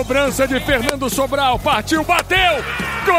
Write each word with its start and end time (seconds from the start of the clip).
cobrança 0.00 0.48
de 0.48 0.58
Fernando 0.60 1.10
Sobral. 1.10 1.58
Partiu, 1.58 2.02
bateu! 2.02 2.64
Gol! 3.04 3.16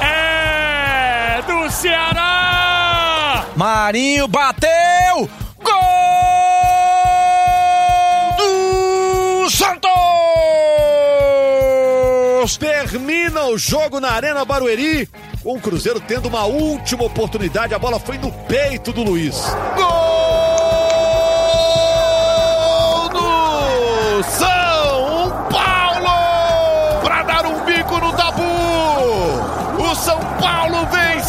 É 0.00 1.42
do 1.42 1.68
Ceará! 1.72 3.46
Marinho 3.56 4.28
bateu! 4.28 5.28
Gol 5.60 5.80
do 8.38 9.50
Santos! 9.50 9.90
Termina 12.58 13.46
o 13.46 13.58
jogo 13.58 13.98
na 13.98 14.12
Arena 14.12 14.44
Barueri, 14.44 15.08
com 15.42 15.56
o 15.56 15.60
Cruzeiro 15.60 15.98
tendo 15.98 16.28
uma 16.28 16.44
última 16.44 17.02
oportunidade. 17.02 17.74
A 17.74 17.78
bola 17.78 17.98
foi 17.98 18.18
no 18.18 18.30
peito 18.30 18.92
do 18.92 19.02
Luiz. 19.02 19.34
Gol 19.74 20.19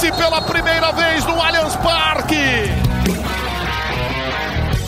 Pela 0.10 0.42
primeira 0.42 0.92
vez 0.94 1.24
no 1.26 1.40
Allianz 1.40 1.76
Parque! 1.76 2.36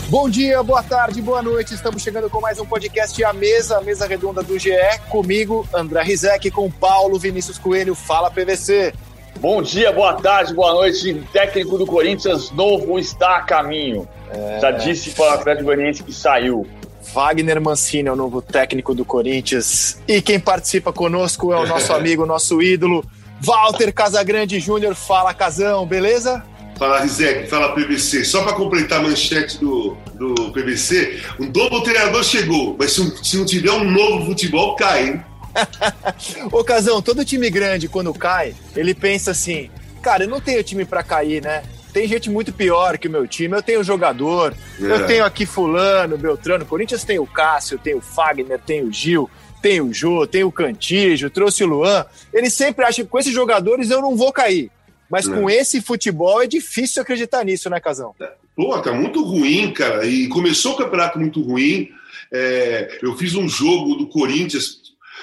Bom 0.08 0.28
dia, 0.28 0.60
boa 0.60 0.82
tarde, 0.82 1.22
boa 1.22 1.40
noite. 1.40 1.72
Estamos 1.72 2.02
chegando 2.02 2.28
com 2.28 2.40
mais 2.40 2.58
um 2.58 2.66
podcast 2.66 3.22
A 3.22 3.32
Mesa, 3.32 3.78
a 3.78 3.80
mesa 3.80 4.08
redonda 4.08 4.42
do 4.42 4.58
GE. 4.58 4.72
Comigo, 5.08 5.68
André 5.72 6.02
Rizek, 6.02 6.50
com 6.50 6.68
Paulo 6.68 7.16
Vinícius 7.16 7.58
Coelho. 7.58 7.94
Fala, 7.94 8.28
PVC. 8.28 8.92
Bom 9.38 9.62
dia, 9.62 9.92
boa 9.92 10.14
tarde, 10.14 10.52
boa 10.52 10.72
noite. 10.72 11.14
Técnico 11.32 11.78
do 11.78 11.86
Corinthians 11.86 12.50
novo 12.50 12.98
está 12.98 13.36
a 13.36 13.42
caminho. 13.42 14.08
É... 14.30 14.58
Já 14.60 14.72
disse 14.72 15.10
para 15.10 15.26
o 15.26 15.34
Atlético 15.34 15.66
Goianiense 15.66 16.02
que 16.02 16.12
saiu. 16.12 16.66
Wagner 17.14 17.60
Mancini 17.60 18.08
é 18.08 18.12
o 18.12 18.16
novo 18.16 18.42
técnico 18.42 18.92
do 18.96 19.04
Corinthians. 19.04 19.96
E 20.08 20.20
quem 20.20 20.40
participa 20.40 20.92
conosco 20.92 21.52
é 21.52 21.56
o 21.56 21.66
nosso 21.66 21.92
amigo, 21.92 22.26
nosso 22.26 22.60
ídolo, 22.60 23.04
Walter 23.44 23.92
Casagrande 23.92 24.58
Júnior. 24.58 24.94
Fala, 24.94 25.34
Casão, 25.34 25.86
beleza? 25.86 26.42
Fala, 26.76 27.00
Rizek, 27.00 27.48
fala 27.48 27.74
PBC. 27.74 28.24
Só 28.24 28.42
para 28.42 28.54
completar 28.54 28.98
a 28.98 29.02
manchete 29.02 29.58
do, 29.58 29.96
do 30.14 30.50
PBC, 30.52 31.22
um 31.38 31.46
novo 31.46 31.82
treinador 31.82 32.24
chegou, 32.24 32.74
mas 32.78 32.92
se, 32.92 33.24
se 33.24 33.36
não 33.36 33.44
tiver 33.44 33.70
um 33.70 33.88
novo 33.88 34.26
futebol, 34.26 34.74
cai, 34.74 35.08
hein? 35.08 35.24
Ô, 36.50 36.64
Casão, 36.64 37.00
todo 37.00 37.24
time 37.24 37.48
grande, 37.48 37.88
quando 37.88 38.12
cai, 38.12 38.54
ele 38.74 38.92
pensa 38.92 39.30
assim: 39.30 39.70
cara, 40.02 40.24
eu 40.24 40.28
não 40.28 40.40
tenho 40.40 40.64
time 40.64 40.84
para 40.84 41.02
cair, 41.02 41.40
né? 41.40 41.62
Tem 41.92 42.08
gente 42.08 42.28
muito 42.28 42.52
pior 42.52 42.98
que 42.98 43.06
o 43.06 43.10
meu 43.10 43.24
time. 43.24 43.56
Eu 43.56 43.62
tenho 43.62 43.84
jogador, 43.84 44.52
é. 44.80 44.84
eu 44.84 45.06
tenho 45.06 45.24
aqui 45.24 45.46
Fulano, 45.46 46.18
Beltrano. 46.18 46.66
Corinthians 46.66 47.04
tem 47.04 47.20
o 47.20 47.26
Cássio, 47.26 47.78
tem 47.78 47.94
o 47.94 48.00
Fagner, 48.00 48.58
tem 48.58 48.82
o 48.82 48.92
Gil, 48.92 49.30
tem 49.64 49.80
o 49.80 49.94
Jô, 49.94 50.26
tem 50.26 50.44
o 50.44 50.52
Cantígio, 50.52 51.30
trouxe 51.30 51.64
o 51.64 51.66
Luan. 51.66 52.04
Ele 52.34 52.50
sempre 52.50 52.84
acha 52.84 53.02
que 53.02 53.08
com 53.08 53.18
esses 53.18 53.32
jogadores 53.32 53.88
eu 53.88 54.02
não 54.02 54.14
vou 54.14 54.30
cair. 54.30 54.70
Mas 55.10 55.26
com 55.26 55.48
é. 55.48 55.54
esse 55.54 55.80
futebol 55.80 56.42
é 56.42 56.46
difícil 56.46 57.00
acreditar 57.00 57.42
nisso, 57.46 57.70
né, 57.70 57.80
Casão? 57.80 58.14
Pô, 58.54 58.78
tá 58.82 58.92
muito 58.92 59.22
ruim, 59.24 59.72
cara. 59.72 60.04
E 60.04 60.28
começou 60.28 60.74
o 60.74 60.76
campeonato 60.76 61.18
muito 61.18 61.40
ruim. 61.40 61.88
É, 62.30 62.98
eu 63.00 63.16
fiz 63.16 63.34
um 63.34 63.48
jogo 63.48 63.94
do 63.94 64.06
Corinthians, 64.06 64.80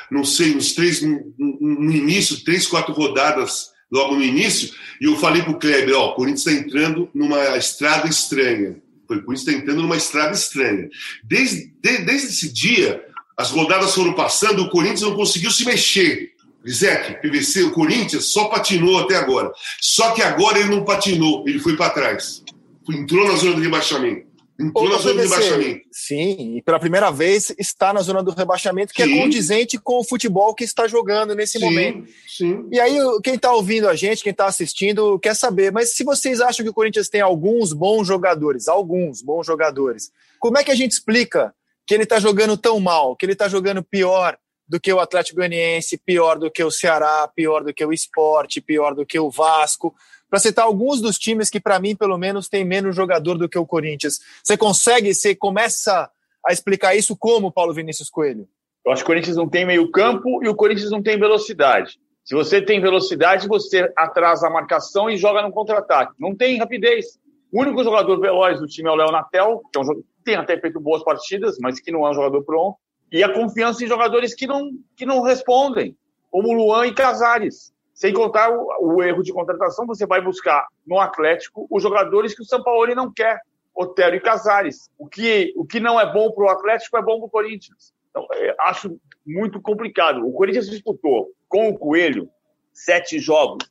não 0.09 0.23
sei, 0.23 0.55
uns 0.55 0.73
três, 0.73 1.03
no, 1.03 1.23
no 1.38 1.92
início, 1.92 2.44
três, 2.44 2.66
quatro 2.66 2.94
rodadas 2.94 3.70
logo 3.92 4.16
no 4.16 4.23
início, 4.23 4.73
e 5.00 5.05
eu 5.05 5.17
falei 5.17 5.44
pro 5.44 5.59
Kleber, 5.59 5.94
ó, 5.95 6.11
o 6.11 6.16
Corinthians 6.16 6.48
está 6.48 6.59
entrando 6.59 7.09
numa 7.14 7.58
estrada 7.58 8.08
estranha. 8.08 8.78
O 9.03 9.08
Corinthians 9.08 9.42
está 9.42 9.52
entrando 9.52 9.82
numa 9.82 9.98
estrada 9.98 10.32
estranha. 10.32 10.89
Desde, 11.23 11.73
de, 11.80 11.98
desde 11.99 12.27
esse 12.30 12.52
dia, 12.52 13.05
as 13.41 13.49
rodadas 13.49 13.95
foram 13.95 14.13
passando, 14.13 14.61
o 14.61 14.69
Corinthians 14.69 15.02
não 15.02 15.15
conseguiu 15.15 15.49
se 15.49 15.65
mexer. 15.65 16.31
Rizek, 16.63 17.19
PVC, 17.21 17.63
o 17.63 17.71
Corinthians 17.71 18.25
só 18.25 18.45
patinou 18.45 18.99
até 18.99 19.15
agora. 19.15 19.52
Só 19.81 20.11
que 20.11 20.21
agora 20.21 20.59
ele 20.59 20.69
não 20.69 20.85
patinou, 20.85 21.43
ele 21.47 21.57
foi 21.57 21.75
para 21.75 21.89
trás. 21.89 22.43
Entrou 22.87 23.27
na 23.27 23.35
zona 23.35 23.55
do 23.55 23.61
rebaixamento. 23.61 24.29
Entrou 24.59 24.85
Ô, 24.85 24.89
na 24.89 24.99
zona 24.99 25.15
PVC, 25.15 25.27
do 25.27 25.33
rebaixamento. 25.33 25.81
Sim, 25.91 26.57
e 26.57 26.61
pela 26.61 26.79
primeira 26.79 27.09
vez 27.09 27.52
está 27.57 27.91
na 27.91 28.02
zona 28.02 28.21
do 28.21 28.29
rebaixamento, 28.29 28.93
que 28.93 29.02
é 29.02 29.07
sim. 29.07 29.17
é 29.17 29.21
condizente 29.23 29.79
com 29.79 29.97
o 29.97 30.03
futebol 30.03 30.53
que 30.53 30.63
está 30.63 30.87
jogando 30.87 31.33
nesse 31.33 31.58
sim, 31.58 31.65
momento. 31.65 32.08
Sim. 32.27 32.67
E 32.71 32.79
aí, 32.79 32.95
quem 33.23 33.33
está 33.33 33.52
ouvindo 33.52 33.89
a 33.89 33.95
gente, 33.95 34.21
quem 34.21 34.31
está 34.31 34.45
assistindo, 34.45 35.17
quer 35.17 35.35
saber, 35.35 35.71
mas 35.71 35.95
se 35.95 36.03
vocês 36.03 36.39
acham 36.41 36.63
que 36.63 36.69
o 36.69 36.73
Corinthians 36.75 37.09
tem 37.09 37.21
alguns 37.21 37.73
bons 37.73 38.05
jogadores, 38.05 38.67
alguns 38.67 39.23
bons 39.23 39.47
jogadores, 39.47 40.11
como 40.39 40.59
é 40.59 40.63
que 40.63 40.71
a 40.71 40.75
gente 40.75 40.91
explica 40.91 41.52
que 41.86 41.93
ele 41.93 42.03
está 42.03 42.19
jogando 42.19 42.58
tão 42.58 42.80
mal, 42.80 43.15
que 43.15 43.25
ele 43.25 43.33
está 43.33 43.47
jogando 43.47 43.83
pior 43.83 44.37
do 44.67 44.80
que 44.80 44.93
o 44.93 44.99
Atlético 44.99 45.37
Goianiense, 45.37 45.97
pior 45.97 46.39
do 46.39 46.49
que 46.49 46.64
o 46.64 46.71
Ceará, 46.71 47.30
pior 47.36 47.64
do 47.64 47.73
que 47.73 47.83
o 47.83 47.92
Esporte, 47.92 48.61
pior 48.61 48.95
do 48.95 49.05
que 49.05 49.19
o 49.19 49.30
Vasco, 49.30 49.93
para 50.30 50.39
citar 50.39 50.64
alguns 50.64 51.02
dos 51.02 51.17
times 51.20 51.49
que, 51.49 51.59
para 51.59 51.77
mim, 51.77 51.93
pelo 51.93 52.17
menos, 52.17 52.47
tem 52.47 52.64
menos 52.64 52.95
jogador 52.95 53.37
do 53.37 53.49
que 53.49 53.59
o 53.59 53.65
Corinthians. 53.65 54.20
Você 54.41 54.55
consegue, 54.55 55.14
você 55.14 55.36
começa 55.36 56.09
a 56.45 56.53
explicar 56.53 56.95
isso 56.95 57.17
como, 57.17 57.52
Paulo 57.52 57.73
Vinícius 57.73 58.09
Coelho? 58.09 58.47
Eu 58.86 58.93
acho 58.93 59.03
que 59.03 59.05
o 59.05 59.14
Corinthians 59.14 59.36
não 59.36 59.49
tem 59.49 59.65
meio 59.65 59.91
campo 59.91 60.41
e 60.41 60.47
o 60.47 60.55
Corinthians 60.55 60.89
não 60.89 61.03
tem 61.03 61.20
velocidade. 61.20 61.99
Se 62.23 62.33
você 62.33 62.61
tem 62.61 62.80
velocidade, 62.80 63.47
você 63.47 63.91
atrasa 63.97 64.47
a 64.47 64.49
marcação 64.49 65.09
e 65.09 65.17
joga 65.17 65.41
no 65.41 65.52
contra-ataque. 65.52 66.14
Não 66.17 66.33
tem 66.33 66.58
rapidez. 66.58 67.20
O 67.52 67.61
único 67.61 67.83
jogador 67.83 68.17
veloz 68.20 68.59
do 68.59 68.67
time 68.67 68.87
é 68.87 68.91
o 68.91 68.95
Léo 68.95 69.11
Natel, 69.11 69.61
que 69.71 69.77
é 69.77 69.81
um 69.81 70.03
tem 70.23 70.36
até 70.36 70.59
feito 70.59 70.80
boas 70.80 71.04
partidas, 71.04 71.58
mas 71.59 71.80
que 71.80 71.92
não 71.92 72.05
é 72.05 72.11
um 72.11 72.14
jogador 72.14 72.43
pronto 72.43 72.77
e 73.11 73.23
a 73.23 73.33
confiança 73.33 73.83
em 73.83 73.87
jogadores 73.87 74.33
que 74.33 74.48
não, 74.48 74.71
que 74.95 75.05
não 75.05 75.21
respondem, 75.21 75.98
como 76.30 76.54
Luan 76.54 76.87
e 76.87 76.93
Casares. 76.93 77.73
Sem 77.93 78.14
contar 78.14 78.49
o, 78.49 78.95
o, 78.95 79.04
erro 79.04 79.21
de 79.21 79.33
contratação, 79.33 79.86
você 79.86 80.05
vai 80.05 80.21
buscar 80.21 80.65
no 80.87 80.98
Atlético 80.98 81.67
os 81.70 81.83
jogadores 81.83 82.33
que 82.33 82.42
o 82.42 82.45
São 82.45 82.64
Paulo 82.64 82.95
não 82.95 83.11
quer, 83.11 83.42
Otero 83.76 84.15
e 84.15 84.21
Casares. 84.21 84.89
O 84.98 85.08
que, 85.08 85.54
o 85.58 85.65
que 85.65 85.80
não 85.80 85.99
é 85.99 86.11
bom 86.11 86.32
para 86.32 86.45
o 86.45 86.49
Atlético 86.49 86.98
é 86.98 87.02
bom 87.02 87.17
para 87.17 87.27
o 87.27 87.30
Corinthians. 87.30 87.93
Então, 88.09 88.26
acho 88.61 88.98
muito 89.27 89.61
complicado. 89.61 90.26
O 90.26 90.32
Corinthians 90.32 90.70
disputou 90.70 91.32
com 91.49 91.70
o 91.70 91.77
Coelho 91.77 92.30
sete 92.73 93.20
jogos, 93.20 93.70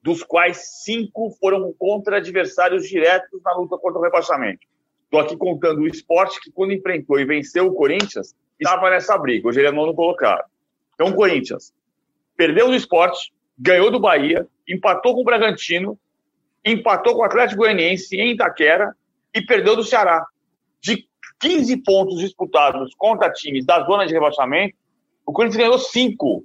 dos 0.00 0.22
quais 0.22 0.84
cinco 0.84 1.30
foram 1.40 1.74
contra 1.76 2.18
adversários 2.18 2.88
diretos 2.88 3.42
na 3.42 3.52
luta 3.56 3.76
contra 3.76 3.98
o 3.98 4.02
rebaixamento. 4.02 4.64
Estou 5.06 5.20
aqui 5.20 5.36
contando 5.36 5.80
o 5.80 5.86
esporte 5.86 6.40
que, 6.40 6.50
quando 6.50 6.72
enfrentou 6.72 7.18
e 7.18 7.24
venceu 7.24 7.66
o 7.66 7.74
Corinthians, 7.74 8.34
estava 8.58 8.90
nessa 8.90 9.16
briga. 9.16 9.48
Hoje 9.48 9.60
ele 9.60 9.68
é 9.68 9.72
nono 9.72 9.94
colocado. 9.94 10.44
Então, 10.94 11.08
o 11.08 11.14
Corinthians 11.14 11.72
perdeu 12.36 12.66
do 12.66 12.74
esporte, 12.74 13.32
ganhou 13.58 13.90
do 13.90 14.00
Bahia, 14.00 14.46
empatou 14.68 15.14
com 15.14 15.20
o 15.20 15.24
Bragantino, 15.24 15.98
empatou 16.64 17.14
com 17.14 17.20
o 17.20 17.24
Atlético 17.24 17.62
Goianiense 17.62 18.16
em 18.16 18.32
Itaquera 18.32 18.94
e 19.32 19.40
perdeu 19.40 19.76
do 19.76 19.84
Ceará. 19.84 20.26
De 20.80 21.08
15 21.38 21.76
pontos 21.78 22.18
disputados 22.18 22.92
contra 22.96 23.32
times 23.32 23.64
da 23.64 23.84
zona 23.84 24.06
de 24.06 24.12
rebaixamento, 24.12 24.76
o 25.24 25.32
Corinthians 25.32 25.62
ganhou 25.62 25.78
5. 25.78 26.44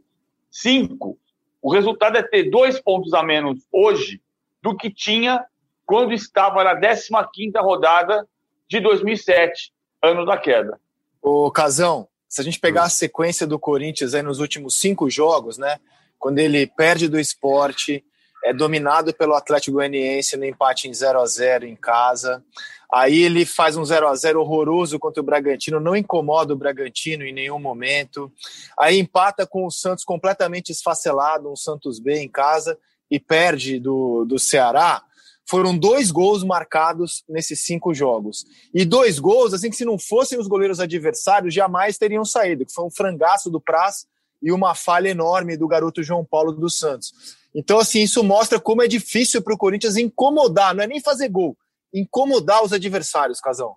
5. 0.51 1.17
O 1.61 1.71
resultado 1.71 2.17
é 2.17 2.23
ter 2.23 2.49
dois 2.49 2.79
pontos 2.79 3.13
a 3.13 3.23
menos 3.23 3.65
hoje 3.71 4.21
do 4.61 4.75
que 4.75 4.91
tinha 4.91 5.43
quando 5.85 6.13
estava 6.13 6.63
na 6.63 6.79
15ª 6.79 7.61
rodada 7.61 8.27
de 8.71 8.79
2007, 8.79 9.73
ano 10.01 10.25
da 10.25 10.37
queda. 10.37 10.79
O 11.21 11.51
Casão, 11.51 12.07
se 12.29 12.39
a 12.39 12.43
gente 12.43 12.57
pegar 12.57 12.83
a 12.83 12.89
sequência 12.89 13.45
do 13.45 13.59
Corinthians 13.59 14.13
aí 14.13 14.21
nos 14.21 14.39
últimos 14.39 14.79
cinco 14.79 15.09
jogos, 15.09 15.57
né? 15.57 15.77
Quando 16.17 16.39
ele 16.39 16.65
perde 16.65 17.09
do 17.09 17.19
esporte, 17.19 18.01
é 18.45 18.53
dominado 18.53 19.13
pelo 19.13 19.35
Atlético 19.35 19.75
Goianiense 19.75 20.37
no 20.37 20.45
empate 20.45 20.87
em 20.87 20.93
0 20.93 21.19
a 21.19 21.25
0 21.25 21.65
em 21.65 21.75
casa. 21.75 22.41
Aí 22.89 23.23
ele 23.23 23.45
faz 23.45 23.75
um 23.75 23.83
0 23.83 24.07
a 24.07 24.15
0 24.15 24.39
horroroso 24.39 24.97
contra 24.97 25.21
o 25.21 25.25
Bragantino, 25.25 25.77
não 25.77 25.93
incomoda 25.93 26.53
o 26.53 26.57
Bragantino 26.57 27.25
em 27.25 27.33
nenhum 27.33 27.59
momento. 27.59 28.31
Aí 28.79 28.97
empata 28.97 29.45
com 29.45 29.65
o 29.65 29.71
Santos 29.71 30.05
completamente 30.05 30.71
esfacelado, 30.71 31.51
um 31.51 31.57
Santos 31.57 31.99
B 31.99 32.21
em 32.21 32.29
casa, 32.29 32.79
e 33.09 33.19
perde 33.19 33.81
do, 33.81 34.23
do 34.23 34.39
Ceará 34.39 35.03
foram 35.49 35.77
dois 35.77 36.11
gols 36.11 36.43
marcados 36.43 37.23
nesses 37.27 37.65
cinco 37.65 37.93
jogos. 37.93 38.45
E 38.73 38.85
dois 38.85 39.19
gols, 39.19 39.53
assim, 39.53 39.69
que 39.69 39.75
se 39.75 39.85
não 39.85 39.97
fossem 39.99 40.39
os 40.39 40.47
goleiros 40.47 40.79
adversários, 40.79 41.53
jamais 41.53 41.97
teriam 41.97 42.23
saído, 42.23 42.65
que 42.65 42.73
foi 42.73 42.85
um 42.85 42.91
frangaço 42.91 43.49
do 43.49 43.59
Praz 43.59 44.05
e 44.41 44.51
uma 44.51 44.73
falha 44.73 45.09
enorme 45.09 45.57
do 45.57 45.67
garoto 45.67 46.03
João 46.03 46.25
Paulo 46.25 46.51
dos 46.51 46.79
Santos. 46.79 47.13
Então, 47.53 47.79
assim, 47.79 48.01
isso 48.01 48.23
mostra 48.23 48.59
como 48.59 48.81
é 48.81 48.87
difícil 48.87 49.41
para 49.41 49.53
o 49.53 49.57
Corinthians 49.57 49.97
incomodar, 49.97 50.73
não 50.73 50.83
é 50.83 50.87
nem 50.87 51.01
fazer 51.01 51.27
gol, 51.27 51.57
incomodar 51.93 52.63
os 52.63 52.71
adversários, 52.71 53.41
Casão. 53.41 53.75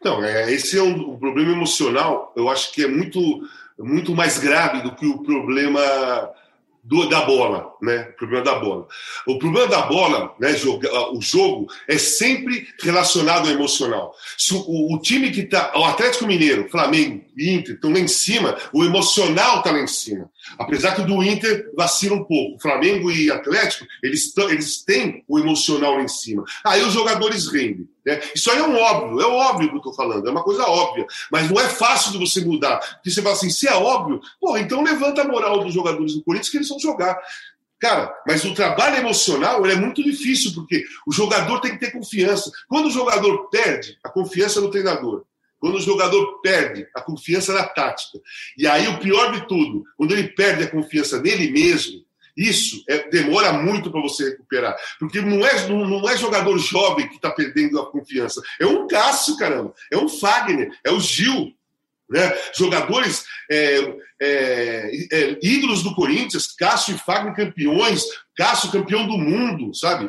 Então, 0.00 0.22
é, 0.24 0.52
esse 0.52 0.76
é 0.76 0.82
um, 0.82 1.12
um 1.12 1.18
problema 1.18 1.52
emocional, 1.52 2.32
eu 2.36 2.48
acho 2.48 2.72
que 2.72 2.82
é 2.82 2.88
muito, 2.88 3.20
muito 3.78 4.14
mais 4.14 4.38
grave 4.38 4.82
do 4.82 4.94
que 4.94 5.06
o 5.06 5.22
problema 5.22 5.80
do, 6.86 7.08
da 7.08 7.22
bola, 7.22 7.74
né? 7.82 8.10
O 8.10 8.16
problema 8.16 8.44
da 8.44 8.58
bola. 8.60 8.86
O 9.26 9.38
problema 9.38 9.66
da 9.66 9.82
bola, 9.82 10.34
né? 10.38 10.54
Joga, 10.54 10.88
o 11.10 11.20
jogo 11.20 11.66
é 11.88 11.98
sempre 11.98 12.68
relacionado 12.80 13.48
ao 13.48 13.54
emocional. 13.54 14.14
Se 14.38 14.54
o, 14.54 14.94
o 14.94 15.00
time 15.00 15.30
que 15.32 15.40
está, 15.40 15.72
o 15.76 15.84
Atlético 15.84 16.26
Mineiro, 16.26 16.68
Flamengo, 16.70 17.24
Inter 17.36 17.74
estão 17.74 17.92
lá 17.92 17.98
em 17.98 18.08
cima, 18.08 18.56
o 18.72 18.84
emocional 18.84 19.58
está 19.58 19.70
lá 19.70 19.80
em 19.80 19.86
cima. 19.86 20.30
Apesar 20.58 20.94
que 20.94 21.02
o 21.02 21.06
do 21.06 21.22
Inter 21.22 21.70
vacila 21.76 22.16
um 22.16 22.24
pouco. 22.24 22.60
Flamengo 22.60 23.10
e 23.10 23.30
Atlético, 23.30 23.86
eles, 24.02 24.34
eles 24.36 24.82
têm 24.82 25.24
o 25.28 25.38
emocional 25.38 25.96
lá 25.96 26.02
em 26.02 26.08
cima. 26.08 26.44
Aí 26.64 26.82
os 26.82 26.92
jogadores 26.92 27.46
rendem. 27.48 27.88
Né? 28.04 28.20
Isso 28.34 28.50
aí 28.50 28.58
é 28.58 28.62
um 28.62 28.76
óbvio, 28.76 29.20
é 29.20 29.26
óbvio 29.26 29.68
que 29.68 29.74
eu 29.74 29.78
estou 29.78 29.94
falando, 29.94 30.26
é 30.26 30.30
uma 30.30 30.44
coisa 30.44 30.64
óbvia. 30.64 31.06
Mas 31.30 31.50
não 31.50 31.60
é 31.60 31.68
fácil 31.68 32.12
de 32.12 32.18
você 32.18 32.40
mudar. 32.40 32.78
Porque 32.78 33.10
você 33.10 33.20
fala 33.20 33.34
assim, 33.34 33.50
se 33.50 33.68
é 33.68 33.74
óbvio, 33.74 34.20
pô, 34.40 34.56
então 34.56 34.82
levanta 34.82 35.22
a 35.22 35.28
moral 35.28 35.62
dos 35.62 35.74
jogadores 35.74 36.14
do 36.14 36.22
Corinthians 36.22 36.50
que 36.50 36.56
eles 36.56 36.68
vão 36.68 36.78
jogar. 36.78 37.18
Cara, 37.78 38.14
mas 38.26 38.42
o 38.44 38.54
trabalho 38.54 38.96
emocional 38.96 39.64
é 39.66 39.74
muito 39.74 40.02
difícil, 40.02 40.54
porque 40.54 40.82
o 41.06 41.12
jogador 41.12 41.60
tem 41.60 41.72
que 41.72 41.78
ter 41.78 41.92
confiança. 41.92 42.50
Quando 42.68 42.86
o 42.86 42.90
jogador 42.90 43.50
perde, 43.50 43.98
a 44.02 44.08
confiança 44.08 44.60
no 44.60 44.70
treinador. 44.70 45.24
Quando 45.66 45.78
o 45.78 45.82
jogador 45.82 46.40
perde 46.42 46.86
a 46.94 47.00
confiança 47.00 47.52
na 47.52 47.64
tática. 47.64 48.20
E 48.56 48.68
aí, 48.68 48.86
o 48.86 49.00
pior 49.00 49.32
de 49.32 49.48
tudo, 49.48 49.82
quando 49.96 50.12
ele 50.12 50.28
perde 50.28 50.62
a 50.62 50.70
confiança 50.70 51.20
nele 51.20 51.50
mesmo, 51.50 52.06
isso 52.36 52.84
é, 52.88 53.10
demora 53.10 53.52
muito 53.52 53.90
para 53.90 54.00
você 54.00 54.30
recuperar. 54.30 54.76
Porque 55.00 55.20
não 55.20 55.44
é, 55.44 55.68
não, 55.68 55.84
não 55.84 56.08
é 56.08 56.16
jogador 56.16 56.56
jovem 56.58 57.08
que 57.08 57.16
está 57.16 57.32
perdendo 57.32 57.80
a 57.80 57.90
confiança. 57.90 58.40
É 58.60 58.64
um 58.64 58.86
Cássio, 58.86 59.36
caramba. 59.36 59.74
É 59.90 59.96
um 59.96 60.08
Fagner. 60.08 60.70
É 60.84 60.92
o 60.92 61.00
Gil. 61.00 61.52
Né? 62.08 62.32
Jogadores 62.56 63.24
é, 63.50 63.96
é, 64.22 64.90
é, 65.12 65.38
ídolos 65.42 65.82
do 65.82 65.96
Corinthians, 65.96 66.46
Cássio 66.46 66.94
e 66.94 66.98
Fagner 66.98 67.34
campeões, 67.34 68.04
Cássio 68.36 68.70
campeão 68.70 69.04
do 69.08 69.18
mundo, 69.18 69.74
sabe? 69.74 70.08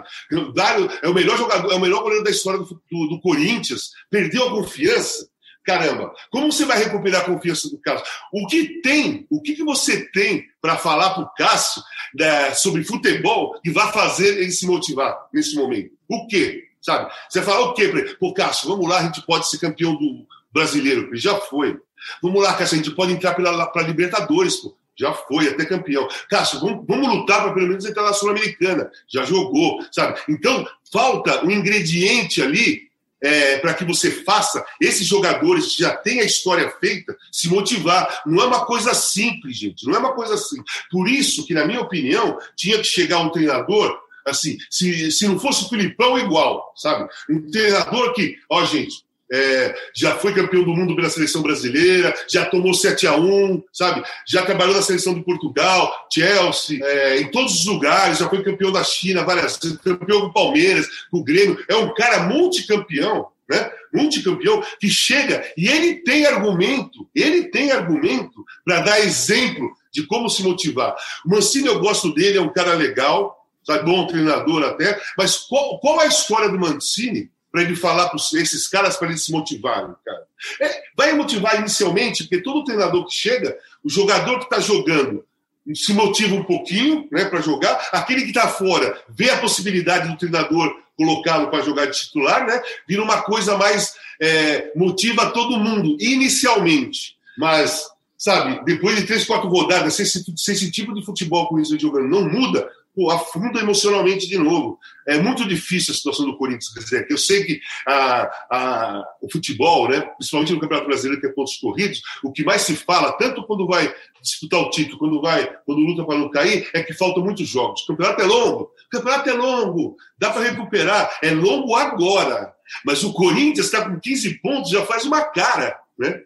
Dário 0.53 0.87
é 1.01 1.09
o 1.09 1.15
melhor 1.15 1.35
jogador, 1.35 1.71
é 1.71 1.75
o 1.75 1.79
melhor 1.79 2.03
goleiro 2.03 2.23
da 2.23 2.29
história 2.29 2.59
do, 2.59 2.65
do, 2.65 3.07
do 3.07 3.19
Corinthians, 3.21 3.89
perdeu 4.11 4.47
a 4.47 4.51
confiança. 4.51 5.27
Caramba, 5.67 6.13
como 6.31 6.49
você 6.49 6.63
vai 6.63 6.81
recuperar 6.81 7.23
a 7.23 7.25
confiança 7.25 7.69
do 7.69 7.77
Cássio? 7.77 8.05
O 8.31 8.47
que 8.47 8.79
tem, 8.81 9.27
o 9.29 9.41
que, 9.41 9.53
que 9.53 9.65
você 9.65 10.09
tem 10.11 10.45
para 10.61 10.77
falar 10.77 11.09
para 11.09 11.23
o 11.23 11.33
Cássio 11.33 11.83
né, 12.15 12.53
sobre 12.53 12.85
futebol 12.85 13.59
que 13.61 13.69
vai 13.69 13.91
fazer 13.91 14.37
ele 14.37 14.49
se 14.49 14.65
motivar 14.65 15.27
nesse 15.33 15.57
momento? 15.57 15.91
O 16.07 16.25
quê? 16.25 16.63
Sabe? 16.81 17.11
Você 17.29 17.41
fala 17.41 17.65
o 17.65 17.73
quê 17.73 17.89
para 17.89 17.99
ele? 17.99 18.15
Pô, 18.15 18.33
Cássio, 18.33 18.69
vamos 18.69 18.87
lá, 18.87 18.99
a 18.99 19.03
gente 19.03 19.21
pode 19.25 19.49
ser 19.49 19.57
campeão 19.57 19.93
do 19.93 20.25
brasileiro. 20.53 21.09
Ele 21.09 21.17
já 21.17 21.35
foi. 21.35 21.77
Vamos 22.23 22.41
lá, 22.41 22.53
Cássio, 22.53 22.79
a 22.79 22.83
gente 22.83 22.95
pode 22.95 23.11
entrar 23.11 23.33
para 23.33 23.81
Libertadores, 23.81 24.55
pô. 24.55 24.73
Já 24.97 25.13
foi, 25.13 25.49
até 25.49 25.65
campeão. 25.65 26.07
Cássio, 26.29 26.61
vamos, 26.61 26.85
vamos 26.87 27.09
lutar 27.09 27.43
para 27.43 27.53
pelo 27.53 27.67
menos 27.67 27.85
entrar 27.85 28.03
na 28.03 28.13
Sul-Americana. 28.13 28.89
Já 29.05 29.25
jogou, 29.25 29.85
sabe? 29.91 30.17
Então, 30.29 30.65
falta 30.93 31.45
um 31.45 31.51
ingrediente 31.51 32.41
ali 32.41 32.86
é, 33.21 33.57
para 33.57 33.73
que 33.73 33.83
você 33.83 34.11
faça 34.23 34.65
esses 34.81 35.05
jogadores 35.05 35.73
já 35.75 35.95
têm 35.95 36.19
a 36.19 36.25
história 36.25 36.69
feita 36.79 37.15
se 37.31 37.47
motivar. 37.49 38.21
Não 38.25 38.43
é 38.43 38.45
uma 38.45 38.65
coisa 38.65 38.93
simples, 38.93 39.57
gente. 39.57 39.85
Não 39.85 39.95
é 39.95 39.99
uma 39.99 40.13
coisa 40.13 40.37
simples. 40.37 40.71
Por 40.91 41.07
isso 41.07 41.45
que, 41.45 41.53
na 41.53 41.65
minha 41.65 41.81
opinião, 41.81 42.37
tinha 42.55 42.77
que 42.77 42.83
chegar 42.83 43.19
um 43.19 43.29
treinador 43.29 43.97
assim, 44.29 44.57
se, 44.69 45.09
se 45.09 45.25
não 45.25 45.39
fosse 45.39 45.63
o 45.63 45.69
Filipão, 45.69 46.19
igual, 46.19 46.73
sabe? 46.75 47.09
Um 47.29 47.49
treinador 47.49 48.13
que, 48.13 48.37
ó, 48.49 48.65
gente, 48.65 49.05
é, 49.31 49.75
já 49.93 50.15
foi 50.15 50.33
campeão 50.33 50.63
do 50.63 50.75
mundo 50.75 50.95
pela 50.95 51.09
seleção 51.09 51.41
brasileira, 51.41 52.13
já 52.29 52.45
tomou 52.45 52.73
7 52.73 53.07
a 53.07 53.15
1 53.15 53.63
sabe? 53.73 54.03
Já 54.27 54.45
trabalhou 54.45 54.75
na 54.75 54.81
seleção 54.81 55.13
de 55.13 55.23
Portugal, 55.23 55.93
Chelsea, 56.11 56.79
é, 56.83 57.19
em 57.19 57.29
todos 57.29 57.59
os 57.59 57.65
lugares, 57.65 58.19
já 58.19 58.29
foi 58.29 58.43
campeão 58.43 58.71
da 58.71 58.83
China 58.83 59.23
várias 59.23 59.57
vezes, 59.57 59.77
campeão 59.77 60.21
do 60.21 60.33
Palmeiras, 60.33 60.87
do 61.11 61.23
Grêmio. 61.23 61.63
É 61.69 61.75
um 61.75 61.93
cara 61.93 62.23
multicampeão, 62.23 63.27
né? 63.49 63.71
Multicampeão 63.93 64.61
que 64.79 64.89
chega 64.89 65.43
e 65.57 65.67
ele 65.67 65.95
tem 65.95 66.25
argumento, 66.25 67.07
ele 67.15 67.45
tem 67.45 67.71
argumento 67.71 68.45
para 68.65 68.81
dar 68.81 68.99
exemplo 68.99 69.71
de 69.91 70.05
como 70.05 70.29
se 70.29 70.43
motivar. 70.43 70.95
O 71.25 71.29
Mancini, 71.29 71.67
eu 71.67 71.79
gosto 71.79 72.13
dele, 72.13 72.37
é 72.37 72.41
um 72.41 72.51
cara 72.51 72.73
legal, 72.73 73.35
sabe? 73.65 73.85
bom 73.85 74.05
treinador 74.05 74.63
até, 74.63 74.99
mas 75.17 75.37
qual, 75.37 75.79
qual 75.79 75.99
a 75.99 76.05
história 76.05 76.49
do 76.49 76.59
Mancini? 76.59 77.29
Para 77.51 77.61
ele 77.61 77.75
falar 77.75 78.09
para 78.09 78.19
esses 78.39 78.67
caras 78.67 78.97
para 78.97 79.09
eles 79.09 79.23
se 79.23 79.31
motivarem, 79.31 79.95
cara. 80.05 80.23
É, 80.61 80.81
vai 80.95 81.13
motivar 81.13 81.59
inicialmente, 81.59 82.23
porque 82.23 82.43
todo 82.43 82.63
treinador 82.63 83.05
que 83.05 83.13
chega, 83.13 83.57
o 83.83 83.89
jogador 83.89 84.39
que 84.39 84.45
está 84.45 84.59
jogando 84.59 85.25
se 85.73 85.93
motiva 85.93 86.35
um 86.35 86.43
pouquinho 86.43 87.07
né, 87.11 87.25
para 87.25 87.41
jogar, 87.41 87.89
aquele 87.91 88.21
que 88.21 88.29
está 88.29 88.47
fora 88.47 88.97
vê 89.09 89.29
a 89.29 89.39
possibilidade 89.39 90.07
do 90.07 90.17
treinador 90.17 90.73
colocá-lo 90.95 91.49
para 91.49 91.63
jogar 91.63 91.85
de 91.85 91.97
titular, 91.97 92.45
né, 92.45 92.61
vira 92.87 93.03
uma 93.03 93.21
coisa 93.21 93.57
mais. 93.57 93.93
É, 94.19 94.71
motiva 94.75 95.29
todo 95.29 95.59
mundo, 95.59 95.95
inicialmente. 95.99 97.15
Mas, 97.37 97.85
sabe, 98.17 98.65
depois 98.65 98.95
de 98.95 99.05
três, 99.05 99.25
quatro 99.25 99.47
rodadas, 99.47 99.93
se 99.93 100.01
esse, 100.01 100.25
se 100.35 100.51
esse 100.51 100.71
tipo 100.71 100.91
de 100.91 101.05
futebol 101.05 101.47
com 101.47 101.59
isso 101.59 101.79
jogando 101.79 102.07
não 102.07 102.27
muda, 102.27 102.67
afunda 103.11 103.59
emocionalmente 103.59 104.27
de 104.27 104.37
novo. 104.37 104.79
É 105.07 105.17
muito 105.17 105.47
difícil 105.47 105.93
a 105.93 105.97
situação 105.97 106.25
do 106.25 106.37
Corinthians. 106.37 106.73
Quer 106.73 106.79
dizer, 106.79 107.07
eu 107.09 107.17
sei 107.17 107.43
que 107.43 107.61
a, 107.87 108.23
a, 108.49 109.03
o 109.21 109.31
futebol, 109.31 109.87
né, 109.87 110.01
principalmente 110.17 110.53
no 110.53 110.59
Campeonato 110.59 110.87
Brasileiro, 110.87 111.21
que 111.21 111.27
é 111.27 111.31
pontos 111.31 111.57
corridos, 111.57 112.01
o 112.23 112.31
que 112.31 112.43
mais 112.43 112.63
se 112.63 112.75
fala, 112.75 113.13
tanto 113.13 113.45
quando 113.45 113.67
vai 113.67 113.93
disputar 114.21 114.59
o 114.59 114.69
título, 114.69 114.97
quando 114.97 115.21
vai, 115.21 115.47
quando 115.65 115.79
luta 115.79 116.03
para 116.03 116.17
não 116.17 116.29
cair, 116.29 116.69
é 116.73 116.81
que 116.81 116.93
faltam 116.93 117.23
muitos 117.23 117.47
jogos. 117.47 117.83
O 117.83 117.87
campeonato 117.87 118.21
é 118.21 118.25
longo, 118.25 118.63
o 118.63 118.89
campeonato 118.89 119.29
é 119.29 119.33
longo, 119.33 119.95
dá 120.17 120.31
para 120.31 120.49
recuperar, 120.49 121.19
é 121.21 121.31
longo 121.31 121.75
agora. 121.75 122.53
Mas 122.85 123.03
o 123.03 123.13
Corinthians 123.13 123.67
está 123.67 123.87
com 123.87 123.99
15 123.99 124.41
pontos, 124.41 124.71
já 124.71 124.85
faz 124.85 125.05
uma 125.05 125.23
cara, 125.23 125.79
né? 125.97 126.21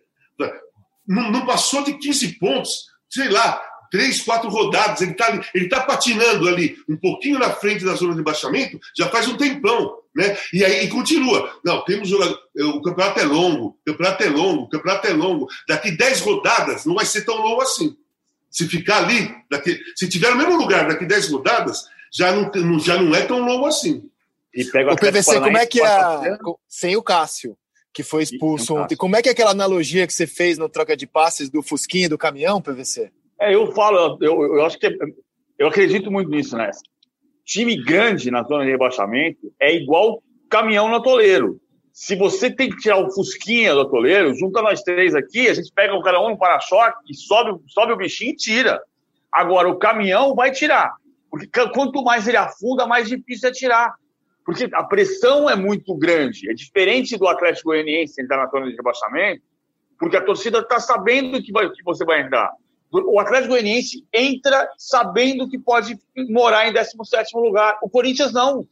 Não, 1.08 1.30
não 1.30 1.46
passou 1.46 1.84
de 1.84 1.98
15 1.98 2.40
pontos, 2.40 2.86
sei 3.10 3.30
lá, 3.30 3.62
três, 3.92 4.22
quatro 4.22 4.50
rodadas, 4.50 5.02
ele 5.02 5.12
está 5.12 5.42
ele 5.54 5.68
tá 5.68 5.82
patinando 5.82 6.48
ali 6.48 6.78
um 6.90 6.96
pouquinho 6.96 7.38
na 7.38 7.52
frente 7.52 7.84
da 7.84 7.94
zona 7.94 8.16
de 8.16 8.24
baixamento, 8.24 8.80
já 8.98 9.10
faz 9.10 9.28
um 9.28 9.38
tempão. 9.38 9.98
Né? 10.16 10.36
E 10.52 10.64
aí 10.66 10.86
e 10.86 10.90
continua. 10.90 11.54
Não, 11.64 11.84
temos 11.86 12.10
jogador. 12.10 12.40
O 12.56 12.82
campeonato 12.82 13.20
é 13.20 13.24
longo, 13.24 13.68
o 13.68 13.86
campeonato 13.86 14.24
é 14.24 14.30
longo, 14.30 14.64
o 14.64 14.70
campeonato 14.70 15.08
é 15.08 15.14
longo. 15.14 15.48
Daqui 15.68 15.92
dez 15.92 16.22
rodadas 16.22 16.86
não 16.86 16.96
vai 16.96 17.06
ser 17.06 17.22
tão 17.22 17.36
longo 17.36 17.62
assim. 17.62 17.96
Se 18.50 18.68
ficar 18.68 19.04
ali, 19.04 19.34
daqui, 19.50 19.80
se 19.96 20.10
tiver 20.10 20.32
no 20.32 20.38
mesmo 20.38 20.58
lugar 20.58 20.88
daqui 20.88 21.06
dez 21.06 21.30
rodadas, 21.30 21.86
já 22.12 22.32
não, 22.32 22.80
já 22.80 23.02
não 23.02 23.14
é 23.16 23.22
tão 23.22 23.40
longo 23.40 23.66
assim. 23.66 24.10
E 24.54 24.66
pega 24.66 24.92
o, 24.92 24.94
o 24.94 24.98
PVC, 24.98 25.40
como 25.40 25.58
é 25.58 25.66
que 25.66 25.82
é. 25.82 26.38
Sem 26.68 26.96
o 26.96 27.04
Cássio 27.04 27.58
que 27.94 28.04
foi 28.04 28.24
expulso 28.24 28.74
ontem. 28.76 28.96
Como 28.96 29.18
é 29.18 29.22
que 29.22 29.28
é 29.28 29.34
aquela 29.34 29.52
analogia 29.52 30.08
que 30.08 30.14
você 30.14 30.26
fez 30.26 30.58
no 30.58 30.70
troca 30.70 30.96
de 30.96 31.06
passes 31.06 31.50
do 31.50 31.62
Fusquinha 31.62 32.06
e 32.06 32.10
do 32.10 32.18
caminhão, 32.18 32.62
PVC? 32.62 33.12
É, 33.42 33.56
eu 33.56 33.72
falo, 33.72 34.20
eu, 34.22 34.56
eu 34.56 34.66
acho 34.66 34.78
que 34.78 34.96
eu 35.58 35.68
acredito 35.68 36.12
muito 36.12 36.30
nisso, 36.30 36.56
né? 36.56 36.70
Time 37.44 37.76
grande 37.84 38.30
na 38.30 38.44
zona 38.44 38.64
de 38.64 38.70
rebaixamento 38.70 39.52
é 39.60 39.74
igual 39.76 40.22
caminhão 40.48 40.88
no 40.88 40.98
atoleiro. 40.98 41.60
Se 41.92 42.16
você 42.16 42.52
tem 42.52 42.70
que 42.70 42.78
tirar 42.78 43.00
o 43.00 43.12
fusquinha 43.12 43.74
do 43.74 43.82
atoleiro, 43.82 44.34
junta 44.36 44.62
nós 44.62 44.84
três 44.84 45.16
aqui, 45.16 45.50
a 45.50 45.56
gente 45.56 45.74
pega 45.74 45.94
o 45.96 46.04
cara 46.04 46.22
um 46.22 46.30
no 46.30 46.38
para-choque 46.38 47.12
e 47.12 47.16
sobe, 47.16 47.60
sobe 47.68 47.94
o 47.94 47.98
bichinho 47.98 48.32
e 48.32 48.36
tira. 48.36 48.80
Agora, 49.32 49.68
o 49.68 49.80
caminhão 49.80 50.36
vai 50.36 50.52
tirar. 50.52 50.94
Porque 51.30 51.48
quanto 51.70 52.04
mais 52.04 52.28
ele 52.28 52.38
afunda, 52.38 52.86
mais 52.86 53.10
difícil 53.10 53.50
é 53.50 53.52
tirar. 53.52 53.96
Porque 54.46 54.70
a 54.72 54.84
pressão 54.84 55.50
é 55.50 55.56
muito 55.56 55.96
grande. 55.96 56.50
É 56.50 56.54
diferente 56.54 57.18
do 57.18 57.28
Atlético 57.28 57.70
Goianiense 57.70 58.22
entrar 58.22 58.38
na 58.38 58.48
zona 58.48 58.68
de 58.68 58.76
rebaixamento, 58.76 59.42
porque 59.98 60.18
a 60.18 60.24
torcida 60.24 60.60
está 60.60 60.80
sabendo 60.80 61.42
que, 61.42 61.52
vai, 61.52 61.70
que 61.70 61.84
você 61.84 62.06
vai 62.06 62.22
entrar. 62.22 62.52
O 62.92 63.20
Atlético 63.20 63.54
Goianiense 63.54 64.06
entra 64.14 64.70
sabendo 64.78 65.48
que 65.48 65.58
pode 65.58 65.98
morar 66.30 66.68
em 66.68 66.74
17 66.74 67.38
lugar. 67.38 67.80
O 67.82 67.90
Corinthians 67.90 68.34
não. 68.34 68.68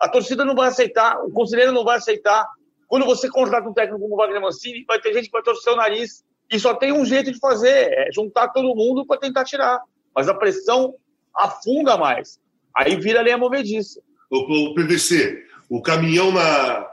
A 0.00 0.08
torcida 0.08 0.44
não 0.44 0.54
vai 0.54 0.68
aceitar, 0.68 1.18
o 1.22 1.30
conselheiro 1.30 1.72
não 1.72 1.84
vai 1.84 1.98
aceitar. 1.98 2.46
Quando 2.86 3.04
você 3.04 3.28
contrata 3.28 3.68
um 3.68 3.74
técnico 3.74 4.00
como 4.00 4.14
o 4.14 4.16
Wagner 4.16 4.40
Mancini, 4.40 4.84
vai 4.86 4.98
ter 5.00 5.12
gente 5.12 5.26
que 5.26 5.32
vai 5.32 5.42
torcer 5.42 5.72
o 5.72 5.76
nariz. 5.76 6.24
E 6.50 6.58
só 6.58 6.74
tem 6.74 6.92
um 6.92 7.04
jeito 7.04 7.30
de 7.30 7.38
fazer, 7.38 7.92
é 7.92 8.10
juntar 8.10 8.48
todo 8.48 8.74
mundo 8.74 9.04
para 9.04 9.20
tentar 9.20 9.44
tirar. 9.44 9.82
Mas 10.14 10.28
a 10.28 10.34
pressão 10.34 10.94
afunda 11.36 11.98
mais. 11.98 12.40
Aí 12.74 12.96
vira 12.96 13.20
lenha 13.20 13.36
movediça. 13.36 14.00
O, 14.30 14.74
PVC, 14.74 15.44
o 15.68 15.82
caminhão 15.82 16.32
na, 16.32 16.90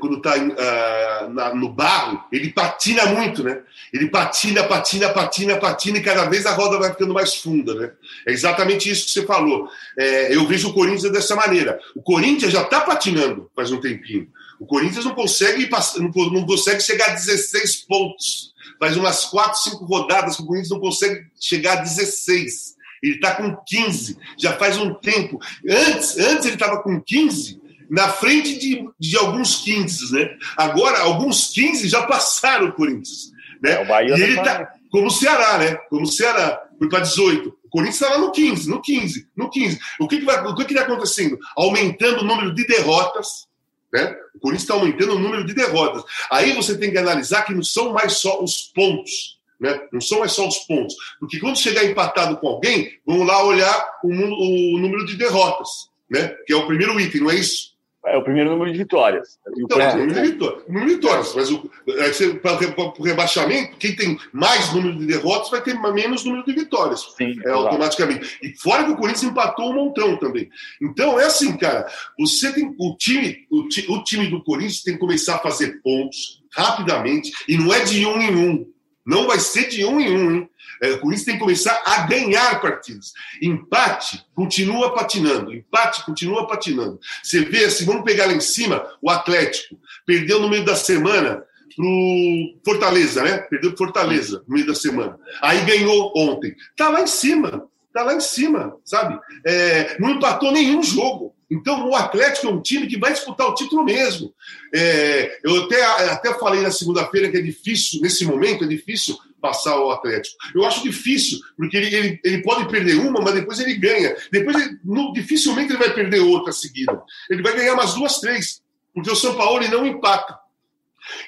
quando 0.00 0.16
está 0.16 0.34
uh, 0.36 1.56
no 1.56 1.68
barro, 1.68 2.24
ele 2.32 2.50
patina 2.50 3.06
muito, 3.06 3.44
né? 3.44 3.60
Ele 3.92 4.08
patina, 4.08 4.64
patina, 4.64 5.08
patina, 5.10 5.56
patina 5.56 5.98
e 5.98 6.02
cada 6.02 6.24
vez 6.24 6.46
a 6.46 6.52
roda 6.52 6.78
vai 6.78 6.90
ficando 6.90 7.14
mais 7.14 7.36
funda, 7.36 7.74
né? 7.74 7.92
É 8.26 8.32
exatamente 8.32 8.90
isso 8.90 9.06
que 9.06 9.12
você 9.12 9.24
falou. 9.24 9.68
É, 9.96 10.34
eu 10.34 10.46
vejo 10.48 10.70
o 10.70 10.72
Corinthians 10.72 11.12
dessa 11.12 11.36
maneira. 11.36 11.78
O 11.94 12.02
Corinthians 12.02 12.52
já 12.52 12.62
está 12.62 12.80
patinando 12.80 13.48
faz 13.54 13.70
um 13.70 13.80
tempinho. 13.80 14.26
O 14.58 14.66
Corinthians 14.66 15.04
não 15.04 15.14
consegue, 15.14 15.70
não, 15.98 16.30
não 16.30 16.44
consegue 16.44 16.80
chegar 16.82 17.10
a 17.10 17.14
16 17.14 17.76
pontos. 17.86 18.52
Faz 18.80 18.96
umas 18.96 19.26
4, 19.26 19.62
5 19.70 19.84
rodadas 19.84 20.36
que 20.36 20.42
o 20.42 20.46
Corinthians 20.46 20.70
não 20.70 20.80
consegue 20.80 21.24
chegar 21.38 21.78
a 21.78 21.82
16. 21.82 22.74
Ele 23.02 23.14
está 23.14 23.34
com 23.34 23.56
15, 23.64 24.18
já 24.36 24.52
faz 24.54 24.76
um 24.76 24.92
tempo. 24.94 25.38
Antes, 25.68 26.18
antes 26.18 26.46
ele 26.46 26.54
estava 26.54 26.82
com 26.82 27.00
15, 27.00 27.59
na 27.90 28.08
frente 28.08 28.56
de, 28.58 28.88
de 28.98 29.16
alguns 29.16 29.56
15, 29.56 30.12
né? 30.12 30.30
Agora, 30.56 31.00
alguns 31.00 31.48
15 31.48 31.88
já 31.88 32.06
passaram 32.06 32.68
o 32.68 32.72
Corinthians. 32.72 33.32
Né? 33.60 33.72
É, 33.72 33.82
o 33.82 33.86
Bahia 33.86 34.16
e 34.16 34.22
ele 34.22 34.38
está 34.38 34.72
como 34.90 35.08
o 35.08 35.10
Ceará, 35.10 35.58
né? 35.58 35.74
Como 35.88 36.02
o 36.02 36.06
Ceará, 36.06 36.62
foi 36.78 36.88
para 36.88 37.00
18. 37.00 37.48
O 37.48 37.68
Corinthians 37.68 38.00
está 38.00 38.14
lá 38.14 38.18
no 38.18 38.32
15, 38.32 38.68
no 38.68 38.80
15, 38.80 39.28
no 39.36 39.50
15. 39.50 39.78
O 40.00 40.08
que, 40.08 40.18
que 40.18 40.24
vai, 40.24 40.44
o 40.44 40.54
que 40.54 40.62
está 40.62 40.82
acontecendo? 40.82 41.38
Aumentando 41.56 42.20
o 42.20 42.24
número 42.24 42.54
de 42.54 42.66
derrotas, 42.66 43.48
né? 43.92 44.16
O 44.34 44.40
Corinthians 44.40 44.62
está 44.62 44.74
aumentando 44.74 45.14
o 45.14 45.18
número 45.18 45.44
de 45.44 45.52
derrotas. 45.52 46.02
Aí 46.30 46.52
você 46.52 46.78
tem 46.78 46.90
que 46.90 46.98
analisar 46.98 47.42
que 47.42 47.54
não 47.54 47.62
são 47.62 47.92
mais 47.92 48.14
só 48.14 48.42
os 48.42 48.72
pontos. 48.74 49.38
Né? 49.60 49.78
Não 49.92 50.00
são 50.00 50.20
mais 50.20 50.32
só 50.32 50.48
os 50.48 50.58
pontos. 50.60 50.94
Porque 51.18 51.38
quando 51.38 51.58
chegar 51.58 51.84
empatado 51.84 52.38
com 52.38 52.48
alguém, 52.48 52.98
vamos 53.04 53.26
lá 53.26 53.44
olhar 53.44 53.88
o, 54.02 54.08
o 54.08 54.78
número 54.78 55.04
de 55.04 55.16
derrotas, 55.16 55.90
né? 56.08 56.34
que 56.46 56.52
é 56.52 56.56
o 56.56 56.66
primeiro 56.66 56.98
item, 56.98 57.20
não 57.20 57.30
é 57.30 57.34
isso? 57.34 57.70
É 58.06 58.16
o 58.16 58.24
primeiro 58.24 58.50
número 58.50 58.72
de 58.72 58.78
vitórias. 58.78 59.38
Então, 59.58 59.78
o 59.78 59.96
número 59.98 60.14
de 60.14 60.30
vitórias. 60.30 60.66
número 60.66 60.86
de 60.86 60.94
vitórias. 60.94 61.34
Mas 61.34 62.20
é, 62.20 62.34
para 62.34 62.58
o 62.98 63.02
rebaixamento, 63.02 63.76
quem 63.76 63.94
tem 63.94 64.18
mais 64.32 64.72
número 64.72 64.98
de 64.98 65.06
derrotas 65.06 65.50
vai 65.50 65.62
ter 65.62 65.74
menos 65.74 66.24
número 66.24 66.44
de 66.44 66.52
vitórias. 66.52 67.06
Sim, 67.16 67.38
é, 67.44 67.50
automaticamente. 67.50 68.38
E 68.42 68.58
fora 68.58 68.84
que 68.84 68.92
o 68.92 68.96
Corinthians 68.96 69.30
empatou 69.30 69.70
um 69.70 69.74
montão 69.74 70.16
também. 70.16 70.48
Então, 70.80 71.20
é 71.20 71.26
assim, 71.26 71.56
cara. 71.58 71.86
Você 72.18 72.50
tem. 72.52 72.74
O 72.78 72.96
time, 72.96 73.46
o, 73.50 73.66
o 73.94 74.02
time 74.02 74.28
do 74.28 74.42
Corinthians 74.42 74.82
tem 74.82 74.94
que 74.94 75.00
começar 75.00 75.36
a 75.36 75.40
fazer 75.40 75.82
pontos 75.82 76.42
rapidamente. 76.52 77.30
E 77.46 77.58
não 77.58 77.72
é 77.72 77.84
de 77.84 78.06
um 78.06 78.20
em 78.20 78.34
um. 78.34 78.66
Não 79.06 79.26
vai 79.26 79.38
ser 79.38 79.68
de 79.68 79.84
um 79.84 80.00
em 80.00 80.16
um, 80.16 80.30
hein? 80.36 80.50
É, 80.82 80.92
o 80.92 81.00
Corinthians 81.00 81.24
tem 81.24 81.34
que 81.34 81.40
começar 81.40 81.82
a 81.84 82.06
ganhar 82.06 82.60
partidas. 82.60 83.12
Empate 83.42 84.24
continua 84.34 84.94
patinando, 84.94 85.52
empate 85.52 86.04
continua 86.04 86.46
patinando. 86.46 86.98
Você 87.22 87.44
vê 87.44 87.66
assim, 87.66 87.84
vamos 87.84 88.04
pegar 88.04 88.26
lá 88.26 88.32
em 88.32 88.40
cima 88.40 88.86
o 89.02 89.10
Atlético. 89.10 89.78
Perdeu 90.06 90.40
no 90.40 90.48
meio 90.48 90.64
da 90.64 90.74
semana 90.74 91.44
pro 91.76 92.60
Fortaleza, 92.64 93.22
né? 93.22 93.38
Perdeu 93.38 93.70
pro 93.70 93.86
Fortaleza 93.86 94.42
no 94.48 94.54
meio 94.54 94.66
da 94.66 94.74
semana. 94.74 95.18
Aí 95.42 95.60
ganhou 95.64 96.12
ontem. 96.16 96.54
Tá 96.76 96.88
lá 96.88 97.02
em 97.02 97.06
cima, 97.06 97.66
tá 97.92 98.02
lá 98.02 98.14
em 98.14 98.20
cima, 98.20 98.74
sabe? 98.84 99.18
É, 99.46 99.98
não 99.98 100.10
empatou 100.10 100.50
nenhum 100.50 100.82
jogo. 100.82 101.34
Então, 101.50 101.88
o 101.88 101.96
Atlético 101.96 102.46
é 102.46 102.50
um 102.50 102.60
time 102.60 102.86
que 102.86 102.98
vai 102.98 103.12
disputar 103.12 103.48
o 103.48 103.54
título 103.54 103.84
mesmo. 103.84 104.32
É, 104.72 105.40
eu 105.42 105.64
até, 105.64 105.84
até 106.10 106.34
falei 106.38 106.60
na 106.62 106.70
segunda-feira 106.70 107.28
que 107.28 107.38
é 107.38 107.42
difícil, 107.42 108.00
nesse 108.00 108.24
momento, 108.24 108.64
é 108.64 108.68
difícil 108.68 109.18
passar 109.40 109.78
o 109.80 109.90
Atlético. 109.90 110.36
Eu 110.54 110.64
acho 110.64 110.82
difícil, 110.82 111.40
porque 111.56 111.76
ele, 111.76 111.94
ele, 111.94 112.20
ele 112.24 112.42
pode 112.42 112.68
perder 112.68 112.96
uma, 112.96 113.20
mas 113.20 113.34
depois 113.34 113.58
ele 113.58 113.74
ganha. 113.74 114.14
Depois, 114.30 114.56
ele, 114.56 114.78
no, 114.84 115.12
dificilmente 115.12 115.72
ele 115.72 115.78
vai 115.78 115.92
perder 115.92 116.20
outra 116.20 116.52
seguida. 116.52 117.02
Ele 117.28 117.42
vai 117.42 117.56
ganhar 117.56 117.74
umas 117.74 117.94
duas, 117.94 118.20
três, 118.20 118.62
porque 118.94 119.10
o 119.10 119.16
São 119.16 119.34
Paulo 119.34 119.66
não 119.68 119.86
empata. 119.86 120.38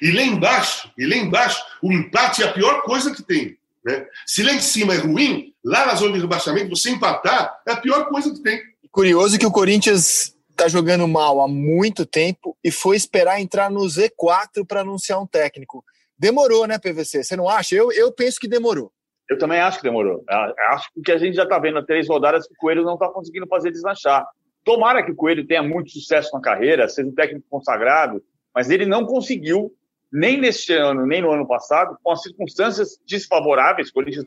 E 0.01 0.13
lá 0.13 0.23
embaixo, 0.23 0.91
e 0.97 1.07
lá 1.07 1.17
embaixo, 1.17 1.61
o 1.83 1.93
empate 1.93 2.43
é 2.43 2.47
a 2.47 2.53
pior 2.53 2.83
coisa 2.83 3.13
que 3.13 3.23
tem. 3.23 3.57
Né? 3.85 4.07
Se 4.27 4.43
lá 4.43 4.53
em 4.53 4.61
cima 4.61 4.95
é 4.95 4.99
ruim, 4.99 5.53
lá 5.65 5.87
na 5.87 5.95
zona 5.95 6.13
de 6.13 6.21
rebaixamento, 6.21 6.71
você 6.71 6.91
empatar 6.91 7.61
é 7.67 7.73
a 7.73 7.77
pior 7.77 8.09
coisa 8.09 8.33
que 8.33 8.41
tem. 8.41 8.72
Curioso 8.93 9.39
que 9.39 9.47
o 9.47 9.51
Corinthians 9.51 10.37
está 10.51 10.69
jogando 10.69 11.09
mal 11.09 11.41
há 11.41 11.49
muito 11.49 12.05
tempo 12.05 12.55
e 12.63 12.71
foi 12.71 12.95
esperar 12.95 13.41
entrar 13.41 13.71
no 13.71 13.81
Z4 13.81 14.67
para 14.69 14.83
anunciar 14.83 15.19
um 15.19 15.27
técnico. 15.27 15.83
Demorou, 16.19 16.67
né, 16.67 16.79
PVC? 16.79 17.25
Você 17.25 17.35
não 17.35 17.49
acha? 17.49 17.75
Eu, 17.75 17.91
eu 17.91 18.13
penso 18.13 18.39
que 18.39 18.47
demorou. 18.47 18.93
Eu 19.31 19.39
também 19.39 19.61
acho 19.61 19.79
que 19.79 19.85
demorou. 19.85 20.23
Acho 20.69 20.91
que 21.03 21.11
a 21.11 21.17
gente 21.17 21.35
já 21.35 21.45
está 21.45 21.59
vendo 21.59 21.79
há 21.79 21.83
três 21.87 22.07
rodadas 22.07 22.47
que 22.47 22.53
o 22.53 22.57
Coelho 22.59 22.85
não 22.85 22.93
está 22.93 23.09
conseguindo 23.09 23.47
fazer 23.47 23.71
deslanchar. 23.71 24.27
Tomara 24.63 25.03
que 25.03 25.13
o 25.13 25.17
Coelho 25.17 25.47
tenha 25.47 25.63
muito 25.63 25.91
sucesso 25.91 26.29
na 26.35 26.43
carreira, 26.43 26.87
seja 26.87 27.09
um 27.09 27.15
técnico 27.15 27.47
consagrado, 27.49 28.23
mas 28.55 28.69
ele 28.69 28.85
não 28.85 29.07
conseguiu, 29.07 29.73
nem 30.13 30.39
neste 30.39 30.75
ano, 30.75 31.07
nem 31.07 31.23
no 31.23 31.33
ano 31.33 31.49
passado, 31.49 31.97
com 32.03 32.13
as 32.13 32.21
circunstâncias 32.21 32.99
desfavoráveis. 33.09 33.89
O 33.89 33.95
Corinthians 33.95 34.27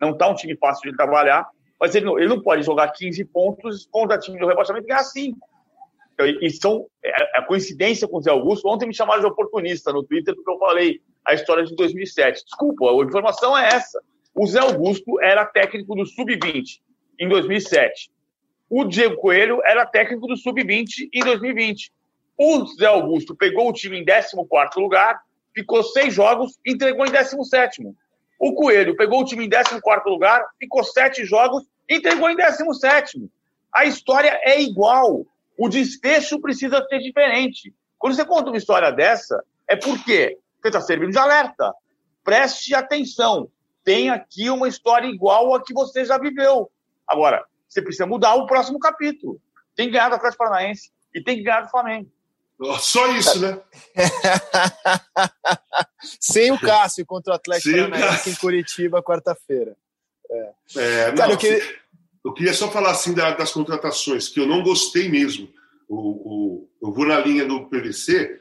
não 0.00 0.12
está 0.12 0.28
um 0.28 0.34
time 0.36 0.56
fácil 0.56 0.88
de 0.88 0.96
trabalhar 0.96 1.48
mas 1.80 1.94
ele 1.94 2.06
não, 2.06 2.18
ele 2.18 2.28
não 2.28 2.40
pode 2.40 2.62
jogar 2.62 2.88
15 2.88 3.24
pontos 3.26 3.88
contra 3.90 4.18
time 4.18 4.38
do 4.38 4.46
rebaixamento 4.46 4.86
e 4.86 4.88
ganhar 4.88 5.04
5. 5.04 5.38
E 6.40 6.50
são 6.50 6.86
é, 7.04 7.38
a 7.38 7.42
coincidência 7.42 8.08
com 8.08 8.18
o 8.18 8.22
Zé 8.22 8.30
Augusto. 8.30 8.68
Ontem 8.68 8.86
me 8.86 8.94
chamaram 8.94 9.20
de 9.20 9.26
oportunista 9.26 9.92
no 9.92 10.02
Twitter 10.02 10.34
porque 10.34 10.50
eu 10.50 10.58
falei 10.58 11.00
a 11.24 11.34
história 11.34 11.64
de 11.64 11.76
2007. 11.76 12.44
Desculpa, 12.44 12.90
a 12.90 13.04
informação 13.04 13.56
é 13.56 13.68
essa. 13.68 14.02
O 14.34 14.46
Zé 14.46 14.58
Augusto 14.58 15.20
era 15.20 15.44
técnico 15.46 15.94
do 15.94 16.04
Sub-20 16.04 16.80
em 17.20 17.28
2007. 17.28 18.10
O 18.68 18.84
Diego 18.84 19.16
Coelho 19.16 19.60
era 19.64 19.86
técnico 19.86 20.26
do 20.26 20.36
Sub-20 20.36 21.08
em 21.12 21.20
2020. 21.20 21.92
O 22.36 22.66
Zé 22.66 22.86
Augusto 22.86 23.34
pegou 23.34 23.68
o 23.68 23.72
time 23.72 23.98
em 23.98 24.04
14 24.04 24.38
lugar, 24.76 25.20
ficou 25.54 25.82
seis 25.82 26.14
jogos 26.14 26.58
e 26.64 26.72
entregou 26.72 27.06
em 27.06 27.10
17. 27.10 27.82
O 28.38 28.54
Coelho 28.54 28.96
pegou 28.96 29.20
o 29.20 29.24
time 29.24 29.46
em 29.46 29.50
14 29.50 29.80
lugar, 30.06 30.44
ficou 30.58 30.84
sete 30.84 31.24
jogos 31.24 31.64
e 31.88 31.96
entregou 31.96 32.30
em 32.30 32.36
17. 32.36 33.28
A 33.74 33.84
história 33.84 34.38
é 34.44 34.60
igual. 34.60 35.26
O 35.58 35.68
desfecho 35.68 36.40
precisa 36.40 36.84
ser 36.88 37.00
diferente. 37.00 37.74
Quando 37.98 38.14
você 38.14 38.24
conta 38.24 38.50
uma 38.50 38.56
história 38.56 38.92
dessa, 38.92 39.42
é 39.66 39.74
porque 39.74 40.38
você 40.60 40.68
está 40.68 40.80
servindo 40.80 41.10
de 41.10 41.18
alerta. 41.18 41.74
Preste 42.22 42.74
atenção. 42.74 43.50
Tem 43.82 44.10
aqui 44.10 44.50
uma 44.50 44.68
história 44.68 45.08
igual 45.08 45.54
a 45.54 45.62
que 45.62 45.74
você 45.74 46.04
já 46.04 46.16
viveu. 46.16 46.70
Agora, 47.06 47.44
você 47.68 47.82
precisa 47.82 48.06
mudar 48.06 48.34
o 48.34 48.46
próximo 48.46 48.78
capítulo. 48.78 49.40
Tem 49.74 49.86
que 49.86 49.92
ganhar 49.92 50.10
do 50.10 50.14
Atlético 50.14 50.44
Paranaense 50.44 50.90
e 51.14 51.22
tem 51.22 51.36
que 51.36 51.42
ganhar 51.42 51.62
do 51.62 51.70
Flamengo. 51.70 52.10
Só 52.80 53.12
isso, 53.12 53.40
né? 53.40 53.58
Sem 56.20 56.50
o 56.50 56.58
Cássio 56.58 57.06
contra 57.06 57.32
o 57.32 57.36
Atlético 57.36 57.70
Paranaense 57.70 58.30
em 58.30 58.34
Curitiba, 58.34 59.02
quarta-feira. 59.02 59.76
É. 60.30 60.50
É, 60.76 61.12
Cara, 61.12 61.32
eu, 61.32 61.38
queria... 61.38 61.62
eu, 62.24 62.32
queria... 62.32 62.52
só 62.52 62.70
falar 62.70 62.90
assim 62.90 63.14
das 63.14 63.52
contratações, 63.52 64.28
que 64.28 64.40
eu 64.40 64.46
não 64.46 64.62
gostei 64.62 65.08
mesmo. 65.08 65.48
O, 65.88 65.96
o, 65.96 66.68
eu 66.82 66.92
vou 66.92 67.06
na 67.06 67.18
linha 67.18 67.46
do 67.46 67.66
PVC, 67.66 68.40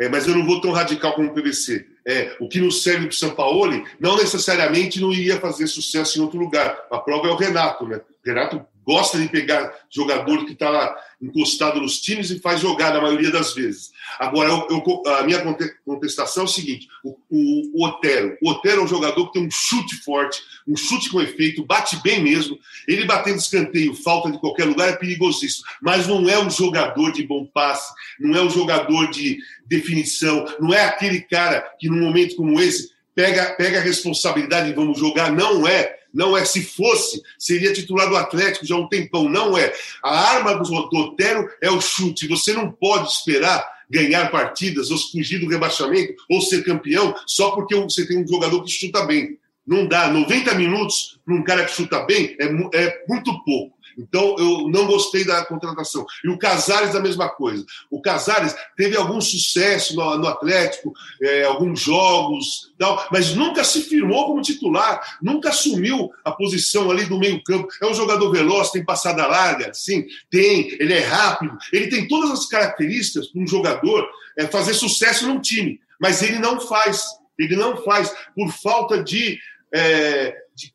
é, 0.00 0.08
mas 0.08 0.26
eu 0.26 0.34
não 0.34 0.46
vou 0.46 0.60
tão 0.60 0.72
radical 0.72 1.14
como 1.14 1.30
o 1.30 1.34
PVC. 1.34 1.86
É, 2.06 2.36
o 2.40 2.48
que 2.48 2.60
nos 2.60 2.82
serve 2.82 3.06
para 3.06 3.14
o 3.14 3.16
São 3.16 3.34
Paulo 3.34 3.84
não 4.00 4.16
necessariamente 4.16 5.00
não 5.00 5.12
iria 5.12 5.38
fazer 5.38 5.66
sucesso 5.66 6.18
em 6.18 6.22
outro 6.22 6.38
lugar. 6.38 6.86
A 6.90 6.98
prova 6.98 7.28
é 7.28 7.30
o 7.30 7.36
Renato, 7.36 7.86
né? 7.86 7.98
O 7.98 8.26
Renato 8.26 8.66
gosta 8.88 9.18
de 9.18 9.28
pegar 9.28 9.70
jogador 9.90 10.46
que 10.46 10.52
está 10.52 10.96
encostado 11.20 11.78
nos 11.78 12.00
times 12.00 12.30
e 12.30 12.38
faz 12.38 12.58
jogar 12.58 12.94
na 12.94 13.02
maioria 13.02 13.30
das 13.30 13.52
vezes. 13.52 13.90
Agora, 14.18 14.48
eu, 14.48 14.66
eu, 14.70 15.12
a 15.12 15.24
minha 15.24 15.44
contestação 15.84 16.44
é 16.44 16.46
o 16.46 16.48
seguinte: 16.48 16.88
o, 17.04 17.10
o, 17.28 17.82
o, 17.82 17.86
Otero. 17.86 18.38
O 18.40 18.48
Otero 18.48 18.80
é 18.80 18.84
um 18.84 18.88
jogador 18.88 19.26
que 19.26 19.34
tem 19.34 19.46
um 19.46 19.50
chute 19.50 19.96
forte, 19.96 20.40
um 20.66 20.74
chute 20.74 21.10
com 21.10 21.20
efeito, 21.20 21.66
bate 21.66 22.02
bem 22.02 22.22
mesmo. 22.22 22.58
Ele 22.86 23.04
batendo 23.04 23.36
escanteio, 23.36 23.94
falta 23.94 24.32
de 24.32 24.40
qualquer 24.40 24.64
lugar, 24.64 24.88
é 24.88 24.96
perigosíssimo. 24.96 25.66
Mas 25.82 26.06
não 26.06 26.26
é 26.26 26.38
um 26.42 26.50
jogador 26.50 27.12
de 27.12 27.26
bom 27.26 27.44
passe, 27.44 27.92
não 28.18 28.34
é 28.38 28.42
um 28.42 28.48
jogador 28.48 29.10
de 29.10 29.36
definição, 29.66 30.46
não 30.58 30.72
é 30.72 30.86
aquele 30.86 31.20
cara 31.20 31.60
que, 31.78 31.90
num 31.90 32.00
momento 32.00 32.36
como 32.36 32.58
esse, 32.58 32.90
pega, 33.14 33.54
pega 33.56 33.80
a 33.80 33.82
responsabilidade 33.82 34.70
e 34.70 34.72
vamos 34.72 34.98
jogar. 34.98 35.30
Não 35.30 35.68
é 35.68 35.98
não 36.18 36.36
é. 36.36 36.44
Se 36.44 36.64
fosse, 36.64 37.22
seria 37.38 37.72
titular 37.72 38.08
do 38.08 38.16
Atlético 38.16 38.66
já 38.66 38.74
há 38.74 38.78
um 38.78 38.88
tempão. 38.88 39.28
Não 39.28 39.56
é. 39.56 39.72
A 40.02 40.34
arma 40.34 40.54
do 40.54 40.74
Otero 40.74 41.48
é 41.62 41.70
o 41.70 41.80
chute. 41.80 42.26
Você 42.26 42.52
não 42.52 42.72
pode 42.72 43.08
esperar 43.08 43.64
ganhar 43.88 44.28
partidas, 44.30 44.90
ou 44.90 44.98
fugir 44.98 45.38
do 45.38 45.48
rebaixamento, 45.48 46.14
ou 46.28 46.42
ser 46.42 46.62
campeão, 46.62 47.14
só 47.26 47.52
porque 47.52 47.74
você 47.74 48.06
tem 48.06 48.22
um 48.22 48.26
jogador 48.26 48.62
que 48.62 48.70
chuta 48.70 49.06
bem. 49.06 49.38
Não 49.64 49.86
dá. 49.86 50.08
90 50.08 50.54
minutos 50.56 51.20
para 51.24 51.34
um 51.34 51.44
cara 51.44 51.64
que 51.64 51.72
chuta 51.72 52.00
bem 52.00 52.36
é, 52.40 52.46
é 52.74 53.04
muito 53.08 53.32
pouco. 53.44 53.77
Então, 53.98 54.36
eu 54.38 54.68
não 54.68 54.86
gostei 54.86 55.24
da 55.24 55.44
contratação. 55.44 56.06
E 56.24 56.28
o 56.28 56.38
Casares, 56.38 56.94
a 56.94 57.00
mesma 57.00 57.28
coisa. 57.28 57.66
O 57.90 58.00
Casares 58.00 58.54
teve 58.76 58.96
algum 58.96 59.20
sucesso 59.20 59.96
no, 59.96 60.18
no 60.18 60.28
Atlético, 60.28 60.92
é, 61.20 61.44
alguns 61.44 61.80
jogos, 61.80 62.72
tal, 62.78 63.06
mas 63.10 63.34
nunca 63.34 63.64
se 63.64 63.82
firmou 63.82 64.26
como 64.26 64.40
titular, 64.40 65.18
nunca 65.20 65.48
assumiu 65.48 66.10
a 66.24 66.30
posição 66.30 66.90
ali 66.90 67.04
do 67.06 67.18
meio-campo. 67.18 67.68
É 67.82 67.86
um 67.86 67.94
jogador 67.94 68.30
veloz, 68.30 68.70
tem 68.70 68.84
passada 68.84 69.26
larga, 69.26 69.74
sim, 69.74 70.06
tem, 70.30 70.68
ele 70.80 70.94
é 70.94 71.00
rápido, 71.00 71.58
ele 71.72 71.88
tem 71.88 72.06
todas 72.06 72.30
as 72.30 72.46
características 72.46 73.28
para 73.28 73.42
um 73.42 73.46
jogador 73.46 74.08
é, 74.36 74.46
fazer 74.46 74.74
sucesso 74.74 75.26
num 75.26 75.40
time, 75.40 75.80
mas 76.00 76.22
ele 76.22 76.38
não 76.38 76.60
faz. 76.60 77.04
Ele 77.38 77.54
não 77.54 77.76
faz 77.84 78.12
por 78.34 78.50
falta 78.50 79.00
de, 79.00 79.38
é, 79.72 80.34
de 80.56 80.74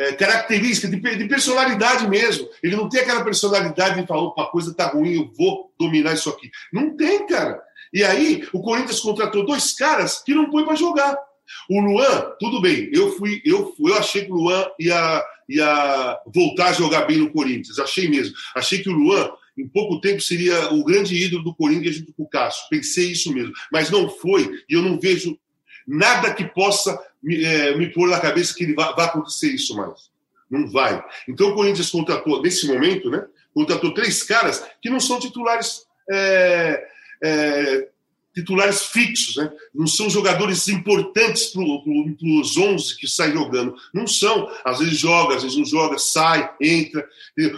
é, 0.00 0.12
característica, 0.12 0.88
de, 0.88 0.98
de, 0.98 1.28
personalidade 1.28 2.08
mesmo. 2.08 2.48
Ele 2.62 2.74
não 2.74 2.88
tem 2.88 3.00
aquela 3.00 3.22
personalidade 3.22 4.00
de 4.00 4.06
falar, 4.06 4.22
opa, 4.22 4.44
a 4.44 4.46
coisa 4.46 4.72
tá 4.72 4.86
ruim, 4.86 5.12
eu 5.12 5.30
vou 5.36 5.70
dominar 5.78 6.14
isso 6.14 6.30
aqui. 6.30 6.50
Não 6.72 6.96
tem, 6.96 7.26
cara. 7.26 7.60
E 7.92 8.02
aí, 8.02 8.48
o 8.50 8.62
Corinthians 8.62 9.00
contratou 9.00 9.44
dois 9.44 9.74
caras 9.74 10.22
que 10.24 10.32
não 10.34 10.48
põe 10.48 10.64
para 10.64 10.74
jogar. 10.74 11.18
O 11.68 11.80
Luan, 11.80 12.32
tudo 12.38 12.62
bem, 12.62 12.88
eu 12.94 13.12
fui, 13.18 13.42
eu, 13.44 13.74
eu 13.78 13.94
achei 13.96 14.24
que 14.24 14.32
o 14.32 14.36
Luan 14.36 14.66
ia, 14.78 15.24
ia 15.46 16.18
voltar 16.32 16.68
a 16.68 16.72
jogar 16.72 17.02
bem 17.02 17.18
no 17.18 17.30
Corinthians. 17.30 17.78
Achei 17.78 18.08
mesmo. 18.08 18.34
Achei 18.56 18.78
que 18.78 18.88
o 18.88 18.94
Luan, 18.94 19.30
em 19.58 19.68
pouco 19.68 20.00
tempo, 20.00 20.22
seria 20.22 20.72
o 20.72 20.82
grande 20.82 21.14
ídolo 21.14 21.44
do 21.44 21.54
Corinthians 21.54 21.96
junto 21.96 22.14
com 22.14 22.22
o 22.22 22.28
Cássio. 22.28 22.62
Pensei 22.70 23.12
isso 23.12 23.34
mesmo. 23.34 23.52
Mas 23.70 23.90
não 23.90 24.08
foi, 24.08 24.50
e 24.66 24.72
eu 24.72 24.80
não 24.80 24.98
vejo 24.98 25.36
nada 25.90 26.32
que 26.32 26.44
possa 26.44 26.98
me, 27.22 27.44
é, 27.44 27.76
me 27.76 27.92
pôr 27.92 28.08
na 28.08 28.20
cabeça 28.20 28.54
que 28.54 28.64
ele 28.64 28.74
vai, 28.74 28.94
vai 28.94 29.06
acontecer 29.06 29.48
isso 29.48 29.76
mais. 29.76 30.10
Não 30.48 30.70
vai. 30.70 31.04
Então 31.28 31.50
o 31.50 31.54
Corinthians 31.54 31.90
contratou, 31.90 32.40
nesse 32.42 32.66
momento, 32.66 33.10
né? 33.10 33.26
Contratou 33.52 33.92
três 33.92 34.22
caras 34.22 34.64
que 34.80 34.88
não 34.88 35.00
são 35.00 35.18
titulares. 35.18 35.86
É, 36.10 36.88
é, 37.22 37.88
titulares 38.32 38.84
fixos, 38.86 39.36
né? 39.36 39.52
não 39.74 39.88
são 39.88 40.08
jogadores 40.08 40.68
importantes 40.68 41.46
para 41.48 41.62
os 41.62 42.56
11 42.56 42.96
que 42.96 43.08
saem 43.08 43.32
jogando. 43.32 43.74
Não 43.92 44.06
são. 44.06 44.48
Às 44.64 44.78
vezes 44.78 44.98
joga, 44.98 45.36
às 45.36 45.42
vezes 45.42 45.58
não 45.58 45.64
joga, 45.64 45.98
sai, 45.98 46.48
entra. 46.60 47.06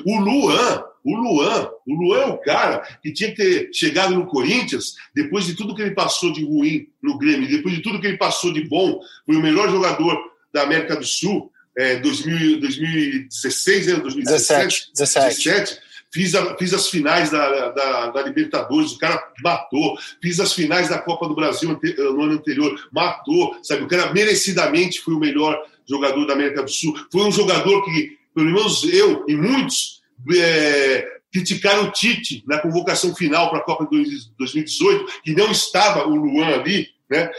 O 0.04 0.18
Luan, 0.18 0.82
o 1.04 1.16
Luan, 1.16 1.68
o 1.87 1.94
Luan 1.94 2.18
é 2.18 2.26
o 2.26 2.38
cara 2.38 2.80
que 3.02 3.12
tinha 3.12 3.30
que 3.30 3.37
ter 3.37 3.71
chegado 3.73 4.14
no 4.14 4.26
Corinthians 4.26 4.94
depois 5.14 5.44
de 5.47 5.54
tudo 5.54 5.75
que 5.75 5.82
ele 5.82 5.94
passou 5.94 6.32
de 6.32 6.44
ruim 6.44 6.87
no 7.02 7.18
Grêmio, 7.18 7.49
depois 7.49 7.75
de 7.75 7.82
tudo 7.82 8.00
que 8.00 8.06
ele 8.06 8.16
passou 8.16 8.52
de 8.52 8.68
bom, 8.68 9.00
foi 9.26 9.37
o 9.37 9.42
melhor 9.42 9.71
jogador 9.71 10.18
da 10.52 10.62
América 10.62 10.97
do 10.97 11.04
Sul, 11.04 11.50
é, 11.76 11.97
2000, 11.97 12.61
2016, 12.61 13.87
né? 13.87 13.94
2017, 13.94 14.90
17. 14.92 14.92
17. 14.94 15.44
17 15.44 15.92
Fiz, 16.12 16.35
a, 16.35 16.56
fiz 16.59 16.75
as 16.75 16.90
finais 16.90 17.30
da, 17.30 17.71
da, 17.71 18.11
da, 18.11 18.23
Libertadores, 18.23 18.92
o 18.92 18.99
cara 18.99 19.18
matou. 19.42 19.97
Fiz 20.21 20.38
as 20.40 20.52
finais 20.52 20.90
da 20.90 20.99
Copa 20.99 21.26
do 21.26 21.35
Brasil 21.35 21.71
no 21.71 22.23
ano 22.23 22.35
anterior, 22.35 22.78
matou. 22.92 23.56
Sabe, 23.62 23.85
o 23.85 23.88
cara 23.88 24.12
merecidamente 24.12 25.00
foi 25.00 25.14
o 25.14 25.18
melhor 25.18 25.59
jogador 25.88 26.26
da 26.26 26.35
América 26.35 26.62
do 26.62 26.71
Sul. 26.71 26.94
Foi 27.11 27.23
um 27.23 27.32
jogador 27.32 27.82
que, 27.87 28.18
pelo 28.35 28.52
menos 28.52 28.85
eu 28.85 29.25
e 29.26 29.35
muitos, 29.35 30.01
é, 30.36 31.08
criticaram 31.32 31.84
o 31.84 31.90
Tite 31.90 32.44
na 32.46 32.58
convocação 32.58 33.14
final 33.14 33.50
para 33.50 33.60
a 33.60 33.64
Copa 33.64 33.86
de 33.90 34.30
2018, 34.38 35.22
que 35.24 35.34
não 35.34 35.50
estava 35.50 36.06
o 36.06 36.14
Luan 36.14 36.48
ali, 36.48 36.88
né? 37.10 37.30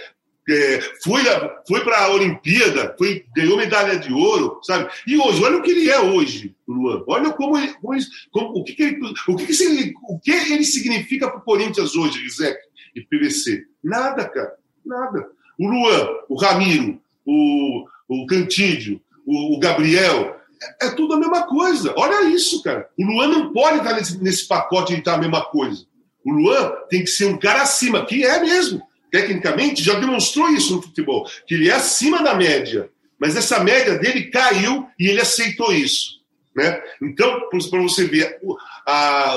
É, 0.49 0.81
foi, 1.01 1.21
foi 1.65 1.85
para 1.85 2.03
a 2.03 2.09
Olimpíada, 2.11 2.93
foi, 2.97 3.25
ganhou 3.33 3.55
medalha 3.55 3.97
de 3.97 4.11
ouro, 4.11 4.59
sabe? 4.61 4.91
E 5.07 5.17
hoje, 5.17 5.41
olha 5.41 5.57
o 5.57 5.61
que 5.61 5.71
ele 5.71 5.89
é 5.89 5.99
hoje, 6.01 6.53
Luan. 6.67 7.01
Olha 7.07 7.31
como, 7.31 7.57
ele, 7.57 7.73
como, 7.75 7.93
ele, 7.93 8.05
como 8.29 8.47
o 8.49 8.63
que, 8.63 8.73
que 8.73 8.83
ele, 8.83 9.13
o 9.25 9.35
que, 9.37 9.45
que, 9.45 9.63
ele, 9.63 9.93
o 10.09 10.19
que 10.19 10.31
ele 10.31 10.65
significa 10.65 11.29
para 11.29 11.39
o 11.39 11.43
Corinthians 11.43 11.95
hoje, 11.95 12.21
Rizek 12.21 12.59
e 12.93 13.01
PVC. 13.01 13.63
Nada, 13.81 14.27
cara, 14.27 14.53
nada. 14.85 15.29
O 15.57 15.65
Luan, 15.65 16.09
o 16.27 16.35
Ramiro, 16.35 16.99
o, 17.25 17.85
o 18.09 18.25
Cantídio, 18.25 18.99
o, 19.25 19.55
o 19.55 19.59
Gabriel, 19.59 20.37
é, 20.81 20.87
é, 20.87 20.89
tudo 20.91 21.13
a 21.13 21.19
mesma 21.19 21.43
coisa. 21.43 21.93
Olha 21.97 22.27
isso, 22.29 22.61
cara. 22.63 22.87
O 22.97 23.05
Luan 23.05 23.27
não 23.27 23.53
pode 23.53 23.77
estar 23.77 23.93
nesse, 23.93 24.21
nesse 24.21 24.47
pacote 24.47 24.93
de 24.93 24.99
estar 24.99 25.15
a 25.15 25.17
mesma 25.17 25.43
coisa. 25.45 25.85
O 26.25 26.31
Luan 26.31 26.71
tem 26.89 27.01
que 27.01 27.09
ser 27.09 27.25
um 27.25 27.37
cara 27.37 27.61
acima, 27.61 28.05
que 28.05 28.23
é 28.23 28.39
mesmo 28.39 28.81
tecnicamente, 29.13 29.83
já 29.83 29.93
demonstrou 29.99 30.49
isso 30.49 30.75
no 30.75 30.81
futebol, 30.81 31.29
que 31.45 31.53
ele 31.53 31.69
é 31.69 31.73
acima 31.73 32.23
da 32.23 32.33
média. 32.33 32.89
Mas 33.19 33.35
essa 33.35 33.63
média 33.63 33.95
dele 33.99 34.31
caiu 34.31 34.87
e 34.99 35.07
ele 35.07 35.21
aceitou 35.21 35.71
isso. 35.71 36.19
Né? 36.55 36.81
Então, 36.99 37.47
para 37.69 37.79
você 37.79 38.05
ver, 38.05 38.39
a, 38.87 39.35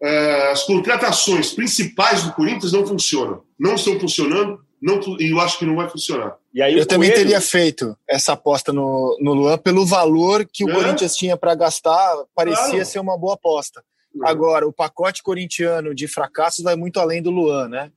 a, 0.00 0.50
as 0.52 0.62
contratações 0.62 1.52
principais 1.52 2.22
do 2.22 2.32
Corinthians 2.34 2.72
não 2.72 2.86
funcionam. 2.86 3.42
Não 3.58 3.74
estão 3.74 3.98
funcionando 3.98 4.64
não, 4.84 5.00
e 5.18 5.30
eu 5.32 5.40
acho 5.40 5.58
que 5.58 5.64
não 5.64 5.76
vai 5.76 5.88
funcionar. 5.88 6.36
eu 6.54 6.84
também 6.84 7.08
Coelho... 7.08 7.24
teria 7.24 7.40
feito 7.40 7.96
essa 8.06 8.34
aposta 8.34 8.70
no, 8.70 9.16
no 9.18 9.32
Luan 9.32 9.56
pelo 9.56 9.86
valor 9.86 10.46
que 10.46 10.62
o 10.62 10.68
é? 10.68 10.74
Corinthians 10.74 11.16
tinha 11.16 11.38
para 11.38 11.54
gastar, 11.54 12.14
parecia 12.34 12.68
claro. 12.68 12.84
ser 12.84 12.98
uma 12.98 13.16
boa 13.16 13.32
aposta. 13.32 13.82
Agora, 14.22 14.68
o 14.68 14.72
pacote 14.72 15.22
corintiano 15.22 15.94
de 15.94 16.06
fracassos 16.06 16.62
vai 16.62 16.76
muito 16.76 17.00
além 17.00 17.22
do 17.22 17.30
Luan, 17.30 17.66
né? 17.66 17.90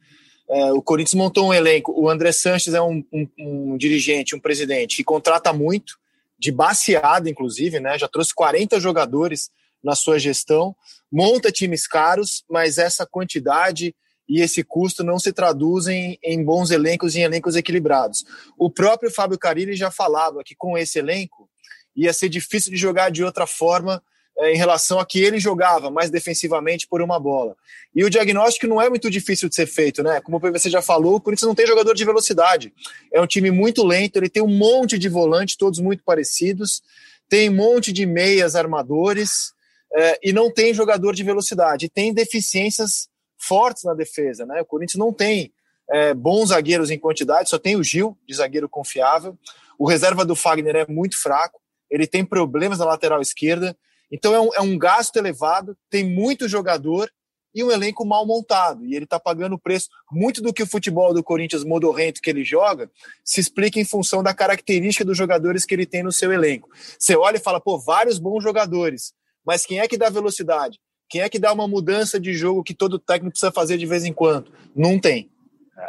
É, 0.50 0.72
o 0.72 0.82
Corinthians 0.82 1.14
montou 1.14 1.50
um 1.50 1.54
elenco. 1.54 1.94
O 1.94 2.10
André 2.10 2.32
Sanches 2.32 2.74
é 2.74 2.82
um, 2.82 3.04
um, 3.12 3.28
um, 3.38 3.78
dirigente, 3.78 4.34
um 4.34 4.40
presidente 4.40 4.96
que 4.96 5.04
contrata 5.04 5.52
muito, 5.52 5.98
de 6.40 6.54
baseada, 6.54 7.30
inclusive, 7.30 7.82
né? 7.82 8.00
Já 8.00 8.08
trouxe 8.08 8.34
40 8.34 8.80
jogadores 8.80 9.52
na 9.84 9.94
sua 9.94 10.18
gestão, 10.18 10.74
monta 11.12 11.52
times 11.52 11.86
caros, 11.86 12.46
mas 12.50 12.78
essa 12.78 13.06
quantidade 13.06 13.94
e 14.28 14.42
esse 14.42 14.64
custo 14.64 15.04
não 15.04 15.18
se 15.18 15.32
traduzem 15.32 16.20
em 16.22 16.44
bons 16.44 16.72
elencos 16.72 17.16
e 17.16 17.20
em 17.20 17.24
elencos 17.24 17.56
equilibrados. 17.56 18.26
O 18.58 18.70
próprio 18.70 19.12
Fábio 19.12 19.38
Carilli 19.38 19.76
já 19.76 19.90
falava 19.90 20.44
que 20.44 20.56
com 20.56 20.78
esse 20.78 21.00
elenco 21.00 21.50
ia 21.96 22.14
ser 22.14 22.30
difícil 22.30 22.72
de 22.72 22.78
jogar 22.78 23.10
de 23.10 23.24
outra 23.24 23.48
forma 23.48 24.02
é, 24.40 24.54
em 24.54 24.56
relação 24.56 25.00
a 25.00 25.06
que 25.06 25.20
ele 25.20 25.40
jogava 25.40 25.90
mais 25.90 26.12
defensivamente 26.12 26.88
por 26.88 27.02
uma 27.02 27.20
bola. 27.20 27.56
E 27.96 28.04
o 28.04 28.10
diagnóstico 28.10 28.68
não 28.68 28.80
é 28.80 28.88
muito 28.88 29.10
difícil 29.10 29.50
de 29.50 29.56
ser 29.56 29.66
feito, 29.66 30.04
né? 30.04 30.22
Como 30.22 30.40
PVC 30.40 30.70
já 30.70 30.82
falou, 30.82 31.16
o 31.16 31.22
Corinthians 31.22 31.48
não 31.48 31.56
tem 31.56 31.66
jogador 31.66 31.96
de 31.96 32.06
velocidade. 32.06 32.72
É 33.12 33.20
um 33.20 33.26
time 33.26 33.50
muito 33.50 33.84
lento, 33.84 34.18
ele 34.18 34.30
tem 34.30 34.44
um 34.44 34.48
monte 34.48 35.00
de 35.00 35.10
volantes, 35.10 35.56
todos 35.56 35.80
muito 35.80 36.04
parecidos, 36.04 36.84
tem 37.28 37.50
um 37.50 37.56
monte 37.56 37.92
de 37.92 38.06
meias 38.06 38.56
armadores 38.56 39.54
é, 39.96 40.20
e 40.22 40.32
não 40.32 40.52
tem 40.52 40.72
jogador 40.72 41.16
de 41.16 41.24
velocidade. 41.24 41.90
Tem 41.90 42.14
deficiências 42.14 43.10
fortes 43.38 43.84
na 43.84 43.94
defesa, 43.94 44.46
né? 44.46 44.62
O 44.62 44.66
Corinthians 44.66 45.00
não 45.00 45.14
tem 45.14 45.52
é, 45.90 46.14
bons 46.14 46.50
zagueiros 46.50 46.90
em 46.92 47.00
quantidade, 47.00 47.50
só 47.50 47.58
tem 47.58 47.76
o 47.76 47.84
Gil, 47.84 48.18
de 48.28 48.36
zagueiro 48.36 48.68
confiável. 48.68 49.38
O 49.78 49.88
reserva 49.88 50.26
do 50.26 50.36
Fagner 50.36 50.76
é 50.76 50.88
muito 50.88 51.22
fraco, 51.22 51.62
ele 51.90 52.08
tem 52.08 52.26
problemas 52.26 52.80
na 52.80 52.86
lateral 52.86 53.22
esquerda. 53.22 53.78
Então 54.12 54.34
é 54.34 54.40
um, 54.40 54.54
é 54.56 54.62
um 54.62 54.78
gasto 54.78 55.18
elevado, 55.18 55.78
tem 55.90 56.04
muito 56.04 56.48
jogador 56.48 57.12
e 57.54 57.64
um 57.64 57.72
elenco 57.72 58.06
mal 58.06 58.26
montado. 58.26 58.86
E 58.86 58.96
ele 58.96 59.06
está 59.06 59.20
pagando 59.20 59.56
o 59.56 59.60
preço. 59.60 59.90
Muito 60.12 60.42
do 60.42 60.54
que 60.54 60.62
o 60.62 60.68
futebol 60.68 61.14
do 61.14 61.24
Corinthians 61.24 61.64
modorrento 61.64 62.22
que 62.22 62.30
ele 62.30 62.44
joga 62.44 62.90
se 63.24 63.40
explica 63.40 63.80
em 63.80 63.86
função 63.86 64.22
da 64.22 64.34
característica 64.34 65.04
dos 65.04 65.18
jogadores 65.18 65.66
que 65.66 65.74
ele 65.74 65.86
tem 65.86 66.04
no 66.04 66.12
seu 66.12 66.32
elenco. 66.32 66.70
Você 67.00 67.16
olha 67.16 67.38
e 67.38 67.42
fala, 67.42 67.60
pô, 67.60 67.80
vários 67.80 68.20
bons 68.20 68.44
jogadores, 68.44 69.14
mas 69.46 69.66
quem 69.66 69.80
é 69.80 69.88
que 69.88 69.98
dá 69.98 70.10
velocidade? 70.10 70.80
Quem 71.10 71.22
é 71.22 71.30
que 71.30 71.40
dá 71.40 71.54
uma 71.54 71.68
mudança 71.68 72.20
de 72.20 72.34
jogo 72.34 72.64
que 72.64 72.74
todo 72.74 73.00
técnico 73.00 73.32
precisa 73.32 73.52
fazer 73.52 73.78
de 73.78 73.86
vez 73.86 74.04
em 74.04 74.14
quando? 74.14 74.52
Não 74.76 75.00
tem. 75.00 75.30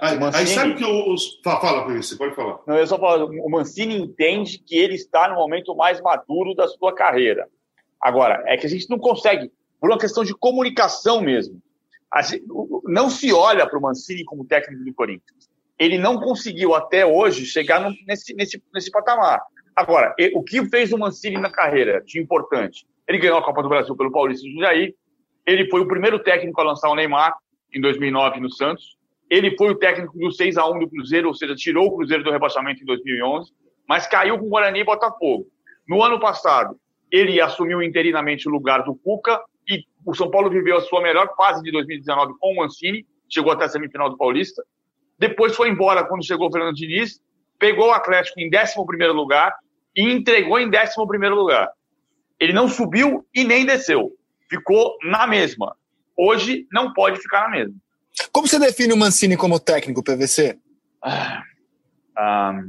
Aí, 0.01 0.19
Mancini... 0.19 0.43
aí 0.43 0.47
sabe 0.55 0.75
que 0.75 0.85
eu. 0.85 1.15
Fala, 1.43 1.85
para 1.85 1.97
você 1.97 2.15
pode 2.17 2.35
falar. 2.35 2.61
Não, 2.67 2.77
eu 2.77 2.87
só 2.87 2.99
falo, 2.99 3.31
o 3.43 3.51
Mancini 3.51 3.97
entende 3.97 4.59
que 4.59 4.77
ele 4.77 4.95
está 4.95 5.29
no 5.29 5.35
momento 5.35 5.75
mais 5.75 6.01
maduro 6.01 6.55
da 6.55 6.69
sua 6.69 6.95
carreira. 6.95 7.49
Agora, 8.01 8.43
é 8.47 8.57
que 8.57 8.67
a 8.67 8.71
gente 8.71 8.89
não 8.89 8.99
consegue, 8.99 9.51
por 9.81 9.91
uma 9.91 9.99
questão 9.99 10.23
de 10.23 10.35
comunicação 10.35 11.21
mesmo. 11.21 11.61
Gente, 12.23 12.45
não 12.85 13.11
se 13.11 13.33
olha 13.33 13.67
para 13.67 13.79
o 13.79 13.83
Mancini 13.83 14.25
como 14.25 14.45
técnico 14.45 14.85
do 14.85 14.95
Corinthians. 14.95 15.49
Ele 15.79 15.99
não 15.99 16.21
conseguiu 16.21 16.75
até 16.75 17.07
hoje 17.07 17.47
chegar 17.47 17.81
no, 17.81 17.95
nesse, 18.07 18.35
nesse, 18.35 18.63
nesse 18.73 18.91
patamar. 18.91 19.41
Agora, 19.75 20.15
o 20.35 20.43
que 20.43 20.65
fez 20.69 20.93
o 20.93 20.99
Mancini 20.99 21.39
na 21.39 21.51
carreira 21.51 22.03
de 22.05 22.21
importante? 22.21 22.87
Ele 23.07 23.19
ganhou 23.19 23.39
a 23.39 23.45
Copa 23.45 23.63
do 23.63 23.69
Brasil 23.69 23.97
pelo 23.97 24.13
Paulista 24.13 24.45
de 24.45 24.53
Jundiaí. 24.53 24.95
Ele 25.49 25.67
foi 25.71 25.81
o 25.81 25.89
primeiro 25.89 26.19
técnico 26.19 26.61
a 26.61 26.65
lançar 26.65 26.91
o 26.91 26.95
Neymar 26.95 27.35
em 27.73 27.81
2009 27.81 28.39
no 28.39 28.51
Santos. 28.53 28.99
Ele 29.31 29.57
foi 29.57 29.71
o 29.71 29.75
técnico 29.75 30.19
do 30.19 30.31
6 30.31 30.59
a 30.59 30.69
1 30.69 30.79
do 30.81 30.91
Cruzeiro, 30.91 31.29
ou 31.29 31.35
seja, 31.35 31.55
tirou 31.55 31.87
o 31.87 31.97
Cruzeiro 31.97 32.23
do 32.23 32.31
rebaixamento 32.31 32.83
em 32.83 32.85
2011, 32.85 33.51
mas 33.89 34.07
caiu 34.07 34.39
com 34.39 34.45
o 34.45 34.51
Guarani 34.51 34.81
e 34.81 34.85
Botafogo. 34.85 35.47
No 35.89 36.03
ano 36.03 36.21
passado, 36.21 36.77
ele 37.11 37.41
assumiu 37.41 37.83
interinamente 37.83 38.47
o 38.47 38.53
lugar 38.53 38.83
do 38.85 38.95
Cuca 38.95 39.41
e 39.67 39.85
o 40.05 40.15
São 40.15 40.31
Paulo 40.31 40.51
viveu 40.51 40.77
a 40.77 40.83
sua 40.83 41.01
melhor 41.01 41.35
fase 41.35 41.63
de 41.63 41.73
2019 41.73 42.35
com 42.39 42.53
o 42.53 42.57
Mancini, 42.57 43.07
chegou 43.27 43.51
até 43.51 43.65
a 43.65 43.69
semifinal 43.71 44.11
do 44.11 44.19
Paulista. 44.19 44.63
Depois 45.19 45.57
foi 45.57 45.71
embora 45.71 46.05
quando 46.05 46.27
chegou 46.27 46.49
o 46.49 46.53
Fernando 46.53 46.75
Diniz, 46.75 47.23
pegou 47.59 47.89
o 47.89 47.93
Atlético 47.93 48.39
em 48.39 48.51
11 48.55 49.07
lugar 49.15 49.57
e 49.97 50.13
entregou 50.13 50.61
em 50.61 50.67
11 50.69 51.29
lugar. 51.31 51.71
Ele 52.39 52.53
não 52.53 52.69
subiu 52.69 53.27
e 53.35 53.45
nem 53.45 53.65
desceu, 53.65 54.13
ficou 54.49 54.97
na 55.03 55.27
mesma. 55.27 55.77
Hoje 56.17 56.67
não 56.73 56.93
pode 56.93 57.21
ficar 57.21 57.43
na 57.43 57.51
mesma. 57.51 57.75
Como 58.33 58.49
você 58.49 58.59
define 58.59 58.93
o 58.93 58.97
Mancini 58.97 59.37
como 59.37 59.61
técnico, 59.61 60.03
PVC? 60.03 60.59
Ah, 61.03 61.43
ah, 62.17 62.61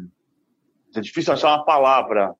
é 0.95 1.01
difícil 1.01 1.33
achar 1.33 1.55
uma 1.55 1.65
palavra 1.65 2.35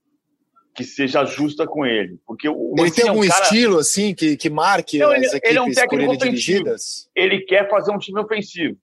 que 0.75 0.83
seja 0.83 1.25
justa 1.25 1.65
com 1.65 1.85
ele. 1.85 2.19
Porque 2.25 2.47
o 2.47 2.75
ele 2.77 2.91
tem 2.91 3.09
algum 3.09 3.23
é 3.23 3.25
um 3.25 3.29
cara... 3.29 3.43
estilo 3.43 3.79
assim 3.79 4.13
que, 4.13 4.37
que 4.37 4.49
marque 4.49 4.99
Não, 4.99 5.13
ele, 5.13 5.25
as 5.25 5.33
equipes 5.33 5.49
ele 5.49 5.59
é 5.59 5.61
um 5.61 5.71
técnico 5.71 6.11
ofensivo. 6.11 6.29
dirigidas? 6.29 7.09
Ele 7.15 7.41
quer 7.41 7.69
fazer 7.69 7.91
um 7.91 7.97
time 7.97 8.19
ofensivo. 8.19 8.77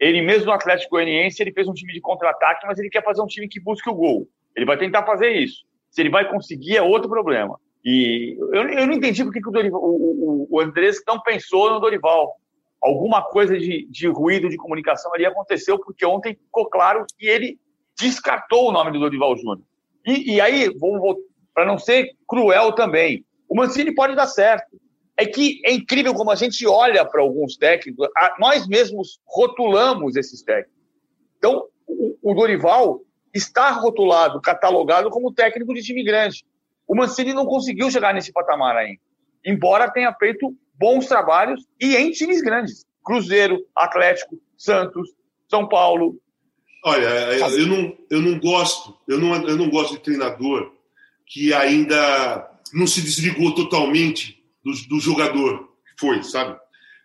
Ele 0.00 0.22
mesmo 0.22 0.46
no 0.46 0.52
Atlético 0.52 0.90
Goianiense, 0.90 1.42
ele 1.42 1.52
fez 1.52 1.66
um 1.66 1.72
time 1.72 1.92
de 1.92 2.00
contra-ataque, 2.00 2.66
mas 2.66 2.78
ele 2.78 2.90
quer 2.90 3.02
fazer 3.02 3.20
um 3.20 3.26
time 3.26 3.48
que 3.48 3.60
busque 3.60 3.88
o 3.88 3.94
gol. 3.94 4.28
Ele 4.54 4.66
vai 4.66 4.78
tentar 4.78 5.04
fazer 5.04 5.30
isso. 5.30 5.64
Se 5.90 6.00
ele 6.00 6.10
vai 6.10 6.28
conseguir, 6.28 6.76
é 6.76 6.82
outro 6.82 7.08
problema. 7.08 7.58
E 7.84 8.36
eu, 8.38 8.68
eu 8.68 8.86
não 8.86 8.94
entendi 8.94 9.22
porque 9.24 9.40
que 9.40 9.48
o, 9.48 9.52
Dorival, 9.52 9.80
o, 9.82 10.46
o, 10.50 10.60
Andrés 10.60 10.98
não 11.06 11.20
pensou 11.20 11.70
no 11.70 11.80
Dorival. 11.80 12.36
Alguma 12.80 13.22
coisa 13.22 13.58
de, 13.58 13.86
de 13.90 14.06
ruído 14.08 14.48
de 14.48 14.56
comunicação 14.56 15.12
ali 15.14 15.26
aconteceu, 15.26 15.78
porque 15.78 16.04
ontem 16.04 16.34
ficou 16.34 16.68
claro 16.68 17.04
que 17.16 17.26
ele 17.26 17.58
descartou 17.98 18.68
o 18.68 18.72
nome 18.72 18.92
do 18.92 19.00
Dorival 19.00 19.36
Júnior. 19.36 19.62
E, 20.06 20.34
e 20.34 20.40
aí, 20.40 20.70
para 21.52 21.66
não 21.66 21.78
ser 21.78 22.16
cruel 22.26 22.72
também. 22.72 23.24
O 23.48 23.56
Mancini 23.56 23.94
pode 23.94 24.14
dar 24.14 24.26
certo. 24.26 24.80
É 25.16 25.26
que 25.26 25.60
é 25.64 25.72
incrível 25.72 26.14
como 26.14 26.30
a 26.30 26.36
gente 26.36 26.64
olha 26.66 27.04
para 27.04 27.20
alguns 27.20 27.56
técnicos, 27.56 28.08
a, 28.16 28.36
nós 28.38 28.68
mesmos 28.68 29.18
rotulamos 29.26 30.14
esses 30.14 30.42
técnicos. 30.42 30.78
Então, 31.38 31.64
o, 31.86 32.16
o 32.22 32.34
Dorival 32.34 33.00
está 33.34 33.70
rotulado, 33.70 34.40
catalogado 34.40 35.10
como 35.10 35.32
técnico 35.32 35.74
de 35.74 35.82
time 35.82 36.04
grande. 36.04 36.44
O 36.88 36.96
Mancini 36.96 37.34
não 37.34 37.44
conseguiu 37.44 37.90
chegar 37.90 38.14
nesse 38.14 38.32
patamar 38.32 38.74
ainda, 38.74 39.00
embora 39.44 39.90
tenha 39.90 40.12
feito 40.14 40.56
bons 40.74 41.06
trabalhos 41.06 41.62
e 41.78 41.94
em 41.94 42.10
times 42.10 42.40
grandes. 42.40 42.86
Cruzeiro, 43.04 43.64
Atlético, 43.76 44.38
Santos, 44.56 45.10
São 45.48 45.68
Paulo. 45.68 46.18
Olha, 46.84 47.06
eu 47.06 47.66
não, 47.66 47.96
eu 48.10 48.20
não 48.20 48.38
gosto, 48.38 48.96
eu 49.06 49.18
não, 49.18 49.34
eu 49.46 49.56
não 49.56 49.68
gosto 49.68 49.94
de 49.94 50.00
treinador 50.00 50.72
que 51.26 51.52
ainda 51.52 52.50
não 52.72 52.86
se 52.86 53.00
desligou 53.00 53.54
totalmente 53.54 54.42
do, 54.64 54.72
do 54.88 55.00
jogador 55.00 55.58
que 55.58 56.00
foi, 56.00 56.22
sabe? 56.22 56.58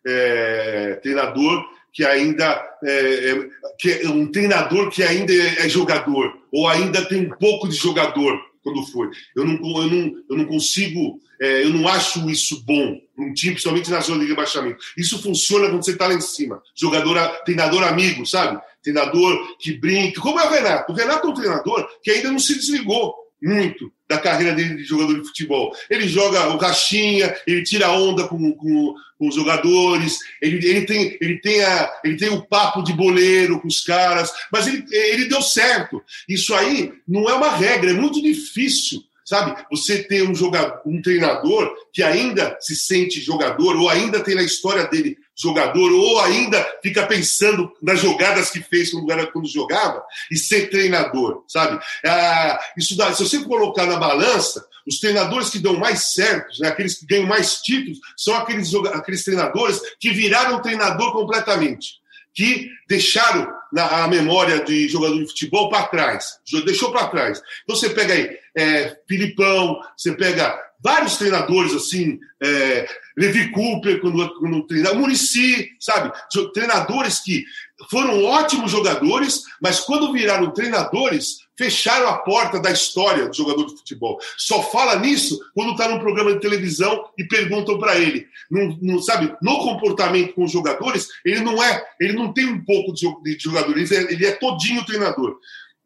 É, 0.06 1.00
treinador 1.02 1.64
que 1.94 2.04
ainda 2.06 2.78
é, 2.84 3.32
é, 3.32 3.50
que 3.80 3.92
é 3.92 4.10
um 4.10 4.30
treinador 4.30 4.90
que 4.90 5.04
ainda 5.04 5.32
é, 5.34 5.70
jogador 5.70 6.38
ou 6.52 6.68
ainda 6.68 7.08
tem 7.08 7.28
um 7.28 7.30
pouco 7.38 7.70
de 7.70 7.76
jogador 7.76 8.38
quando 8.64 8.86
foi. 8.88 9.10
Eu 9.36 9.46
não, 9.46 9.54
eu 9.54 9.88
não, 9.90 10.24
eu 10.30 10.38
não 10.38 10.46
consigo, 10.46 11.20
é, 11.40 11.64
eu 11.64 11.70
não 11.70 11.88
acho 11.88 12.30
isso 12.30 12.64
bom 12.66 12.98
um 13.18 13.34
time, 13.34 13.54
principalmente 13.54 13.92
na 13.92 14.00
zona 14.00 14.24
de 14.24 14.30
rebaixamento. 14.30 14.84
Isso 14.98 15.22
funciona 15.22 15.70
quando 15.70 15.84
você 15.84 15.92
está 15.92 16.08
lá 16.08 16.14
em 16.14 16.22
cima. 16.22 16.62
Jogador, 16.76 17.18
treinador 17.44 17.84
amigo, 17.84 18.26
sabe? 18.26 18.60
Treinador 18.82 19.58
que 19.60 19.74
brinca. 19.74 20.20
Como 20.20 20.40
é 20.40 20.48
o 20.48 20.50
Renato? 20.50 20.92
O 20.92 20.96
Renato 20.96 21.28
é 21.28 21.30
um 21.30 21.34
treinador 21.34 21.88
que 22.02 22.12
ainda 22.12 22.32
não 22.32 22.40
se 22.40 22.56
desligou 22.56 23.14
muito 23.42 23.92
da 24.14 24.22
carreira 24.22 24.54
dele 24.54 24.76
de 24.76 24.84
jogador 24.84 25.20
de 25.20 25.28
futebol. 25.28 25.76
Ele 25.90 26.08
joga 26.08 26.48
o 26.50 26.58
caixinha, 26.58 27.36
ele 27.48 27.64
tira 27.64 27.92
onda 27.92 28.28
com, 28.28 28.54
com, 28.54 28.96
com 29.18 29.28
os 29.28 29.36
jogadores, 29.36 30.18
ele, 30.42 30.66
ele, 30.68 30.86
tem, 30.86 31.18
ele, 31.20 31.40
tem 31.40 31.64
a, 31.64 31.92
ele 32.04 32.18
tem 32.18 32.30
o 32.30 32.46
papo 32.46 32.84
de 32.84 32.94
boleiro 32.94 33.60
com 33.60 33.68
os 33.68 33.82
caras, 33.82 34.32
mas 34.52 34.68
ele, 34.68 34.86
ele 34.92 35.26
deu 35.26 35.42
certo. 35.42 36.02
Isso 36.28 36.54
aí 36.54 36.94
não 37.08 37.30
é 37.30 37.34
uma 37.34 37.50
regra, 37.50 37.92
é 37.92 37.94
muito 37.94 38.22
difícil 38.22 39.02
sabe? 39.26 39.56
Você 39.72 40.04
ter 40.04 40.28
um 40.28 40.36
jogador, 40.36 40.82
um 40.86 41.02
treinador 41.02 41.74
que 41.94 42.04
ainda 42.04 42.58
se 42.60 42.76
sente 42.76 43.22
jogador 43.22 43.78
ou 43.78 43.90
ainda 43.90 44.20
tem 44.20 44.36
na 44.36 44.44
história 44.44 44.86
dele 44.86 45.18
jogador 45.36 45.92
ou 45.92 46.22
ainda 46.22 46.64
fica 46.82 47.06
pensando 47.06 47.72
nas 47.82 48.00
jogadas 48.00 48.50
que 48.50 48.62
fez 48.62 48.92
quando, 48.92 49.48
jogava 49.48 50.04
e 50.32 50.38
ser 50.38 50.70
treinador, 50.70 51.44
sabe? 51.48 51.84
Ah, 52.06 52.60
isso 52.78 52.96
dá, 52.96 53.14
se 53.14 53.24
você 53.24 53.44
colocar 53.44 53.86
na 53.86 53.98
balança, 53.98 54.66
os 54.86 55.00
treinadores 55.00 55.50
que 55.50 55.60
dão 55.60 55.78
mais 55.78 56.14
certos, 56.14 56.60
né, 56.60 56.68
aqueles 56.68 57.00
que 57.00 57.06
ganham 57.06 57.26
mais 57.26 57.62
títulos, 57.62 58.00
são 58.18 58.36
aqueles, 58.36 58.74
aqueles 58.94 59.24
treinadores 59.24 59.80
que 60.00 60.12
viraram 60.12 60.62
treinador 60.62 61.14
completamente 61.14 62.04
que 62.34 62.68
deixaram 62.90 63.48
na, 63.72 64.04
a 64.04 64.08
memória 64.08 64.64
de 64.64 64.88
jogador 64.88 65.20
de 65.20 65.28
futebol 65.28 65.70
para 65.70 65.88
trás, 65.88 66.40
deixou 66.66 66.92
para 66.92 67.08
trás. 67.08 67.42
Então 67.64 67.76
você 67.76 67.90
pega 67.92 68.14
aí 68.14 68.38
é, 68.56 68.98
Filipão, 69.08 69.80
você 69.96 70.14
pega 70.14 70.60
vários 70.84 71.18
treinadores 71.18 71.74
assim, 71.74 72.20
é, 72.42 72.88
Levi 73.18 73.52
Cooper, 73.52 74.02
quando, 74.02 74.40
quando 74.40 74.68
treinava, 74.68 74.96
Murici, 74.96 75.70
sabe? 75.80 76.12
Treinadores 76.54 77.20
que 77.20 77.46
foram 77.90 78.24
ótimos 78.26 78.72
jogadores, 78.72 79.44
mas 79.62 79.80
quando 79.80 80.12
viraram 80.12 80.52
treinadores, 80.52 81.44
fecharam 81.58 82.10
a 82.10 82.18
porta 82.18 82.60
da 82.60 82.72
história 82.72 83.28
do 83.28 83.36
jogador 83.36 83.66
de 83.66 83.78
futebol. 83.78 84.20
Só 84.38 84.62
fala 84.64 84.98
nisso 84.98 85.40
quando 85.54 85.72
está 85.72 85.88
num 85.88 86.00
programa 86.00 86.34
de 86.34 86.40
televisão 86.40 87.06
e 87.18 87.24
perguntam 87.24 87.78
para 87.78 87.98
ele. 87.98 88.28
Não, 88.50 88.78
não, 88.82 89.00
sabe, 89.00 89.34
no 89.42 89.60
comportamento 89.60 90.34
com 90.34 90.44
os 90.44 90.52
jogadores, 90.52 91.08
ele 91.24 91.42
não 91.42 91.64
é, 91.64 91.86
ele 92.00 92.14
não 92.14 92.34
tem 92.34 92.46
um 92.46 92.64
pouco 92.64 92.94
de 92.94 93.38
jogador, 93.40 93.78
ele 93.78 93.96
é, 93.96 94.14
ele 94.14 94.26
é 94.26 94.32
todinho 94.32 94.86
treinador. 94.86 95.38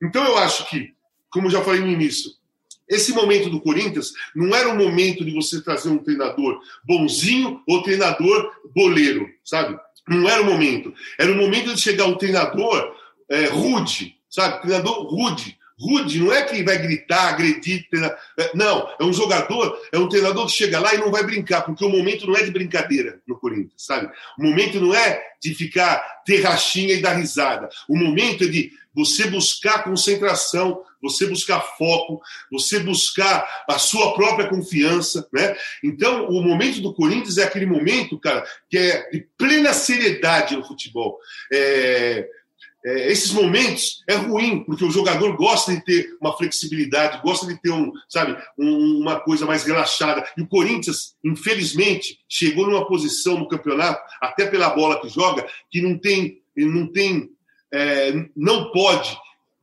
Então 0.01 0.23
eu 0.23 0.37
acho 0.37 0.69
que, 0.69 0.93
como 1.29 1.47
eu 1.47 1.51
já 1.51 1.61
falei 1.61 1.81
no 1.81 1.91
início, 1.91 2.31
esse 2.89 3.11
momento 3.13 3.49
do 3.49 3.61
Corinthians 3.61 4.13
não 4.35 4.55
era 4.55 4.69
um 4.69 4.75
momento 4.75 5.25
de 5.25 5.31
você 5.31 5.61
trazer 5.61 5.89
um 5.89 5.97
treinador 5.97 6.59
bonzinho 6.83 7.61
ou 7.67 7.83
treinador 7.83 8.51
boleiro, 8.73 9.27
sabe? 9.43 9.77
Não 10.07 10.27
era 10.27 10.41
o 10.41 10.45
momento. 10.45 10.93
Era 11.19 11.31
o 11.31 11.35
momento 11.35 11.73
de 11.73 11.81
chegar 11.81 12.05
um 12.05 12.15
treinador 12.15 12.95
é, 13.29 13.45
rude, 13.45 14.15
sabe? 14.29 14.61
Treinador 14.61 15.05
rude. 15.05 15.57
Rude 15.79 16.19
não 16.19 16.33
é 16.33 16.43
quem 16.43 16.63
vai 16.63 16.77
gritar, 16.77 17.29
agredir. 17.29 17.87
Treinar. 17.89 18.17
É, 18.39 18.51
não, 18.55 18.89
é 18.99 19.03
um 19.03 19.13
jogador, 19.13 19.77
é 19.91 19.99
um 19.99 20.09
treinador 20.09 20.47
que 20.47 20.53
chega 20.53 20.79
lá 20.79 20.95
e 20.95 20.97
não 20.97 21.11
vai 21.11 21.23
brincar, 21.23 21.61
porque 21.61 21.85
o 21.85 21.89
momento 21.89 22.25
não 22.25 22.35
é 22.35 22.43
de 22.43 22.51
brincadeira 22.51 23.19
no 23.27 23.37
Corinthians, 23.37 23.85
sabe? 23.85 24.09
O 24.39 24.43
momento 24.43 24.79
não 24.79 24.95
é 24.95 25.21
de 25.41 25.53
ficar 25.53 26.01
ter 26.25 26.41
rachinha 26.41 26.93
e 26.93 27.01
dar 27.01 27.13
risada. 27.13 27.69
O 27.87 27.95
momento 27.95 28.45
é 28.45 28.47
de 28.47 28.71
você 28.95 29.27
buscar 29.27 29.83
concentração, 29.83 30.81
você 31.01 31.27
buscar 31.27 31.59
foco, 31.77 32.21
você 32.51 32.79
buscar 32.79 33.47
a 33.67 33.77
sua 33.77 34.13
própria 34.13 34.49
confiança, 34.49 35.27
né? 35.33 35.55
Então, 35.83 36.27
o 36.27 36.41
momento 36.41 36.81
do 36.81 36.93
Corinthians 36.93 37.37
é 37.37 37.43
aquele 37.43 37.65
momento, 37.65 38.19
cara, 38.19 38.45
que 38.69 38.77
é 38.77 39.09
de 39.09 39.27
plena 39.37 39.73
seriedade 39.73 40.55
no 40.55 40.65
futebol. 40.65 41.17
É, 41.51 42.27
é, 42.87 43.11
esses 43.11 43.31
momentos 43.31 44.01
é 44.07 44.15
ruim, 44.15 44.63
porque 44.63 44.85
o 44.85 44.91
jogador 44.91 45.35
gosta 45.35 45.73
de 45.73 45.83
ter 45.83 46.17
uma 46.21 46.35
flexibilidade, 46.37 47.21
gosta 47.21 47.45
de 47.45 47.59
ter 47.61 47.71
um, 47.71 47.91
sabe, 48.07 48.37
um, 48.57 49.01
uma 49.01 49.19
coisa 49.19 49.45
mais 49.45 49.63
relaxada. 49.63 50.25
E 50.37 50.41
o 50.41 50.47
Corinthians, 50.47 51.15
infelizmente, 51.23 52.19
chegou 52.29 52.65
numa 52.65 52.87
posição 52.87 53.37
no 53.37 53.47
campeonato, 53.47 54.01
até 54.21 54.45
pela 54.45 54.69
bola 54.69 55.01
que 55.01 55.09
joga, 55.09 55.45
que 55.69 55.81
não 55.81 55.97
tem, 55.97 56.41
não 56.55 56.87
tem, 56.87 57.29
é, 57.73 58.13
não 58.35 58.71
pode 58.71 59.17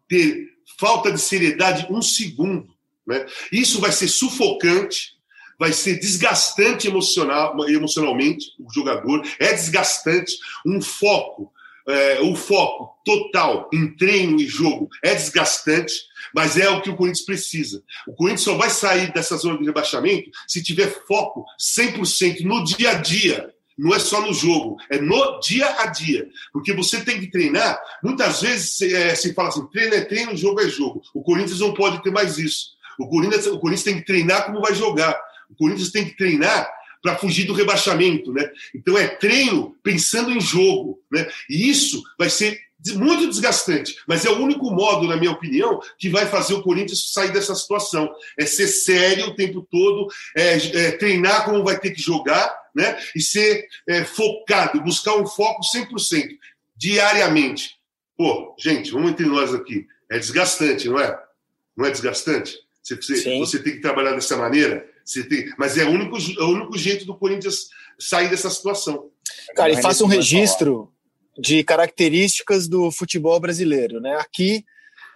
ter 0.07 0.54
falta 0.79 1.11
de 1.11 1.20
seriedade 1.20 1.87
um 1.90 2.03
segundo. 2.03 2.68
Né? 3.07 3.27
Isso 3.53 3.81
vai 3.81 3.92
ser 3.92 4.09
sufocante, 4.09 5.14
vai 5.59 5.72
ser 5.72 5.98
desgastante 5.98 6.88
emocional, 6.88 7.57
emocionalmente 7.68 8.53
o 8.59 8.72
jogador, 8.72 9.22
é 9.38 9.53
desgastante, 9.53 10.37
um 10.66 10.81
foco 10.81 11.53
é, 11.87 12.20
o 12.22 12.35
foco 12.35 12.96
total 13.05 13.68
em 13.72 13.94
treino 13.94 14.40
e 14.40 14.46
jogo 14.46 14.88
é 15.03 15.14
desgastante, 15.14 15.94
mas 16.35 16.57
é 16.57 16.68
o 16.68 16.81
que 16.81 16.90
o 16.90 16.96
Corinthians 16.96 17.27
precisa. 17.27 17.83
O 18.07 18.14
Corinthians 18.14 18.42
só 18.42 18.57
vai 18.57 18.70
sair 18.70 19.12
dessa 19.12 19.37
zona 19.37 19.59
de 19.59 19.64
rebaixamento 19.64 20.31
se 20.48 20.62
tiver 20.62 20.88
foco 21.07 21.44
100% 21.61 22.40
no 22.40 22.64
dia 22.64 22.90
a 22.90 22.94
dia. 22.94 23.54
Não 23.77 23.95
é 23.95 23.99
só 23.99 24.21
no 24.21 24.33
jogo, 24.33 24.77
é 24.89 25.01
no 25.01 25.41
dia 25.41 25.67
a 25.81 25.87
dia. 25.87 26.29
Porque 26.53 26.73
você 26.73 27.01
tem 27.01 27.19
que 27.19 27.31
treinar. 27.31 27.81
Muitas 28.03 28.41
vezes 28.41 28.81
é, 28.83 29.15
se 29.15 29.35
fala 29.35 29.49
assim: 29.49 29.67
treino 29.67 29.95
é 29.95 30.01
treino, 30.03 30.37
jogo 30.37 30.61
é 30.61 30.69
jogo. 30.69 31.03
O 31.13 31.23
Corinthians 31.23 31.61
não 31.61 31.75
pode 31.75 32.03
ter 32.03 32.11
mais 32.11 32.39
isso. 32.39 32.75
O 32.99 33.09
Corinthians, 33.09 33.47
o 33.47 33.59
Corinthians 33.59 33.85
tem 33.85 33.97
que 33.97 34.07
treinar 34.07 34.47
como 34.47 34.61
vai 34.61 34.75
jogar. 34.75 35.21
O 35.51 35.55
Corinthians 35.57 35.91
tem 35.91 36.05
que 36.05 36.17
treinar 36.17 36.71
para 37.03 37.17
fugir 37.17 37.47
do 37.47 37.53
rebaixamento, 37.53 38.33
né? 38.33 38.49
Então 38.75 38.97
é 38.97 39.07
treino 39.07 39.77
pensando 39.83 40.31
em 40.31 40.41
jogo, 40.41 41.01
né? 41.13 41.29
E 41.51 41.69
isso 41.69 42.03
vai 42.19 42.31
ser 42.31 42.59
muito 42.93 43.29
desgastante, 43.29 43.97
mas 44.07 44.25
é 44.25 44.31
o 44.31 44.39
único 44.39 44.71
modo, 44.71 45.07
na 45.07 45.17
minha 45.17 45.31
opinião, 45.31 45.81
que 45.99 46.09
vai 46.09 46.27
fazer 46.27 46.55
o 46.55 46.63
Corinthians 46.63 47.13
sair 47.13 47.33
dessa 47.33 47.55
situação. 47.55 48.11
É 48.39 48.47
ser 48.47 48.69
sério 48.69 49.27
o 49.27 49.35
tempo 49.35 49.67
todo, 49.71 50.09
é, 50.37 50.57
é 50.57 50.93
treinar 50.93 51.45
como 51.45 51.65
vai 51.65 51.79
ter 51.79 51.91
que 51.91 52.01
jogar, 52.01 52.55
né? 52.75 52.99
E 53.15 53.21
ser 53.21 53.67
é, 53.89 54.05
focado, 54.05 54.83
buscar 54.83 55.15
um 55.17 55.27
foco 55.27 55.63
100%, 55.63 56.29
diariamente. 56.77 57.77
Pô, 58.17 58.55
gente, 58.59 58.91
vamos 58.91 59.11
entre 59.11 59.27
nós 59.27 59.55
aqui. 59.55 59.87
É 60.11 60.19
desgastante, 60.19 60.89
não 60.89 60.99
é? 60.99 61.19
Não 61.77 61.87
é 61.87 61.91
desgastante? 61.91 62.57
Você, 62.83 62.97
você, 62.97 63.39
você 63.39 63.63
tem 63.63 63.75
que 63.75 63.81
trabalhar 63.81 64.13
dessa 64.13 64.37
maneira. 64.37 64.87
Tem, 65.29 65.53
mas 65.59 65.77
é 65.79 65.85
o 65.85 65.91
único, 65.91 66.17
é 66.17 66.43
o 66.43 66.49
único 66.49 66.79
jeito 66.79 67.05
do 67.05 67.17
Corinthians 67.17 67.69
sair 67.99 68.29
dessa 68.29 68.51
situação. 68.51 69.11
Cara, 69.55 69.73
e 69.73 69.81
faça 69.81 70.05
um 70.05 70.09
registro 70.09 70.93
de 71.39 71.65
características 71.65 72.69
do 72.69 72.91
futebol 72.91 73.39
brasileiro. 73.41 74.01
Né? 74.01 74.17
Aqui, 74.17 74.65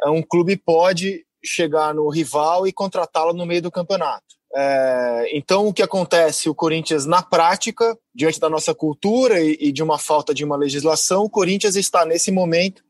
um 0.07 0.23
clube 0.23 0.57
pode 0.57 1.25
chegar 1.44 1.94
no 1.94 2.09
rival 2.09 2.66
e 2.66 2.73
contratá-lo 2.73 3.33
no 3.33 3.47
meio 3.47 3.62
do 3.62 3.71
campeonato. 3.71 4.38
É, 4.54 5.30
então, 5.37 5.66
o 5.66 5.72
que 5.72 5.82
acontece? 5.82 6.48
O 6.48 6.54
Corinthians, 6.54 7.04
na 7.04 7.22
prática, 7.22 7.96
diante 8.14 8.40
da 8.40 8.48
nossa 8.48 8.74
cultura 8.74 9.40
e, 9.40 9.56
e 9.61 9.72
de 9.72 9.82
uma 9.82 9.98
falta 9.98 10.32
de 10.32 10.44
uma 10.44 10.56
legislação, 10.56 11.24
o 11.24 11.30
Corinthians 11.30 11.76
está, 11.76 12.04
nesse 12.04 12.30
momento, 12.30 12.82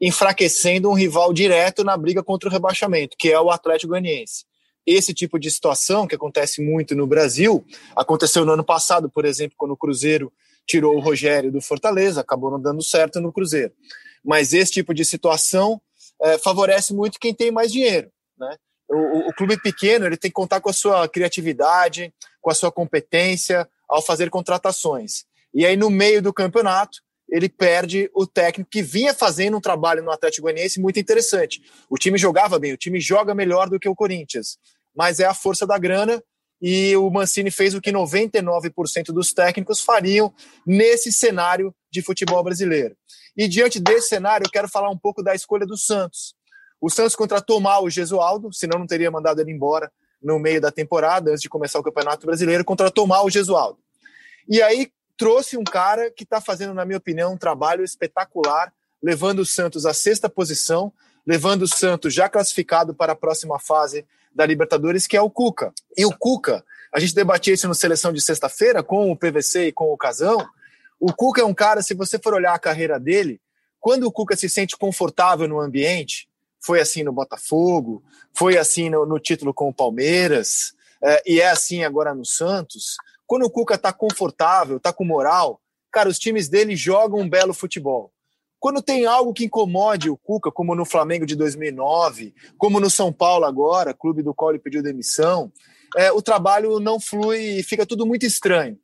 enfraquecendo 0.00 0.90
um 0.90 0.94
rival 0.94 1.32
direto 1.32 1.82
na 1.82 1.96
briga 1.96 2.22
contra 2.22 2.48
o 2.48 2.52
rebaixamento, 2.52 3.16
que 3.18 3.32
é 3.32 3.40
o 3.40 3.50
Atlético 3.50 3.90
Goianiense 3.90 4.48
esse 4.88 5.12
tipo 5.12 5.38
de 5.38 5.50
situação, 5.50 6.06
que 6.06 6.14
acontece 6.14 6.62
muito 6.62 6.94
no 6.94 7.06
Brasil, 7.06 7.62
aconteceu 7.94 8.44
no 8.46 8.52
ano 8.52 8.64
passado, 8.64 9.10
por 9.10 9.26
exemplo, 9.26 9.54
quando 9.58 9.72
o 9.72 9.76
Cruzeiro 9.76 10.32
tirou 10.66 10.96
o 10.96 11.00
Rogério 11.00 11.52
do 11.52 11.60
Fortaleza, 11.60 12.22
acabou 12.22 12.50
não 12.50 12.60
dando 12.60 12.82
certo 12.82 13.20
no 13.20 13.30
Cruzeiro. 13.30 13.72
Mas 14.24 14.54
esse 14.54 14.72
tipo 14.72 14.94
de 14.94 15.04
situação 15.04 15.80
é, 16.22 16.38
favorece 16.38 16.94
muito 16.94 17.20
quem 17.20 17.34
tem 17.34 17.50
mais 17.50 17.70
dinheiro. 17.70 18.10
Né? 18.38 18.56
O, 18.88 19.28
o, 19.28 19.34
clube 19.34 19.60
pequeno 19.60 20.06
ele 20.06 20.16
tem 20.16 20.30
que 20.30 20.34
contar 20.34 20.60
com 20.60 20.70
a 20.70 20.72
sua 20.72 21.08
criatividade, 21.08 22.12
com 22.40 22.50
a 22.50 22.54
sua 22.54 22.72
competência 22.72 23.68
ao 23.88 24.00
fazer 24.00 24.30
contratações. 24.30 25.24
E 25.52 25.66
aí, 25.66 25.76
no 25.76 25.90
meio 25.90 26.22
do 26.22 26.32
campeonato, 26.32 26.98
ele 27.28 27.48
perde 27.48 28.10
o 28.14 28.26
técnico 28.26 28.70
que 28.70 28.82
vinha 28.82 29.12
fazendo 29.12 29.56
um 29.56 29.60
trabalho 29.60 30.02
no 30.02 30.10
Atlético 30.10 30.42
Goianiense 30.42 30.80
muito 30.80 30.98
interessante. 30.98 31.60
O 31.90 31.96
time 31.96 32.16
jogava 32.16 32.58
bem, 32.58 32.72
o 32.72 32.76
time 32.78 33.00
joga 33.00 33.34
melhor 33.34 33.68
do 33.68 33.78
que 33.78 33.88
o 33.88 33.94
Corinthians, 33.94 34.58
mas 34.96 35.20
é 35.20 35.26
a 35.26 35.34
força 35.34 35.66
da 35.66 35.78
grana 35.78 36.22
e 36.60 36.96
o 36.96 37.08
Mancini 37.10 37.50
fez 37.50 37.74
o 37.74 37.80
que 37.80 37.92
99% 37.92 39.12
dos 39.12 39.32
técnicos 39.32 39.80
fariam 39.80 40.32
nesse 40.66 41.12
cenário 41.12 41.74
de 41.90 42.02
futebol 42.02 42.42
brasileiro. 42.42 42.96
E 43.36 43.46
diante 43.46 43.78
desse 43.78 44.08
cenário, 44.08 44.44
eu 44.44 44.50
quero 44.50 44.68
falar 44.68 44.90
um 44.90 44.98
pouco 44.98 45.22
da 45.22 45.34
escolha 45.34 45.64
do 45.64 45.76
Santos. 45.76 46.34
O 46.80 46.90
Santos 46.90 47.16
contratou 47.16 47.60
mal 47.60 47.84
o 47.84 47.90
Gesualdo, 47.90 48.52
senão 48.52 48.78
não 48.78 48.86
teria 48.86 49.10
mandado 49.10 49.40
ele 49.40 49.52
embora 49.52 49.90
no 50.22 50.38
meio 50.38 50.60
da 50.60 50.70
temporada, 50.70 51.30
antes 51.30 51.42
de 51.42 51.48
começar 51.48 51.78
o 51.78 51.82
Campeonato 51.82 52.26
Brasileiro, 52.26 52.64
contratou 52.64 53.06
mal 53.06 53.24
o 53.24 53.30
Gesualdo. 53.30 53.78
E 54.48 54.62
aí 54.62 54.90
trouxe 55.16 55.56
um 55.56 55.64
cara 55.64 56.10
que 56.10 56.24
está 56.24 56.40
fazendo, 56.40 56.74
na 56.74 56.84
minha 56.84 56.98
opinião, 56.98 57.32
um 57.32 57.38
trabalho 57.38 57.84
espetacular, 57.84 58.72
levando 59.02 59.40
o 59.40 59.46
Santos 59.46 59.86
à 59.86 59.92
sexta 59.92 60.28
posição, 60.28 60.92
levando 61.26 61.62
o 61.62 61.68
Santos 61.68 62.14
já 62.14 62.28
classificado 62.28 62.94
para 62.94 63.12
a 63.12 63.16
próxima 63.16 63.58
fase 63.58 64.06
da 64.34 64.46
Libertadores, 64.46 65.06
que 65.06 65.16
é 65.16 65.20
o 65.20 65.30
Cuca. 65.30 65.72
E 65.96 66.06
o 66.06 66.16
Cuca, 66.16 66.64
a 66.92 67.00
gente 67.00 67.14
debatia 67.14 67.54
isso 67.54 67.68
no 67.68 67.74
Seleção 67.74 68.12
de 68.12 68.20
sexta-feira 68.20 68.82
com 68.82 69.10
o 69.10 69.16
PVC 69.16 69.66
e 69.66 69.72
com 69.72 69.92
o 69.92 69.96
Casão. 69.96 70.38
O 70.98 71.12
Cuca 71.12 71.42
é 71.42 71.44
um 71.44 71.54
cara, 71.54 71.82
se 71.82 71.94
você 71.94 72.18
for 72.18 72.34
olhar 72.34 72.54
a 72.54 72.58
carreira 72.58 72.98
dele, 72.98 73.40
quando 73.80 74.04
o 74.04 74.12
Cuca 74.12 74.36
se 74.36 74.48
sente 74.48 74.76
confortável 74.76 75.46
no 75.46 75.60
ambiente, 75.60 76.27
foi 76.60 76.80
assim 76.80 77.02
no 77.02 77.12
Botafogo, 77.12 78.02
foi 78.36 78.58
assim 78.58 78.90
no, 78.90 79.06
no 79.06 79.18
título 79.18 79.54
com 79.54 79.68
o 79.68 79.74
Palmeiras, 79.74 80.72
é, 81.02 81.22
e 81.26 81.40
é 81.40 81.50
assim 81.50 81.84
agora 81.84 82.14
no 82.14 82.24
Santos. 82.24 82.96
Quando 83.26 83.44
o 83.44 83.50
Cuca 83.50 83.74
está 83.74 83.92
confortável, 83.92 84.78
está 84.78 84.92
com 84.92 85.04
moral, 85.04 85.60
cara, 85.90 86.08
os 86.08 86.18
times 86.18 86.48
dele 86.48 86.74
jogam 86.74 87.20
um 87.20 87.28
belo 87.28 87.54
futebol. 87.54 88.12
Quando 88.60 88.82
tem 88.82 89.06
algo 89.06 89.32
que 89.32 89.44
incomode 89.44 90.10
o 90.10 90.16
Cuca, 90.16 90.50
como 90.50 90.74
no 90.74 90.84
Flamengo 90.84 91.24
de 91.24 91.36
2009, 91.36 92.34
como 92.56 92.80
no 92.80 92.90
São 92.90 93.12
Paulo 93.12 93.44
agora, 93.44 93.94
clube 93.94 94.22
do 94.22 94.34
qual 94.34 94.50
ele 94.50 94.58
pediu 94.58 94.82
demissão, 94.82 95.52
é, 95.96 96.10
o 96.10 96.20
trabalho 96.20 96.80
não 96.80 96.98
flui 96.98 97.58
e 97.58 97.62
fica 97.62 97.86
tudo 97.86 98.04
muito 98.04 98.26
estranho. 98.26 98.76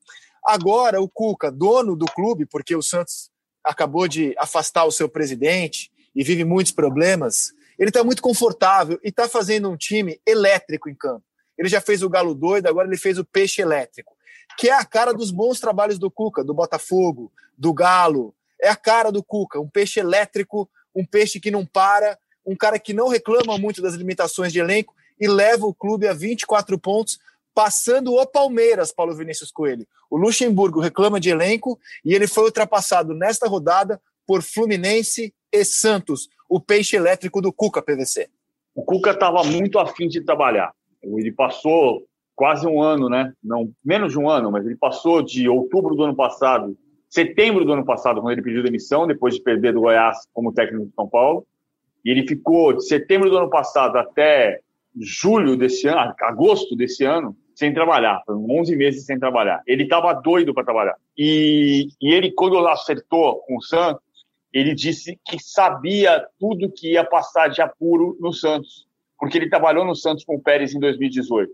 Agora, 0.44 1.00
o 1.00 1.08
Cuca, 1.08 1.50
dono 1.50 1.96
do 1.96 2.06
clube, 2.06 2.46
porque 2.46 2.76
o 2.76 2.82
Santos 2.82 3.30
acabou 3.64 4.06
de 4.06 4.34
afastar 4.38 4.84
o 4.84 4.92
seu 4.92 5.08
presidente 5.08 5.90
e 6.14 6.22
vive 6.22 6.44
muitos 6.44 6.72
problemas, 6.72 7.52
ele 7.78 7.90
está 7.90 8.02
muito 8.04 8.22
confortável 8.22 8.98
e 9.02 9.08
está 9.08 9.28
fazendo 9.28 9.70
um 9.70 9.76
time 9.76 10.20
elétrico 10.26 10.88
em 10.88 10.94
campo. 10.94 11.24
Ele 11.56 11.68
já 11.68 11.80
fez 11.80 12.02
o 12.02 12.08
Galo 12.08 12.34
doido, 12.34 12.66
agora 12.66 12.88
ele 12.88 12.96
fez 12.96 13.18
o 13.18 13.24
Peixe 13.24 13.62
elétrico, 13.62 14.16
que 14.58 14.68
é 14.68 14.72
a 14.72 14.84
cara 14.84 15.12
dos 15.12 15.30
bons 15.30 15.60
trabalhos 15.60 15.98
do 15.98 16.10
Cuca, 16.10 16.44
do 16.44 16.54
Botafogo, 16.54 17.32
do 17.56 17.72
Galo, 17.72 18.34
é 18.60 18.68
a 18.68 18.76
cara 18.76 19.12
do 19.12 19.22
Cuca, 19.22 19.60
um 19.60 19.68
peixe 19.68 20.00
elétrico, 20.00 20.68
um 20.94 21.04
peixe 21.04 21.38
que 21.38 21.50
não 21.50 21.66
para, 21.66 22.18
um 22.46 22.56
cara 22.56 22.78
que 22.78 22.92
não 22.92 23.08
reclama 23.08 23.58
muito 23.58 23.82
das 23.82 23.94
limitações 23.94 24.52
de 24.52 24.58
elenco 24.58 24.94
e 25.20 25.26
leva 25.28 25.66
o 25.66 25.74
clube 25.74 26.06
a 26.06 26.12
24 26.12 26.78
pontos, 26.78 27.18
passando 27.54 28.14
o 28.14 28.26
Palmeiras, 28.26 28.92
Paulo 28.92 29.14
Vinícius 29.14 29.50
Coelho. 29.50 29.86
O 30.10 30.16
Luxemburgo 30.16 30.80
reclama 30.80 31.20
de 31.20 31.30
elenco 31.30 31.78
e 32.04 32.14
ele 32.14 32.26
foi 32.26 32.44
ultrapassado 32.44 33.14
nesta 33.14 33.46
rodada 33.46 34.00
por 34.26 34.42
Fluminense 34.42 35.34
e 35.52 35.64
Santos, 35.64 36.28
o 36.54 36.60
peixe 36.60 36.96
elétrico 36.96 37.40
do 37.40 37.52
Cuca 37.52 37.82
PVC. 37.82 38.28
O 38.74 38.84
Cuca 38.84 39.10
estava 39.10 39.42
muito 39.42 39.78
afim 39.78 40.06
de 40.06 40.20
trabalhar. 40.20 40.72
Ele 41.02 41.32
passou 41.32 42.04
quase 42.36 42.66
um 42.66 42.80
ano, 42.80 43.08
né? 43.08 43.32
Não, 43.42 43.70
menos 43.84 44.12
de 44.12 44.18
um 44.18 44.28
ano, 44.28 44.52
mas 44.52 44.64
ele 44.64 44.76
passou 44.76 45.20
de 45.20 45.48
outubro 45.48 45.96
do 45.96 46.04
ano 46.04 46.14
passado 46.14 46.76
setembro 47.14 47.64
do 47.64 47.72
ano 47.72 47.84
passado, 47.84 48.20
quando 48.20 48.32
ele 48.32 48.42
pediu 48.42 48.62
demissão, 48.62 49.06
depois 49.06 49.34
de 49.34 49.40
perder 49.40 49.72
do 49.72 49.80
Goiás 49.80 50.26
como 50.32 50.52
técnico 50.52 50.86
de 50.86 50.94
São 50.94 51.08
Paulo. 51.08 51.46
E 52.04 52.10
ele 52.10 52.26
ficou 52.26 52.72
de 52.72 52.84
setembro 52.86 53.30
do 53.30 53.38
ano 53.38 53.48
passado 53.48 53.96
até 53.96 54.60
julho 55.00 55.56
desse 55.56 55.86
ano, 55.86 56.12
agosto 56.22 56.74
desse 56.74 57.04
ano, 57.04 57.36
sem 57.54 57.72
trabalhar. 57.72 58.20
Foram 58.26 58.44
11 58.48 58.76
meses 58.76 59.06
sem 59.06 59.18
trabalhar. 59.18 59.62
Ele 59.64 59.84
estava 59.84 60.12
doido 60.12 60.52
para 60.52 60.64
trabalhar. 60.64 60.96
E, 61.16 61.88
e 62.00 62.12
ele, 62.12 62.32
quando 62.32 62.58
acertou 62.66 63.40
com 63.46 63.58
o 63.58 63.62
Santos, 63.62 64.03
ele 64.54 64.72
disse 64.72 65.18
que 65.26 65.36
sabia 65.42 66.24
tudo 66.38 66.70
que 66.70 66.92
ia 66.92 67.04
passar 67.04 67.48
de 67.48 67.60
apuro 67.60 68.16
no 68.20 68.32
Santos, 68.32 68.86
porque 69.18 69.36
ele 69.36 69.50
trabalhou 69.50 69.84
no 69.84 69.96
Santos 69.96 70.24
com 70.24 70.36
o 70.36 70.40
Pérez 70.40 70.72
em 70.72 70.78
2018. 70.78 71.52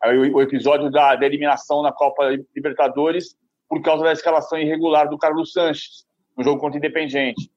Aí, 0.00 0.16
o, 0.16 0.40
episódio 0.40 0.88
da, 0.88 1.16
da 1.16 1.26
eliminação 1.26 1.82
na 1.82 1.90
Copa 1.90 2.38
Libertadores 2.54 3.36
por 3.68 3.82
causa 3.82 4.04
da 4.04 4.12
escalação 4.12 4.58
irregular 4.58 5.08
do 5.08 5.18
Carlos 5.18 5.52
Sanches 5.52 6.06
no 6.36 6.44
jogo 6.44 6.60
contra 6.60 6.76
o 6.76 6.78
Independente, 6.78 7.50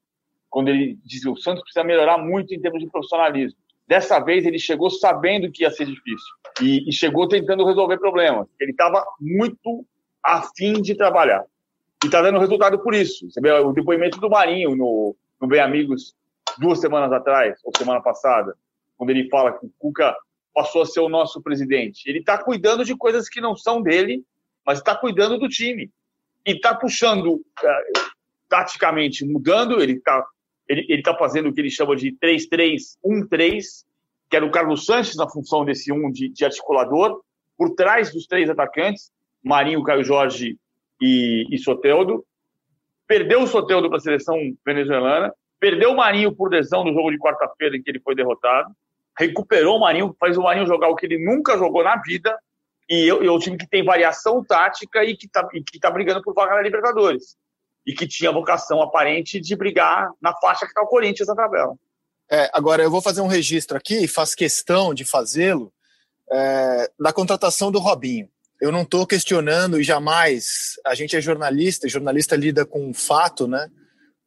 quando 0.48 0.68
ele 0.68 0.98
que 1.08 1.28
o 1.28 1.36
Santos 1.36 1.62
precisa 1.62 1.84
melhorar 1.84 2.18
muito 2.18 2.52
em 2.52 2.60
termos 2.60 2.82
de 2.82 2.90
profissionalismo. 2.90 3.56
Dessa 3.86 4.18
vez 4.18 4.44
ele 4.44 4.58
chegou 4.58 4.90
sabendo 4.90 5.52
que 5.52 5.62
ia 5.62 5.70
ser 5.70 5.86
difícil 5.86 6.34
e, 6.60 6.88
e 6.88 6.92
chegou 6.92 7.28
tentando 7.28 7.64
resolver 7.64 7.98
problemas. 7.98 8.48
Ele 8.58 8.72
estava 8.72 9.04
muito 9.20 9.86
afim 10.24 10.80
de 10.80 10.96
trabalhar 10.96 11.44
e 12.02 12.06
está 12.06 12.22
dando 12.22 12.38
resultado 12.38 12.78
por 12.78 12.94
isso. 12.94 13.30
Você 13.30 13.40
vê 13.40 13.52
o 13.52 13.72
depoimento 13.72 14.18
do 14.18 14.30
Marinho 14.30 14.74
no, 14.74 15.16
no 15.40 15.48
Bem 15.48 15.60
Amigos 15.60 16.14
duas 16.58 16.80
semanas 16.80 17.12
atrás 17.12 17.58
ou 17.64 17.72
semana 17.76 18.00
passada, 18.00 18.54
quando 18.96 19.10
ele 19.10 19.28
fala 19.28 19.52
que 19.52 19.66
o 19.66 19.72
Cuca 19.78 20.16
passou 20.54 20.82
a 20.82 20.86
ser 20.86 21.00
o 21.00 21.08
nosso 21.08 21.40
presidente. 21.40 22.08
Ele 22.08 22.18
está 22.18 22.36
cuidando 22.36 22.84
de 22.84 22.96
coisas 22.96 23.28
que 23.28 23.40
não 23.40 23.54
são 23.54 23.80
dele, 23.80 24.24
mas 24.66 24.78
está 24.78 24.96
cuidando 24.96 25.38
do 25.38 25.48
time 25.48 25.90
e 26.46 26.52
está 26.52 26.74
puxando 26.74 27.34
uh, 27.34 28.00
taticamente, 28.48 29.24
mudando. 29.24 29.80
Ele 29.80 29.94
está 29.94 30.26
ele, 30.68 30.86
ele 30.88 31.02
tá 31.02 31.16
fazendo 31.16 31.48
o 31.48 31.52
que 31.52 31.60
ele 31.60 31.70
chama 31.70 31.96
de 31.96 32.12
3-3-1-3, 32.12 33.84
que 34.28 34.36
era 34.36 34.46
o 34.46 34.50
Carlos 34.50 34.86
Sanches 34.86 35.16
na 35.16 35.28
função 35.28 35.64
desse 35.64 35.92
um 35.92 36.10
de, 36.10 36.28
de 36.28 36.44
articulador, 36.44 37.20
por 37.58 37.74
trás 37.74 38.12
dos 38.12 38.26
três 38.26 38.48
atacantes, 38.48 39.10
Marinho, 39.42 39.82
Caio 39.82 40.04
Jorge 40.04 40.56
e, 41.00 41.46
e 41.50 41.58
Soteldo. 41.58 42.24
Perdeu 43.06 43.42
o 43.42 43.46
Soteldo 43.46 43.88
para 43.88 43.98
a 43.98 44.00
seleção 44.00 44.36
venezuelana, 44.64 45.32
perdeu 45.58 45.90
o 45.90 45.96
Marinho 45.96 46.34
por 46.34 46.50
lesão 46.50 46.84
no 46.84 46.92
jogo 46.92 47.10
de 47.10 47.18
quarta-feira 47.18 47.76
em 47.76 47.82
que 47.82 47.90
ele 47.90 48.00
foi 48.00 48.14
derrotado, 48.14 48.70
recuperou 49.18 49.76
o 49.76 49.80
Marinho, 49.80 50.14
faz 50.18 50.38
o 50.38 50.42
Marinho 50.42 50.66
jogar 50.66 50.88
o 50.88 50.96
que 50.96 51.06
ele 51.06 51.18
nunca 51.18 51.58
jogou 51.58 51.82
na 51.82 51.96
vida, 51.96 52.36
e 52.88 53.08
é 53.08 53.30
o 53.30 53.38
time 53.38 53.56
que 53.56 53.68
tem 53.68 53.84
variação 53.84 54.44
tática 54.44 55.04
e 55.04 55.16
que 55.16 55.26
está 55.26 55.46
tá 55.80 55.90
brigando 55.90 56.22
por 56.22 56.34
vaga 56.34 56.56
na 56.56 56.62
Libertadores. 56.62 57.36
E 57.86 57.94
que 57.94 58.06
tinha 58.06 58.32
vocação 58.32 58.82
aparente 58.82 59.40
de 59.40 59.56
brigar 59.56 60.10
na 60.20 60.34
faixa 60.34 60.66
que 60.66 60.72
está 60.72 60.82
o 60.82 60.88
Corinthians 60.88 61.28
na 61.28 61.36
tabela. 61.36 61.74
É, 62.30 62.50
agora, 62.52 62.82
eu 62.82 62.90
vou 62.90 63.00
fazer 63.00 63.20
um 63.20 63.26
registro 63.26 63.76
aqui, 63.76 64.06
faço 64.08 64.36
questão 64.36 64.92
de 64.92 65.04
fazê-lo, 65.04 65.72
é, 66.30 66.90
da 66.98 67.12
contratação 67.12 67.70
do 67.70 67.78
Robinho. 67.78 68.28
Eu 68.60 68.70
não 68.70 68.82
estou 68.82 69.06
questionando 69.06 69.80
e 69.80 69.82
jamais. 69.82 70.74
A 70.86 70.94
gente 70.94 71.16
é 71.16 71.20
jornalista, 71.20 71.88
jornalista 71.88 72.36
lida 72.36 72.66
com 72.66 72.92
fato, 72.92 73.48
né? 73.48 73.70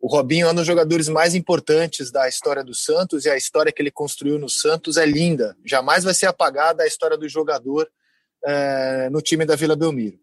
O 0.02 0.08
Robinho 0.08 0.48
é 0.48 0.52
um 0.52 0.56
dos 0.56 0.66
jogadores 0.66 1.08
mais 1.08 1.36
importantes 1.36 2.12
da 2.12 2.28
história 2.28 2.64
do 2.64 2.74
Santos 2.74 3.26
e 3.26 3.30
a 3.30 3.38
história 3.38 3.72
que 3.72 3.82
ele 3.82 3.92
construiu 3.92 4.40
no 4.40 4.50
Santos 4.50 4.98
é 4.98 5.06
linda. 5.06 5.56
Jamais 5.64 6.04
vai 6.04 6.14
ser 6.14 6.26
apagada 6.26 6.84
a 6.84 6.88
história 6.88 7.18
do 7.18 7.30
jogador 7.30 7.88
é, 8.44 9.10
no 9.12 9.22
time 9.22 9.46
da 9.46 9.56
Vila 9.56 9.76
Belmiro. 9.76 10.20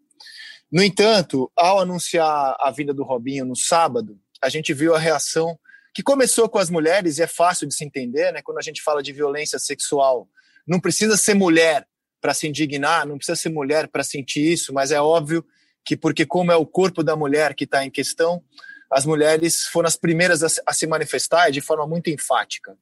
No 0.71 0.83
entanto, 0.83 1.51
ao 1.55 1.79
anunciar 1.79 2.55
a 2.59 2.69
vinda 2.69 2.93
do 2.93 3.03
Robinho 3.03 3.45
no 3.45 3.55
sábado, 3.55 4.19
a 4.41 4.49
gente 4.49 4.73
viu 4.73 4.93
a 4.93 4.99
reação 4.99 5.57
que 5.93 6.03
começou 6.03 6.47
com 6.47 6.59
as 6.59 6.69
mulheres, 6.69 7.17
e 7.17 7.23
é 7.23 7.27
fácil 7.27 7.67
de 7.67 7.73
se 7.73 7.83
entender, 7.83 8.31
né? 8.31 8.41
Quando 8.41 8.59
a 8.59 8.61
gente 8.61 8.81
fala 8.81 9.01
de 9.01 9.11
violência 9.11 9.59
sexual, 9.59 10.27
não 10.65 10.79
precisa 10.79 11.17
ser 11.17 11.33
mulher 11.33 11.85
para 12.21 12.33
se 12.33 12.47
indignar, 12.47 13.05
não 13.05 13.17
precisa 13.17 13.35
ser 13.35 13.49
mulher 13.49 13.87
para 13.87 14.03
sentir 14.03 14.53
isso, 14.53 14.71
mas 14.73 14.91
é 14.91 15.01
óbvio 15.01 15.43
que, 15.83 15.97
porque, 15.97 16.25
como 16.25 16.51
é 16.51 16.55
o 16.55 16.65
corpo 16.65 17.03
da 17.03 17.15
mulher 17.15 17.55
que 17.55 17.63
está 17.63 17.83
em 17.83 17.89
questão, 17.89 18.43
as 18.89 19.05
mulheres 19.05 19.63
foram 19.65 19.87
as 19.87 19.95
primeiras 19.95 20.43
a, 20.43 20.47
a 20.67 20.73
se 20.73 20.85
manifestar 20.85 21.49
de 21.49 21.59
forma 21.61 21.87
muito 21.87 22.09
enfática. 22.09 22.77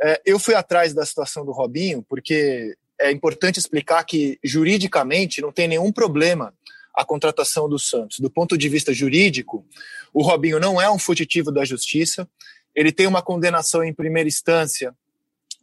É, 0.00 0.22
eu 0.24 0.38
fui 0.38 0.54
atrás 0.54 0.94
da 0.94 1.04
situação 1.04 1.44
do 1.44 1.52
Robinho, 1.52 2.02
porque 2.08 2.74
é 2.98 3.10
importante 3.10 3.58
explicar 3.58 4.02
que, 4.04 4.38
juridicamente, 4.42 5.40
não 5.40 5.52
tem 5.52 5.68
nenhum 5.68 5.92
problema 5.92 6.54
a 6.94 7.04
contratação 7.04 7.68
do 7.68 7.78
Santos. 7.78 8.18
Do 8.18 8.30
ponto 8.30 8.56
de 8.56 8.68
vista 8.68 8.92
jurídico, 8.92 9.66
o 10.12 10.22
Robinho 10.22 10.58
não 10.58 10.80
é 10.80 10.90
um 10.90 10.98
fugitivo 10.98 11.50
da 11.50 11.64
justiça, 11.64 12.28
ele 12.74 12.92
tem 12.92 13.06
uma 13.06 13.22
condenação 13.22 13.84
em 13.84 13.92
primeira 13.92 14.28
instância 14.28 14.94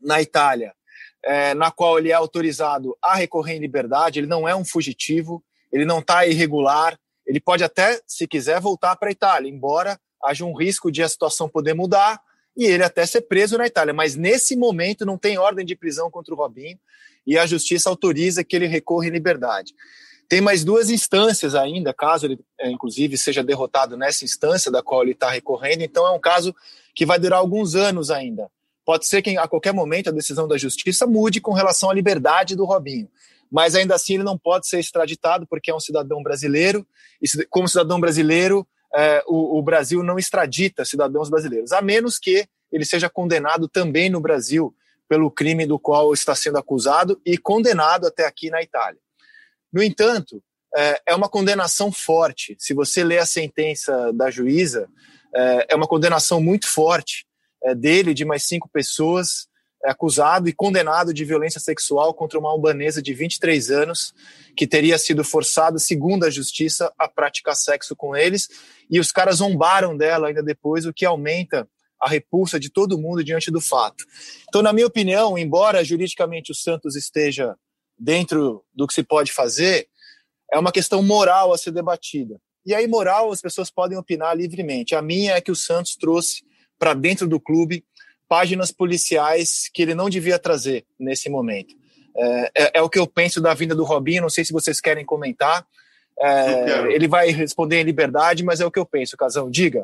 na 0.02 0.22
Itália, 0.22 0.74
é, 1.24 1.54
na 1.54 1.72
qual 1.72 1.98
ele 1.98 2.12
é 2.12 2.14
autorizado 2.14 2.98
a 3.02 3.16
recorrer 3.16 3.56
em 3.56 3.60
liberdade, 3.60 4.20
ele 4.20 4.28
não 4.28 4.48
é 4.48 4.56
um 4.56 4.66
fugitivo, 4.66 5.44
ele 5.72 5.86
não 5.86 6.00
está 6.00 6.26
irregular, 6.26 6.98
ele 7.26 7.40
pode 7.40 7.64
até, 7.64 8.02
se 8.08 8.28
quiser, 8.28 8.60
voltar 8.60 8.96
para 8.96 9.10
a 9.10 9.12
Itália, 9.12 9.50
embora 9.50 10.00
haja 10.24 10.44
um 10.44 10.56
risco 10.56 10.92
de 10.92 11.04
a 11.04 11.10
situação 11.10 11.48
poder 11.48 11.74
mudar 11.74 12.20
e 12.58 12.66
ele 12.66 12.84
até 12.84 13.06
ser 13.06 13.22
preso 13.22 13.58
na 13.58 13.68
Itália. 13.68 13.94
Mas 13.94 14.16
nesse 14.16 14.56
momento 14.56 15.06
não 15.06 15.18
tem 15.18 15.38
ordem 15.38 15.66
de 15.66 15.76
prisão 15.76 16.10
contra 16.10 16.34
o 16.34 16.38
Robinho 16.38 16.78
e 17.26 17.38
a 17.38 17.46
justiça 17.46 17.90
autoriza 17.90 18.44
que 18.44 18.56
ele 18.56 18.66
recorra 18.66 19.08
em 19.08 19.12
liberdade. 19.12 19.74
Tem 20.28 20.42
mais 20.42 20.64
duas 20.64 20.90
instâncias 20.90 21.56
ainda, 21.56 21.94
caso 21.94 22.28
ele, 22.28 22.40
é, 22.60 22.70
inclusive, 22.70 23.18
seja 23.18 23.44
derrotado 23.44 23.98
nessa 23.98 24.24
instância 24.24 24.72
da 24.72 24.84
qual 24.84 25.02
ele 25.02 25.14
está 25.14 25.30
recorrendo. 25.30 25.82
Então, 25.82 26.06
é 26.06 26.12
um 26.12 26.20
caso 26.20 26.56
que 26.94 27.06
vai 27.06 27.18
durar 27.18 27.40
alguns 27.40 27.74
anos 27.74 28.12
ainda. 28.12 28.50
Pode 28.90 29.06
ser 29.06 29.22
que 29.22 29.38
a 29.38 29.48
qualquer 29.48 29.72
momento 29.72 30.10
a 30.10 30.12
decisão 30.12 30.48
da 30.48 30.58
justiça 30.58 31.06
mude 31.06 31.40
com 31.40 31.54
relação 31.54 31.92
à 31.92 31.94
liberdade 31.94 32.56
do 32.56 32.66
Robinho. 32.66 33.08
Mas 33.52 33.76
ainda 33.76 33.94
assim, 33.94 34.16
ele 34.16 34.24
não 34.24 34.36
pode 34.36 34.68
ser 34.68 34.80
extraditado 34.80 35.46
porque 35.46 35.70
é 35.70 35.76
um 35.76 35.80
cidadão 35.80 36.24
brasileiro. 36.24 36.84
E, 37.22 37.28
como 37.52 37.68
cidadão 37.68 38.02
brasileiro, 38.02 38.68
é, 38.96 39.24
o, 39.28 39.60
o 39.60 39.62
Brasil 39.62 40.02
não 40.02 40.18
extradita 40.18 40.84
cidadãos 40.86 41.30
brasileiros, 41.30 41.72
a 41.72 41.84
menos 41.84 42.18
que 42.18 42.48
ele 42.72 42.84
seja 42.84 43.08
condenado 43.08 43.68
também 43.68 44.10
no 44.10 44.20
Brasil 44.20 44.76
pelo 45.08 45.30
crime 45.30 45.68
do 45.68 45.78
qual 45.78 46.12
está 46.12 46.34
sendo 46.34 46.58
acusado 46.58 47.22
e 47.24 47.38
condenado 47.38 48.08
até 48.08 48.26
aqui 48.26 48.50
na 48.50 48.60
Itália. 48.60 49.00
No 49.72 49.84
entanto, 49.84 50.42
é, 50.76 51.02
é 51.10 51.16
uma 51.16 51.30
condenação 51.30 51.92
forte. 51.92 52.56
Se 52.58 52.74
você 52.74 53.04
lê 53.04 53.20
a 53.20 53.26
sentença 53.28 54.12
da 54.14 54.32
juíza, 54.32 54.90
é, 55.36 55.68
é 55.70 55.76
uma 55.76 55.88
condenação 55.88 56.42
muito 56.42 56.68
forte 56.68 57.29
dele, 57.76 58.14
de 58.14 58.26
mais 58.26 58.44
cinco 58.44 58.70
pessoas, 58.70 59.48
acusado 59.84 60.50
e 60.50 60.54
condenado 60.54 61.14
de 61.14 61.24
violência 61.24 61.60
sexual 61.60 62.14
contra 62.14 62.38
uma 62.38 62.50
albanesa 62.50 63.02
de 63.02 63.14
23 63.14 63.72
anos, 63.72 64.14
que 64.56 64.68
teria 64.68 64.98
sido 64.98 65.24
forçada, 65.24 65.80
segundo 65.80 66.26
a 66.26 66.30
justiça, 66.30 66.92
a 66.98 67.08
praticar 67.08 67.56
sexo 67.56 67.96
com 67.96 68.16
eles. 68.16 68.50
E 68.90 69.00
os 69.00 69.12
caras 69.12 69.38
zombaram 69.38 69.96
dela 69.96 70.28
ainda 70.28 70.44
depois, 70.44 70.86
o 70.86 70.94
que 70.94 71.06
aumenta 71.06 71.68
a 72.02 72.10
repulsa 72.10 72.60
de 72.60 72.70
todo 72.70 72.98
mundo 72.98 73.24
diante 73.24 73.52
do 73.52 73.60
fato. 73.60 74.06
Então, 74.48 74.62
na 74.62 74.72
minha 74.72 74.88
opinião, 74.88 75.38
embora 75.38 75.84
juridicamente 75.84 76.52
o 76.52 76.56
Santos 76.56 76.96
esteja 76.96 77.56
dentro 77.98 78.64
do 78.74 78.88
que 78.88 78.94
se 78.94 79.04
pode 79.04 79.32
fazer, 79.32 79.88
é 80.52 80.58
uma 80.58 80.72
questão 80.72 81.04
moral 81.04 81.54
a 81.54 81.58
ser 81.58 81.72
debatida. 81.72 82.40
E 82.66 82.74
aí, 82.74 82.88
moral, 82.88 83.32
as 83.32 83.42
pessoas 83.42 83.70
podem 83.70 83.98
opinar 83.98 84.36
livremente. 84.36 84.96
A 84.96 85.02
minha 85.02 85.34
é 85.34 85.42
que 85.42 85.52
o 85.52 85.56
Santos 85.56 85.96
trouxe 85.96 86.44
para 86.80 86.94
dentro 86.94 87.28
do 87.28 87.40
clube 87.40 87.84
páginas 88.30 88.72
policiais 88.72 89.70
que 89.74 89.82
ele 89.82 89.96
não 89.96 90.10
devia 90.10 90.40
trazer 90.40 90.86
nesse 90.98 91.30
momento. 91.30 91.76
É, 92.16 92.52
é, 92.56 92.72
é, 92.76 92.82
o 92.82 92.90
que 92.90 93.00
eu 93.00 93.08
penso 93.08 93.42
da 93.42 93.54
vinda 93.54 93.74
do 93.74 93.84
Robinho. 93.84 94.22
Não 94.22 94.30
sei 94.30 94.46
se 94.46 94.54
vocês 94.54 94.80
querem 94.80 95.04
comentar. 95.04 95.66
É, 96.20 96.94
ele 96.94 97.08
vai 97.08 97.30
responder 97.30 97.82
em 97.82 97.84
liberdade, 97.84 98.44
mas 98.44 98.60
é 98.62 98.66
o 98.66 98.72
que 98.72 98.80
eu 98.80 98.86
penso. 98.86 99.18
Casão, 99.18 99.50
diga. 99.50 99.84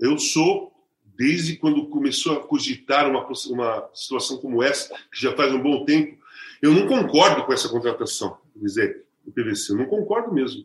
Eu 0.00 0.18
sou, 0.18 0.72
desde 1.16 1.56
quando 1.56 1.88
começou 1.88 2.36
a 2.36 2.40
cogitar 2.40 3.08
uma, 3.08 3.26
uma 3.50 3.90
situação 3.94 4.38
como 4.38 4.62
essa, 4.62 4.94
que 5.12 5.20
já 5.20 5.34
faz 5.36 5.52
um 5.52 5.62
bom 5.62 5.84
tempo, 5.84 6.18
eu 6.62 6.72
não 6.72 6.86
concordo 6.86 7.44
com 7.44 7.52
essa 7.52 7.68
contratação, 7.68 8.38
dizer, 8.56 9.04
do 9.24 9.32
PVC. 9.32 9.72
Eu 9.72 9.76
não 9.76 9.86
concordo 9.86 10.32
mesmo. 10.32 10.64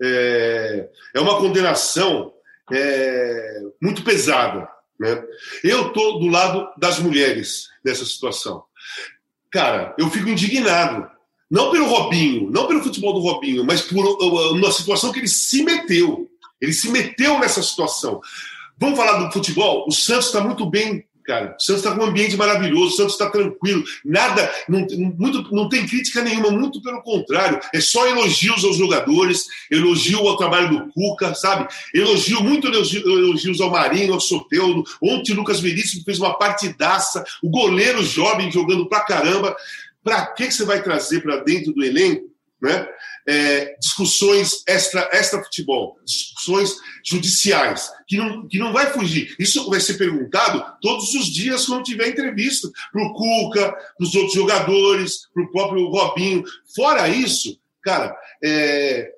É, 0.00 0.88
é 1.14 1.20
uma 1.20 1.38
condenação 1.38 2.32
é, 2.70 3.60
muito 3.80 4.04
pesada. 4.04 4.68
Né? 4.98 5.22
Eu 5.64 5.88
estou 5.88 6.20
do 6.20 6.28
lado 6.28 6.68
das 6.78 6.98
mulheres 6.98 7.68
nessa 7.84 8.04
situação. 8.04 8.64
Cara, 9.50 9.94
eu 9.98 10.10
fico 10.10 10.28
indignado. 10.28 11.10
Não 11.50 11.70
pelo 11.70 11.86
Robinho, 11.86 12.50
não 12.50 12.66
pelo 12.66 12.82
futebol 12.82 13.12
do 13.12 13.20
Robinho, 13.20 13.64
mas 13.64 13.82
por 13.82 14.02
uma 14.52 14.72
situação 14.72 15.12
que 15.12 15.18
ele 15.18 15.28
se 15.28 15.62
meteu. 15.62 16.30
Ele 16.58 16.72
se 16.72 16.88
meteu 16.90 17.38
nessa 17.38 17.62
situação. 17.62 18.20
Vamos 18.78 18.96
falar 18.96 19.18
do 19.18 19.32
futebol? 19.32 19.84
O 19.86 19.92
Santos 19.92 20.28
está 20.28 20.40
muito 20.40 20.64
bem 20.64 21.04
cara. 21.22 21.56
O 21.58 21.62
Santos 21.62 21.84
está 21.84 21.96
com 21.96 22.04
um 22.04 22.08
ambiente 22.08 22.36
maravilhoso, 22.36 22.94
o 22.94 22.96
Santos 22.96 23.12
está 23.12 23.30
tranquilo, 23.30 23.82
nada, 24.04 24.52
não, 24.68 24.86
muito, 25.16 25.54
não 25.54 25.68
tem 25.68 25.86
crítica 25.86 26.22
nenhuma, 26.22 26.50
muito 26.50 26.82
pelo 26.82 27.02
contrário, 27.02 27.60
é 27.72 27.80
só 27.80 28.06
elogios 28.06 28.64
aos 28.64 28.76
jogadores, 28.76 29.46
elogio 29.70 30.26
ao 30.26 30.36
trabalho 30.36 30.68
do 30.68 30.92
Cuca, 30.92 31.34
sabe? 31.34 31.68
Elogio, 31.94 32.42
muito 32.42 32.66
elogio, 32.68 33.00
elogios 33.00 33.60
ao 33.60 33.70
Marinho, 33.70 34.14
ao 34.14 34.20
Soteudo, 34.20 34.84
ontem 35.00 35.32
o 35.32 35.36
Lucas 35.36 35.60
Veríssimo 35.60 36.04
fez 36.04 36.18
uma 36.18 36.38
partidaça, 36.38 37.24
o 37.42 37.50
goleiro 37.50 38.02
jovem 38.02 38.50
jogando 38.50 38.88
pra 38.88 39.00
caramba. 39.00 39.56
Para 40.04 40.26
que, 40.26 40.48
que 40.48 40.52
você 40.52 40.64
vai 40.64 40.82
trazer 40.82 41.20
para 41.20 41.36
dentro 41.36 41.72
do 41.72 41.84
elenco 41.84 42.32
né? 42.62 42.86
É, 43.28 43.76
discussões 43.78 44.64
extra, 44.66 45.08
extra 45.12 45.42
futebol, 45.44 45.96
discussões 46.04 46.76
judiciais, 47.04 47.88
que 48.08 48.16
não, 48.16 48.48
que 48.48 48.58
não 48.58 48.72
vai 48.72 48.92
fugir. 48.92 49.34
Isso 49.38 49.68
vai 49.70 49.78
ser 49.78 49.94
perguntado 49.94 50.64
todos 50.80 51.14
os 51.14 51.26
dias 51.26 51.66
quando 51.66 51.84
tiver 51.84 52.08
entrevista 52.08 52.68
para 52.92 53.02
o 53.02 53.12
Cuca, 53.12 53.72
para 53.72 54.04
os 54.04 54.14
outros 54.14 54.34
jogadores, 54.34 55.28
para 55.32 55.44
o 55.44 55.50
próprio 55.52 55.86
Robinho. 55.86 56.42
Fora 56.74 57.08
isso, 57.08 57.58
cara, 57.82 58.16
é, 58.42 59.12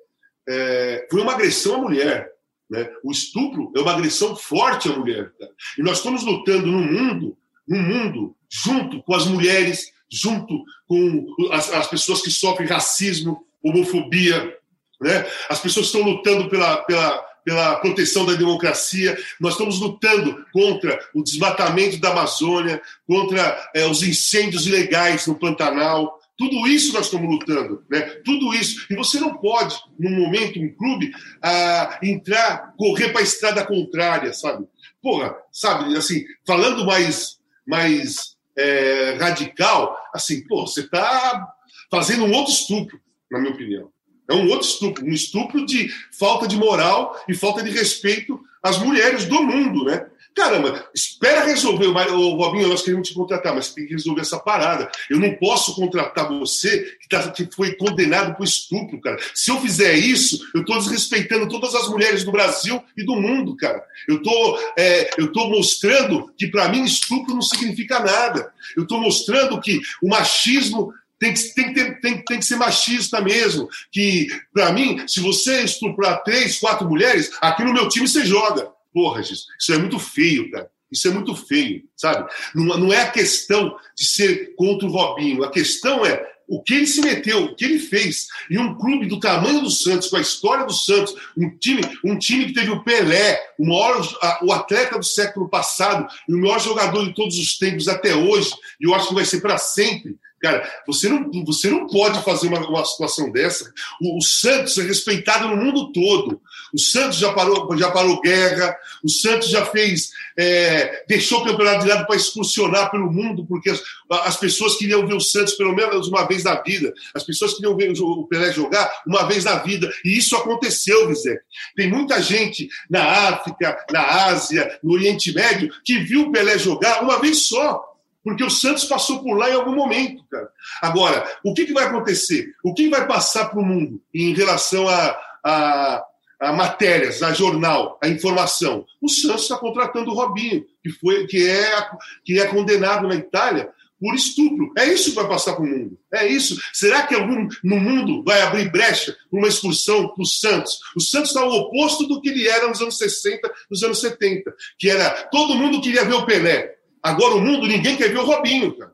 é, 0.47 1.07
foi 1.09 1.21
uma 1.21 1.33
agressão 1.33 1.75
à 1.75 1.77
mulher. 1.79 2.31
Né? 2.69 2.89
O 3.03 3.11
estupro 3.11 3.71
é 3.75 3.79
uma 3.79 3.93
agressão 3.93 4.35
forte 4.35 4.89
à 4.89 4.97
mulher. 4.97 5.31
Cara. 5.39 5.51
E 5.77 5.83
nós 5.83 5.97
estamos 5.97 6.23
lutando 6.23 6.67
no 6.67 6.81
mundo, 6.81 7.37
no 7.67 7.77
mundo, 7.77 8.35
junto 8.49 9.01
com 9.03 9.13
as 9.15 9.25
mulheres, 9.25 9.91
junto 10.09 10.63
com 10.87 11.25
as, 11.51 11.71
as 11.71 11.87
pessoas 11.87 12.21
que 12.21 12.31
sofrem 12.31 12.67
racismo, 12.67 13.44
homofobia, 13.65 14.57
né? 15.01 15.25
as 15.49 15.59
pessoas 15.59 15.87
estão 15.87 16.01
lutando 16.01 16.49
pela, 16.49 16.77
pela, 16.83 17.17
pela 17.43 17.75
proteção 17.77 18.25
da 18.25 18.33
democracia, 18.33 19.17
nós 19.39 19.53
estamos 19.53 19.79
lutando 19.79 20.45
contra 20.51 20.99
o 21.13 21.23
desmatamento 21.23 21.97
da 21.97 22.11
Amazônia, 22.11 22.81
contra 23.07 23.69
é, 23.73 23.85
os 23.85 24.03
incêndios 24.03 24.65
ilegais 24.65 25.27
no 25.27 25.35
Pantanal. 25.35 26.19
Tudo 26.37 26.67
isso 26.67 26.93
nós 26.93 27.05
estamos 27.05 27.29
lutando, 27.29 27.83
né? 27.89 28.01
Tudo 28.25 28.53
isso. 28.53 28.85
E 28.89 28.95
você 28.95 29.19
não 29.19 29.37
pode, 29.37 29.75
num 29.97 30.11
momento, 30.11 30.59
um 30.59 30.75
clube, 30.75 31.11
ah, 31.41 31.97
entrar, 32.03 32.73
correr 32.77 33.09
para 33.09 33.21
a 33.21 33.23
estrada 33.23 33.65
contrária, 33.65 34.33
sabe? 34.33 34.65
Porra, 35.01 35.33
sabe, 35.51 35.95
assim, 35.95 36.25
falando 36.45 36.83
mais, 36.83 37.37
mais 37.65 38.35
é, 38.57 39.17
radical, 39.19 39.97
assim, 40.13 40.45
pô, 40.47 40.65
você 40.65 40.81
está 40.81 41.47
fazendo 41.91 42.25
um 42.25 42.33
outro 42.33 42.51
estupro, 42.51 42.99
na 43.31 43.39
minha 43.39 43.53
opinião. 43.53 43.89
É 44.29 44.33
um 44.33 44.49
outro 44.49 44.67
estupro, 44.67 45.05
um 45.05 45.13
estupro 45.13 45.65
de 45.65 45.89
falta 46.11 46.47
de 46.47 46.57
moral 46.57 47.21
e 47.27 47.35
falta 47.35 47.61
de 47.61 47.69
respeito 47.69 48.39
às 48.61 48.77
mulheres 48.79 49.25
do 49.25 49.43
mundo, 49.43 49.85
né? 49.85 50.07
Caramba, 50.35 50.85
espera 50.93 51.45
resolver. 51.45 51.87
O 51.87 52.35
Robinho, 52.35 52.67
nós 52.67 52.81
queremos 52.81 53.07
te 53.07 53.13
contratar, 53.13 53.55
mas 53.55 53.73
tem 53.73 53.85
que 53.85 53.93
resolver 53.93 54.19
essa 54.19 54.37
parada. 54.37 54.91
Eu 55.09 55.17
não 55.17 55.33
posso 55.35 55.73
contratar 55.73 56.27
você 56.27 56.97
que, 56.99 57.07
tá, 57.07 57.31
que 57.31 57.47
foi 57.55 57.73
condenado 57.75 58.35
por 58.35 58.43
estupro, 58.43 58.99
cara. 58.99 59.17
Se 59.33 59.49
eu 59.49 59.61
fizer 59.61 59.93
isso, 59.93 60.45
eu 60.53 60.59
estou 60.59 60.77
desrespeitando 60.77 61.47
todas 61.47 61.73
as 61.73 61.87
mulheres 61.87 62.25
do 62.25 62.33
Brasil 62.33 62.83
e 62.97 63.05
do 63.05 63.15
mundo, 63.15 63.55
cara. 63.55 63.81
Eu 64.09 64.21
tô, 64.21 64.59
é, 64.77 65.09
estou 65.17 65.49
mostrando 65.49 66.29
que, 66.37 66.47
para 66.47 66.67
mim, 66.67 66.83
estupro 66.83 67.33
não 67.33 67.41
significa 67.41 68.01
nada. 68.01 68.51
Eu 68.75 68.83
estou 68.83 68.99
mostrando 68.99 69.61
que 69.61 69.79
o 70.03 70.09
machismo 70.09 70.91
tem 71.19 71.33
que, 71.33 71.53
tem, 71.53 71.73
ter, 71.73 71.99
tem, 72.01 72.23
tem 72.23 72.39
que 72.39 72.45
ser 72.45 72.57
machista 72.57 73.21
mesmo. 73.21 73.67
Que, 73.91 74.27
para 74.53 74.71
mim, 74.71 75.07
se 75.07 75.19
você 75.19 75.61
estuprar 75.61 76.23
três, 76.23 76.59
quatro 76.59 76.87
mulheres, 76.87 77.31
aqui 77.41 77.63
no 77.63 77.73
meu 77.73 77.87
time 77.89 78.07
você 78.07 78.25
joga. 78.25 78.71
Porra, 78.93 79.21
isso 79.21 79.73
é 79.73 79.77
muito 79.77 79.99
feio, 79.99 80.49
cara. 80.51 80.69
Isso 80.91 81.07
é 81.07 81.11
muito 81.11 81.35
feio, 81.35 81.83
sabe? 81.97 82.31
Não, 82.53 82.77
não 82.77 82.93
é 82.93 83.01
a 83.01 83.11
questão 83.11 83.75
de 83.97 84.05
ser 84.05 84.55
contra 84.55 84.87
o 84.87 84.91
Robinho. 84.91 85.43
A 85.43 85.51
questão 85.51 86.05
é 86.05 86.35
o 86.47 86.61
que 86.61 86.75
ele 86.75 86.87
se 86.87 87.01
meteu, 87.01 87.43
o 87.43 87.55
que 87.55 87.65
ele 87.65 87.79
fez. 87.79 88.27
E 88.49 88.57
um 88.57 88.75
clube 88.75 89.07
do 89.07 89.19
tamanho 89.19 89.61
do 89.61 89.69
Santos, 89.69 90.09
com 90.09 90.17
a 90.17 90.21
história 90.21 90.65
do 90.65 90.73
Santos, 90.73 91.15
um 91.37 91.49
time, 91.57 91.81
um 92.03 92.17
time 92.17 92.45
que 92.45 92.53
teve 92.53 92.69
o 92.69 92.83
Pelé, 92.83 93.39
o 93.57 93.65
maior 93.65 94.07
o 94.43 94.53
atleta 94.53 94.97
do 94.97 95.05
século 95.05 95.49
passado, 95.49 96.07
e 96.29 96.33
o 96.33 96.39
maior 96.39 96.59
jogador 96.59 97.05
de 97.05 97.15
todos 97.15 97.37
os 97.37 97.57
tempos 97.57 97.87
até 97.87 98.15
hoje, 98.15 98.53
e 98.79 98.87
eu 98.87 98.93
acho 98.93 99.09
que 99.09 99.15
vai 99.15 99.25
ser 99.25 99.41
para 99.41 99.57
sempre. 99.57 100.15
Cara, 100.45 100.63
você 100.85 101.09
não, 101.09 101.43
você 101.43 101.71
não 101.71 101.87
pode 101.87 102.23
fazer 102.23 102.47
uma, 102.47 102.59
uma 102.69 102.85
situação 102.85 103.31
dessa. 103.31 103.73
O, 103.99 104.19
o, 104.19 104.21
Santos 104.21 104.77
é 104.77 104.83
respeitado 104.83 105.47
no 105.47 105.57
mundo 105.57 105.91
todo. 105.91 106.39
O 106.71 106.77
Santos 106.77 107.17
já 107.17 107.33
parou, 107.33 107.75
já 107.75 107.89
parou 107.89 108.21
guerra, 108.21 108.77
o 109.03 109.09
Santos 109.09 109.49
já 109.49 109.65
fez, 109.65 110.11
é, 110.37 111.03
deixou 111.07 111.41
o 111.41 111.45
campeonato 111.45 111.83
de 111.83 111.89
lado 111.89 112.05
para 112.05 112.15
excursionar 112.15 112.91
pelo 112.91 113.11
mundo, 113.11 113.43
porque 113.47 113.71
as, 113.71 113.81
as, 114.07 114.37
pessoas 114.37 114.75
queriam 114.75 115.07
ver 115.07 115.15
o 115.15 115.19
Santos 115.19 115.55
pelo 115.55 115.73
menos 115.73 116.07
uma 116.09 116.27
vez 116.27 116.43
na 116.43 116.61
vida. 116.61 116.93
As 117.15 117.23
pessoas 117.23 117.55
queriam 117.55 117.75
ver 117.75 117.91
o 117.99 118.27
Pelé 118.27 118.53
jogar 118.53 118.87
uma 119.07 119.23
vez 119.23 119.45
na 119.45 119.55
vida. 119.55 119.91
E 120.05 120.15
isso 120.15 120.35
aconteceu, 120.35 121.07
Vizé. 121.07 121.39
Tem 121.75 121.89
muita 121.89 122.21
gente 122.21 122.69
na 122.87 123.03
África, 123.03 123.83
na 123.91 124.25
Ásia, 124.25 124.77
no 124.83 124.93
Oriente 124.93 125.33
Médio, 125.33 125.71
que 125.83 125.97
viu 126.01 126.27
o 126.27 126.31
Pelé 126.31 126.59
jogar 126.59 127.01
uma 127.01 127.19
vez 127.19 127.47
só 127.47 127.94
porque 128.25 128.43
o 128.43 128.49
Santos 128.49 128.85
passou 128.85 129.21
por 129.21 129.37
lá 129.37 129.51
em 129.51 129.53
algum 129.53 129.75
momento, 129.75 130.23
cara. 130.31 130.49
Agora, 130.81 131.37
o 131.43 131.53
que, 131.53 131.63
que 131.63 131.73
vai 131.73 131.85
acontecer? 131.85 132.55
O 132.63 132.73
que 132.73 132.89
vai 132.89 133.07
passar 133.07 133.49
para 133.49 133.59
o 133.59 133.63
mundo 133.63 134.01
em 134.11 134.33
relação 134.33 134.89
a, 134.89 135.15
a, 135.43 136.03
a 136.39 136.51
matérias, 136.51 137.21
a 137.21 137.31
jornal, 137.31 137.99
a 138.01 138.07
informação. 138.07 138.83
O 138.99 139.07
Santos 139.07 139.43
está 139.43 139.57
contratando 139.57 140.09
o 140.09 140.15
Robinho, 140.15 140.65
que, 140.83 140.89
foi, 140.89 141.27
que, 141.27 141.47
é, 141.47 141.87
que 142.25 142.39
é 142.39 142.47
condenado 142.47 143.07
na 143.07 143.13
Itália 143.13 143.69
por 143.99 144.15
estupro. 144.15 144.73
É 144.75 144.85
isso 144.91 145.11
que 145.11 145.15
vai 145.15 145.27
passar 145.27 145.53
para 145.53 145.63
o 145.63 145.67
mundo. 145.67 145.95
É 146.11 146.27
isso. 146.27 146.59
Será 146.73 147.03
que 147.05 147.13
algum 147.13 147.47
no 147.63 147.77
mundo 147.77 148.23
vai 148.23 148.41
abrir 148.41 148.71
brecha 148.71 149.15
para 149.29 149.39
uma 149.39 149.47
expulsão 149.47 150.07
para 150.09 150.23
o 150.23 150.25
Santos? 150.25 150.79
O 150.95 150.99
Santos 150.99 151.29
está 151.29 151.45
o 151.45 151.51
oposto 151.51 152.07
do 152.07 152.19
que 152.19 152.29
ele 152.29 152.47
era 152.47 152.67
nos 152.67 152.81
anos 152.81 152.97
60, 152.97 153.53
nos 153.69 153.83
anos 153.83 154.01
70, 154.01 154.51
que 154.79 154.89
era 154.89 155.11
todo 155.31 155.55
mundo 155.55 155.79
queria 155.79 156.05
ver 156.05 156.15
o 156.15 156.25
Pelé. 156.25 156.74
Agora 157.05 157.35
o 157.35 157.39
mundo 157.39 157.67
ninguém 157.67 157.95
quer 157.95 158.09
ver 158.09 158.17
o 158.17 158.25
Robinho, 158.25 158.75
cara. 158.75 158.91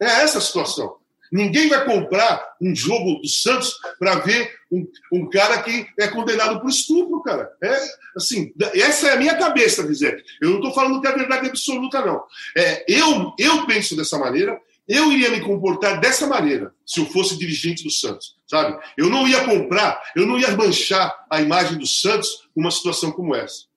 É 0.00 0.22
essa 0.22 0.38
a 0.38 0.40
situação. 0.40 0.94
Ninguém 1.32 1.68
vai 1.68 1.84
comprar 1.84 2.54
um 2.60 2.72
jogo 2.72 3.20
do 3.20 3.26
Santos 3.26 3.74
para 3.98 4.14
ver 4.16 4.48
um, 4.70 4.86
um, 5.12 5.28
cara 5.28 5.60
que 5.60 5.84
é 5.98 6.06
condenado 6.06 6.60
por 6.60 6.70
estupro, 6.70 7.20
cara. 7.20 7.50
É 7.60 7.80
assim, 8.16 8.52
essa 8.74 9.08
é 9.08 9.14
a 9.14 9.16
minha 9.16 9.36
cabeça, 9.36 9.82
dizer. 9.82 10.22
Eu 10.40 10.50
não 10.50 10.56
estou 10.58 10.72
falando 10.72 11.00
que 11.00 11.08
é 11.08 11.12
verdade 11.12 11.48
absoluta, 11.48 12.06
não. 12.06 12.22
É, 12.56 12.84
eu, 12.86 13.32
eu 13.36 13.66
penso 13.66 13.96
dessa 13.96 14.16
maneira, 14.16 14.56
eu 14.86 15.10
iria 15.10 15.30
me 15.30 15.40
comportar 15.40 15.98
dessa 15.98 16.28
maneira 16.28 16.72
se 16.86 17.00
eu 17.00 17.06
fosse 17.06 17.36
dirigente 17.36 17.82
do 17.82 17.90
Santos, 17.90 18.36
sabe? 18.46 18.78
Eu 18.96 19.10
não 19.10 19.26
ia 19.26 19.44
comprar, 19.44 20.00
eu 20.14 20.24
não 20.24 20.38
ia 20.38 20.56
manchar 20.56 21.12
a 21.28 21.40
imagem 21.40 21.76
do 21.76 21.86
Santos 21.88 22.48
numa 22.54 22.70
situação 22.70 23.10
como 23.10 23.34
essa. 23.34 23.71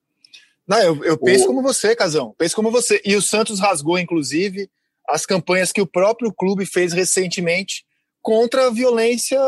Não, 0.68 0.80
eu, 0.80 1.04
eu 1.04 1.18
penso 1.18 1.44
o... 1.46 1.48
como 1.48 1.62
você, 1.62 1.96
Casão. 1.96 2.34
Penso 2.38 2.56
como 2.56 2.72
você. 2.72 3.02
E 3.06 3.16
o 3.16 3.22
Santos 3.22 3.60
rasgou, 3.60 4.00
inclusive, 4.00 4.70
as 5.08 5.26
campanhas 5.26 5.72
que 5.72 5.82
o 5.82 5.88
próprio 5.88 6.34
clube 6.34 6.66
fez 6.66 6.94
recentemente 6.94 7.86
contra 8.22 8.68
a 8.68 8.72
violência 8.72 9.40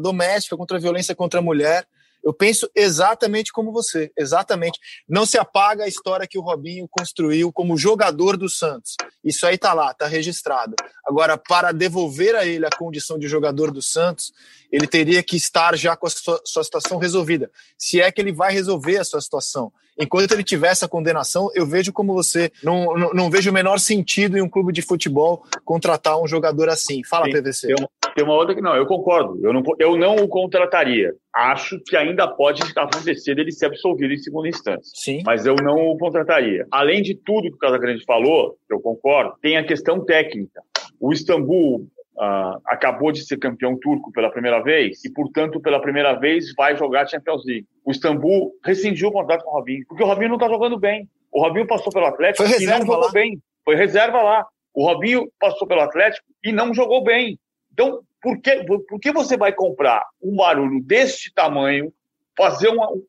doméstica, 0.00 0.56
contra 0.56 0.76
a 0.76 0.80
violência 0.80 1.14
contra 1.14 1.38
a 1.38 1.42
mulher. 1.42 1.86
Eu 2.24 2.34
penso 2.34 2.68
exatamente 2.74 3.52
como 3.52 3.70
você, 3.70 4.10
exatamente. 4.18 4.80
Não 5.08 5.24
se 5.24 5.38
apaga 5.38 5.84
a 5.84 5.88
história 5.88 6.26
que 6.26 6.36
o 6.36 6.42
Robinho 6.42 6.88
construiu 6.90 7.52
como 7.52 7.78
jogador 7.78 8.36
do 8.36 8.48
Santos. 8.48 8.96
Isso 9.22 9.46
aí 9.46 9.56
tá 9.56 9.72
lá, 9.72 9.94
tá 9.94 10.08
registrado. 10.08 10.74
Agora, 11.06 11.38
para 11.38 11.70
devolver 11.70 12.34
a 12.34 12.44
ele 12.44 12.66
a 12.66 12.76
condição 12.76 13.16
de 13.16 13.28
jogador 13.28 13.70
do 13.70 13.80
Santos, 13.80 14.32
ele 14.72 14.88
teria 14.88 15.22
que 15.22 15.36
estar 15.36 15.76
já 15.76 15.96
com 15.96 16.08
a 16.08 16.10
sua, 16.10 16.40
sua 16.44 16.64
situação 16.64 16.98
resolvida. 16.98 17.48
Se 17.78 18.00
é 18.00 18.10
que 18.10 18.20
ele 18.20 18.32
vai 18.32 18.52
resolver 18.52 18.98
a 18.98 19.04
sua 19.04 19.20
situação. 19.20 19.72
Enquanto 19.98 20.32
ele 20.32 20.44
tiver 20.44 20.68
essa 20.68 20.88
condenação, 20.88 21.50
eu 21.54 21.66
vejo 21.66 21.92
como 21.92 22.12
você. 22.12 22.50
Não, 22.62 22.96
não, 22.96 23.10
não 23.12 23.30
vejo 23.30 23.50
o 23.50 23.54
menor 23.54 23.78
sentido 23.78 24.36
em 24.36 24.42
um 24.42 24.48
clube 24.48 24.72
de 24.72 24.82
futebol 24.82 25.44
contratar 25.64 26.20
um 26.20 26.26
jogador 26.26 26.68
assim. 26.68 27.02
Fala, 27.02 27.26
Sim, 27.26 27.32
PVC. 27.32 27.66
Tem 27.68 27.76
uma, 27.78 28.14
tem 28.14 28.24
uma 28.24 28.34
outra 28.34 28.54
que 28.54 28.60
não, 28.60 28.74
eu 28.74 28.86
concordo. 28.86 29.38
Eu 29.42 29.52
não, 29.52 29.62
eu 29.78 29.96
não 29.96 30.16
o 30.16 30.28
contrataria. 30.28 31.12
Acho 31.34 31.80
que 31.80 31.96
ainda 31.96 32.28
pode 32.28 32.62
acontecer 32.74 33.34
dele 33.34 33.52
ser 33.52 33.66
absolvido 33.66 34.12
em 34.12 34.18
segunda 34.18 34.48
instância. 34.48 34.92
Sim. 34.94 35.22
Mas 35.24 35.46
eu 35.46 35.56
não 35.56 35.88
o 35.88 35.98
contrataria. 35.98 36.66
Além 36.70 37.02
de 37.02 37.14
tudo 37.14 37.48
que 37.50 37.56
o 37.56 37.58
Casagrande 37.58 38.04
falou, 38.04 38.56
eu 38.70 38.80
concordo, 38.80 39.34
tem 39.40 39.56
a 39.56 39.66
questão 39.66 40.04
técnica. 40.04 40.62
O 41.00 41.12
Istambul 41.12 41.86
Uh, 42.16 42.58
acabou 42.64 43.12
de 43.12 43.26
ser 43.26 43.36
campeão 43.36 43.78
turco 43.78 44.10
pela 44.10 44.30
primeira 44.30 44.62
vez 44.62 45.04
e, 45.04 45.12
portanto, 45.12 45.60
pela 45.60 45.82
primeira 45.82 46.14
vez 46.14 46.54
vai 46.54 46.74
jogar 46.74 47.06
Champions 47.06 47.44
League. 47.44 47.66
O 47.84 47.90
Istambul 47.90 48.52
rescindiu 48.64 49.08
o 49.08 49.12
contrato 49.12 49.44
com 49.44 49.50
o 49.50 49.54
Robinho, 49.54 49.84
porque 49.86 50.02
o 50.02 50.06
Robinho 50.06 50.30
não 50.30 50.36
está 50.36 50.48
jogando 50.48 50.78
bem. 50.78 51.06
O 51.30 51.42
Robinho 51.42 51.66
passou 51.66 51.92
pelo 51.92 52.06
Atlético 52.06 52.48
e 52.48 52.64
não 52.64 52.78
jogou 52.78 53.00
lá. 53.00 53.12
bem. 53.12 53.38
Foi 53.62 53.76
reserva 53.76 54.22
lá. 54.22 54.46
O 54.72 54.86
Robinho 54.86 55.30
passou 55.38 55.68
pelo 55.68 55.82
Atlético 55.82 56.26
e 56.42 56.52
não 56.52 56.72
jogou 56.72 57.04
bem. 57.04 57.38
Então, 57.70 58.00
por 58.22 58.40
que, 58.40 58.64
por 58.64 58.98
que 58.98 59.12
você 59.12 59.36
vai 59.36 59.52
comprar 59.52 60.02
um 60.22 60.34
barulho 60.34 60.82
deste 60.82 61.32
tamanho, 61.34 61.92
fazer 62.36 62.68
uma, 62.68 62.90
um, 62.90 63.02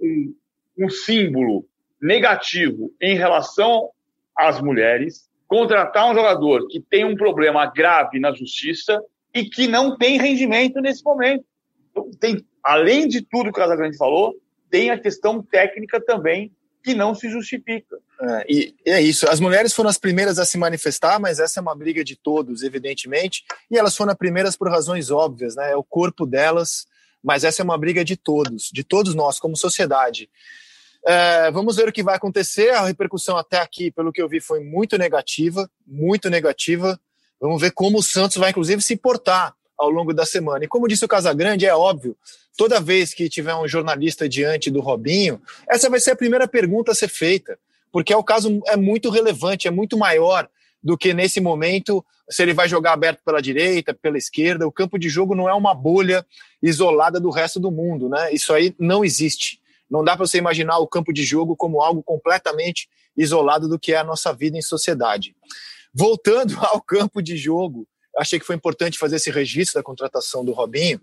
um, 0.00 0.34
um 0.78 0.88
símbolo 0.88 1.66
negativo 2.00 2.92
em 3.00 3.16
relação 3.16 3.90
às 4.36 4.60
mulheres, 4.60 5.28
contratar 5.52 6.10
um 6.10 6.14
jogador 6.14 6.66
que 6.66 6.80
tem 6.80 7.04
um 7.04 7.14
problema 7.14 7.66
grave 7.66 8.18
na 8.18 8.32
justiça 8.32 8.98
e 9.34 9.44
que 9.44 9.68
não 9.68 9.98
tem 9.98 10.18
rendimento 10.18 10.80
nesse 10.80 11.04
momento. 11.04 11.44
Então, 11.90 12.10
tem, 12.18 12.42
além 12.64 13.06
de 13.06 13.20
tudo 13.20 13.52
que 13.52 13.60
o 13.60 13.62
Casagrande 13.62 13.98
falou, 13.98 14.34
tem 14.70 14.88
a 14.88 14.98
questão 14.98 15.42
técnica 15.42 16.00
também 16.00 16.50
que 16.82 16.94
não 16.94 17.14
se 17.14 17.28
justifica. 17.28 17.98
É, 18.18 18.46
e 18.48 18.74
é 18.86 19.02
isso. 19.02 19.28
As 19.28 19.40
mulheres 19.40 19.74
foram 19.74 19.90
as 19.90 19.98
primeiras 19.98 20.38
a 20.38 20.46
se 20.46 20.56
manifestar, 20.56 21.20
mas 21.20 21.38
essa 21.38 21.60
é 21.60 21.62
uma 21.62 21.76
briga 21.76 22.02
de 22.02 22.16
todos, 22.16 22.62
evidentemente. 22.62 23.44
E 23.70 23.76
elas 23.76 23.94
foram 23.94 24.12
as 24.12 24.18
primeiras 24.18 24.56
por 24.56 24.70
razões 24.70 25.10
óbvias, 25.10 25.54
né? 25.54 25.72
É 25.72 25.76
o 25.76 25.84
corpo 25.84 26.24
delas, 26.24 26.86
mas 27.22 27.44
essa 27.44 27.60
é 27.60 27.64
uma 27.64 27.76
briga 27.76 28.02
de 28.02 28.16
todos, 28.16 28.70
de 28.72 28.82
todos 28.82 29.14
nós, 29.14 29.38
como 29.38 29.54
sociedade. 29.54 30.30
É, 31.06 31.50
vamos 31.50 31.76
ver 31.76 31.88
o 31.88 31.92
que 31.92 32.02
vai 32.02 32.16
acontecer. 32.16 32.70
A 32.70 32.86
repercussão 32.86 33.36
até 33.36 33.58
aqui, 33.58 33.90
pelo 33.90 34.12
que 34.12 34.22
eu 34.22 34.28
vi, 34.28 34.40
foi 34.40 34.60
muito 34.60 34.96
negativa, 34.96 35.68
muito 35.86 36.30
negativa. 36.30 36.98
Vamos 37.40 37.60
ver 37.60 37.72
como 37.72 37.98
o 37.98 38.02
Santos 38.02 38.36
vai, 38.36 38.50
inclusive, 38.50 38.80
se 38.82 38.96
portar 38.96 39.54
ao 39.76 39.90
longo 39.90 40.14
da 40.14 40.24
semana. 40.24 40.64
E 40.64 40.68
como 40.68 40.86
disse 40.86 41.04
o 41.04 41.08
Casagrande, 41.08 41.66
é 41.66 41.74
óbvio, 41.74 42.16
toda 42.56 42.80
vez 42.80 43.12
que 43.12 43.28
tiver 43.28 43.54
um 43.54 43.66
jornalista 43.66 44.28
diante 44.28 44.70
do 44.70 44.80
Robinho, 44.80 45.40
essa 45.68 45.90
vai 45.90 45.98
ser 45.98 46.12
a 46.12 46.16
primeira 46.16 46.46
pergunta 46.46 46.92
a 46.92 46.94
ser 46.94 47.08
feita, 47.08 47.58
porque 47.90 48.12
é 48.12 48.16
o 48.16 48.22
caso 48.22 48.60
é 48.66 48.76
muito 48.76 49.10
relevante, 49.10 49.66
é 49.66 49.70
muito 49.70 49.98
maior 49.98 50.48
do 50.82 50.96
que 50.96 51.14
nesse 51.14 51.40
momento 51.40 52.04
se 52.28 52.42
ele 52.42 52.54
vai 52.54 52.68
jogar 52.68 52.92
aberto 52.92 53.20
pela 53.24 53.42
direita, 53.42 53.92
pela 53.92 54.16
esquerda. 54.16 54.66
O 54.66 54.72
campo 54.72 54.98
de 54.98 55.08
jogo 55.08 55.34
não 55.34 55.48
é 55.48 55.54
uma 55.54 55.74
bolha 55.74 56.24
isolada 56.62 57.20
do 57.20 57.30
resto 57.30 57.60
do 57.60 57.70
mundo, 57.70 58.08
né? 58.08 58.32
Isso 58.32 58.52
aí 58.52 58.74
não 58.78 59.04
existe. 59.04 59.60
Não 59.92 60.02
dá 60.02 60.16
para 60.16 60.26
você 60.26 60.38
imaginar 60.38 60.78
o 60.78 60.86
campo 60.86 61.12
de 61.12 61.22
jogo 61.22 61.54
como 61.54 61.82
algo 61.82 62.02
completamente 62.02 62.88
isolado 63.14 63.68
do 63.68 63.78
que 63.78 63.92
é 63.92 63.98
a 63.98 64.04
nossa 64.04 64.32
vida 64.32 64.56
em 64.56 64.62
sociedade. 64.62 65.36
Voltando 65.92 66.56
ao 66.64 66.80
campo 66.80 67.20
de 67.20 67.36
jogo, 67.36 67.86
achei 68.16 68.40
que 68.40 68.46
foi 68.46 68.56
importante 68.56 68.98
fazer 68.98 69.16
esse 69.16 69.30
registro 69.30 69.78
da 69.78 69.82
contratação 69.82 70.42
do 70.42 70.52
Robinho. 70.52 70.98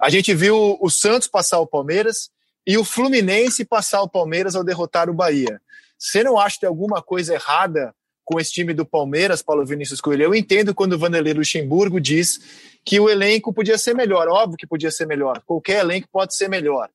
A 0.00 0.08
gente 0.08 0.32
viu 0.32 0.78
o 0.80 0.88
Santos 0.88 1.28
passar 1.28 1.60
o 1.60 1.66
Palmeiras 1.66 2.30
e 2.66 2.78
o 2.78 2.84
Fluminense 2.84 3.62
passar 3.62 4.00
o 4.00 4.08
Palmeiras 4.08 4.56
ao 4.56 4.64
derrotar 4.64 5.10
o 5.10 5.14
Bahia. 5.14 5.60
Você 5.98 6.24
não 6.24 6.38
acha 6.38 6.54
que 6.54 6.60
tem 6.60 6.68
alguma 6.68 7.02
coisa 7.02 7.34
errada 7.34 7.94
com 8.24 8.40
esse 8.40 8.52
time 8.52 8.72
do 8.72 8.86
Palmeiras, 8.86 9.42
Paulo 9.42 9.66
Vinícius 9.66 10.00
Coelho? 10.00 10.22
Eu 10.22 10.34
entendo 10.34 10.74
quando 10.74 10.94
o 10.94 10.98
Vanderlei 10.98 11.34
Luxemburgo 11.34 12.00
diz 12.00 12.40
que 12.86 12.98
o 12.98 13.10
elenco 13.10 13.52
podia 13.52 13.76
ser 13.76 13.94
melhor. 13.94 14.28
Óbvio 14.28 14.56
que 14.56 14.66
podia 14.66 14.90
ser 14.90 15.06
melhor. 15.06 15.42
Qualquer 15.44 15.80
elenco 15.80 16.08
pode 16.10 16.34
ser 16.34 16.48
melhor 16.48 16.88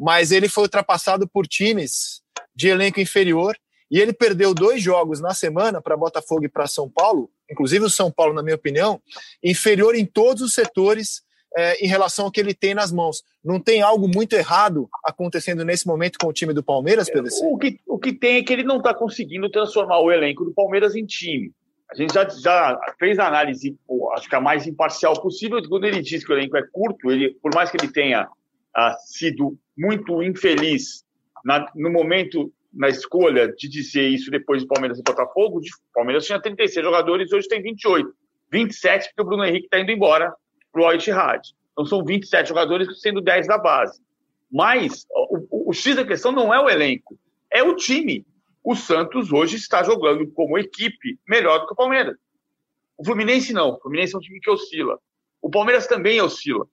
mas 0.00 0.32
ele 0.32 0.48
foi 0.48 0.64
ultrapassado 0.64 1.28
por 1.28 1.46
times 1.46 2.22
de 2.54 2.68
elenco 2.68 3.00
inferior 3.00 3.56
e 3.90 3.98
ele 3.98 4.12
perdeu 4.12 4.54
dois 4.54 4.82
jogos 4.82 5.20
na 5.20 5.34
semana 5.34 5.80
para 5.80 5.96
Botafogo 5.96 6.44
e 6.44 6.48
para 6.48 6.66
São 6.66 6.88
Paulo, 6.88 7.30
inclusive 7.50 7.84
o 7.84 7.90
São 7.90 8.10
Paulo, 8.10 8.34
na 8.34 8.42
minha 8.42 8.56
opinião, 8.56 9.00
inferior 9.42 9.94
em 9.94 10.04
todos 10.04 10.42
os 10.42 10.54
setores 10.54 11.22
é, 11.56 11.84
em 11.84 11.86
relação 11.86 12.24
ao 12.24 12.30
que 12.30 12.40
ele 12.40 12.54
tem 12.54 12.74
nas 12.74 12.90
mãos. 12.90 13.22
Não 13.44 13.60
tem 13.60 13.82
algo 13.82 14.08
muito 14.08 14.34
errado 14.34 14.88
acontecendo 15.04 15.64
nesse 15.64 15.86
momento 15.86 16.18
com 16.18 16.26
o 16.26 16.32
time 16.32 16.52
do 16.52 16.62
Palmeiras, 16.62 17.08
PVC? 17.08 17.46
O 17.46 17.56
que, 17.56 17.78
o 17.86 17.98
que 17.98 18.12
tem 18.12 18.38
é 18.38 18.42
que 18.42 18.52
ele 18.52 18.64
não 18.64 18.78
está 18.78 18.92
conseguindo 18.92 19.48
transformar 19.48 20.00
o 20.00 20.10
elenco 20.10 20.44
do 20.44 20.52
Palmeiras 20.52 20.96
em 20.96 21.06
time. 21.06 21.52
A 21.90 21.94
gente 21.94 22.12
já, 22.12 22.28
já 22.28 22.80
fez 22.98 23.18
a 23.18 23.28
análise, 23.28 23.76
acho 24.14 24.28
que 24.28 24.34
a 24.34 24.40
mais 24.40 24.66
imparcial 24.66 25.20
possível, 25.20 25.62
quando 25.68 25.84
ele 25.84 26.02
diz 26.02 26.24
que 26.24 26.32
o 26.32 26.36
elenco 26.36 26.56
é 26.56 26.62
curto, 26.72 27.10
ele, 27.10 27.34
por 27.40 27.54
mais 27.54 27.70
que 27.70 27.76
ele 27.76 27.92
tenha 27.92 28.26
ah, 28.74 28.96
sido 29.04 29.56
muito 29.76 30.22
infeliz 30.22 31.04
na, 31.44 31.70
no 31.74 31.90
momento, 31.90 32.52
na 32.72 32.88
escolha 32.88 33.52
de 33.52 33.68
dizer 33.68 34.08
isso 34.08 34.30
depois 34.30 34.62
do 34.62 34.68
Palmeiras 34.68 34.98
e 34.98 35.02
Botafogo. 35.02 35.58
O 35.58 35.92
Palmeiras 35.92 36.26
tinha 36.26 36.40
36 36.40 36.84
jogadores, 36.84 37.32
hoje 37.32 37.48
tem 37.48 37.62
28. 37.62 38.12
27 38.50 39.08
porque 39.08 39.22
o 39.22 39.24
Bruno 39.24 39.44
Henrique 39.44 39.66
está 39.66 39.80
indo 39.80 39.90
embora 39.90 40.34
para 40.72 40.82
o 40.82 40.86
Al-Ittihad. 40.86 41.40
Então 41.72 41.84
são 41.84 42.04
27 42.04 42.48
jogadores, 42.48 43.00
sendo 43.00 43.20
10 43.20 43.48
da 43.48 43.58
base. 43.58 44.00
Mas 44.50 45.04
o, 45.10 45.46
o, 45.50 45.70
o 45.70 45.72
X 45.72 45.96
da 45.96 46.04
questão 46.04 46.30
não 46.30 46.54
é 46.54 46.60
o 46.60 46.70
elenco, 46.70 47.18
é 47.50 47.62
o 47.62 47.74
time. 47.74 48.24
O 48.62 48.74
Santos 48.74 49.32
hoje 49.32 49.56
está 49.56 49.82
jogando 49.82 50.26
como 50.32 50.56
equipe 50.56 51.18
melhor 51.28 51.58
do 51.58 51.66
que 51.66 51.72
o 51.72 51.76
Palmeiras. 51.76 52.16
O 52.96 53.04
Fluminense 53.04 53.52
não. 53.52 53.72
O 53.72 53.80
Fluminense 53.80 54.14
é 54.14 54.18
um 54.18 54.20
time 54.20 54.40
que 54.40 54.50
oscila. 54.50 54.98
O 55.42 55.50
Palmeiras 55.50 55.86
também 55.86 56.20
oscila. 56.22 56.66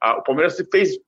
Ah, 0.00 0.16
o 0.18 0.22
Palmeiras 0.22 0.56
fez 0.72 0.98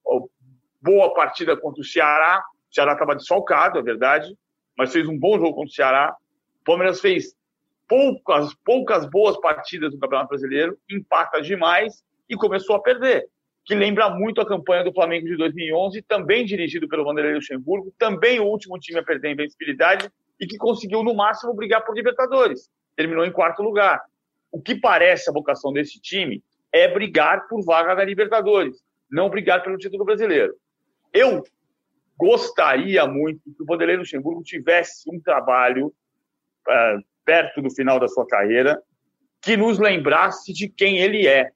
boa 0.83 1.15
partida 1.15 1.57
contra 1.57 1.81
o 1.81 1.85
Ceará. 1.85 2.43
O 2.71 2.75
Ceará 2.75 2.93
estava 2.93 3.15
desfalcado, 3.15 3.79
é 3.79 3.83
verdade, 3.83 4.37
mas 4.77 4.93
fez 4.93 5.07
um 5.07 5.19
bom 5.19 5.39
jogo 5.39 5.55
contra 5.55 5.71
o 5.71 5.75
Ceará. 5.75 6.17
O 6.61 6.65
Palmeiras 6.65 7.01
fez 7.01 7.35
poucas, 7.89 8.55
poucas 8.65 9.07
boas 9.07 9.39
partidas 9.41 9.93
no 9.93 10.01
Campeonato 10.01 10.29
Brasileiro, 10.29 10.79
empata 10.91 11.41
demais 11.41 12.03
e 12.29 12.35
começou 12.35 12.77
a 12.77 12.83
perder. 12.83 13.29
Que 13.65 13.75
lembra 13.75 14.11
muito 14.11 14.41
a 14.41 14.47
campanha 14.47 14.83
do 14.83 14.93
Flamengo 14.93 15.27
de 15.27 15.37
2011, 15.37 16.03
também 16.03 16.45
dirigido 16.45 16.89
pelo 16.89 17.05
Vanderlei 17.05 17.35
Luxemburgo, 17.35 17.93
também 17.97 18.41
o 18.41 18.45
último 18.45 18.79
time 18.79 18.99
a 18.99 19.05
perder 19.05 19.29
a 19.29 19.33
invencibilidade 19.33 20.11
e 20.41 20.47
que 20.47 20.57
conseguiu, 20.57 21.05
no 21.05 21.15
máximo, 21.15 21.55
brigar 21.55 21.85
por 21.85 21.95
Libertadores. 21.95 22.69
Terminou 22.97 23.25
em 23.25 23.31
quarto 23.31 23.63
lugar. 23.63 24.03
O 24.51 24.61
que 24.61 24.75
parece 24.75 25.31
a 25.31 25.33
vocação 25.33 25.73
desse 25.73 26.01
time 26.01 26.43
é 26.73 26.89
brigar 26.89 27.47
por 27.47 27.65
vaga 27.65 27.95
na 27.95 28.05
Libertadores, 28.05 28.83
não 29.11 29.29
brigar 29.29 29.63
pelo 29.63 29.79
título 29.79 30.05
brasileiro. 30.05 30.55
Eu 31.13 31.43
gostaria 32.17 33.07
muito 33.07 33.41
que 33.45 33.63
o 33.63 33.67
Vanderlei 33.67 33.97
Luxemburgo 33.97 34.43
tivesse 34.43 35.11
um 35.11 35.21
trabalho 35.21 35.89
uh, 35.89 37.05
perto 37.25 37.61
do 37.61 37.71
final 37.71 37.99
da 37.99 38.09
sua 38.09 38.27
carreira 38.27 38.81
que 39.41 39.57
nos 39.57 39.79
lembrasse 39.79 40.53
de 40.53 40.69
quem 40.69 40.99
ele 40.99 41.27
é 41.27 41.51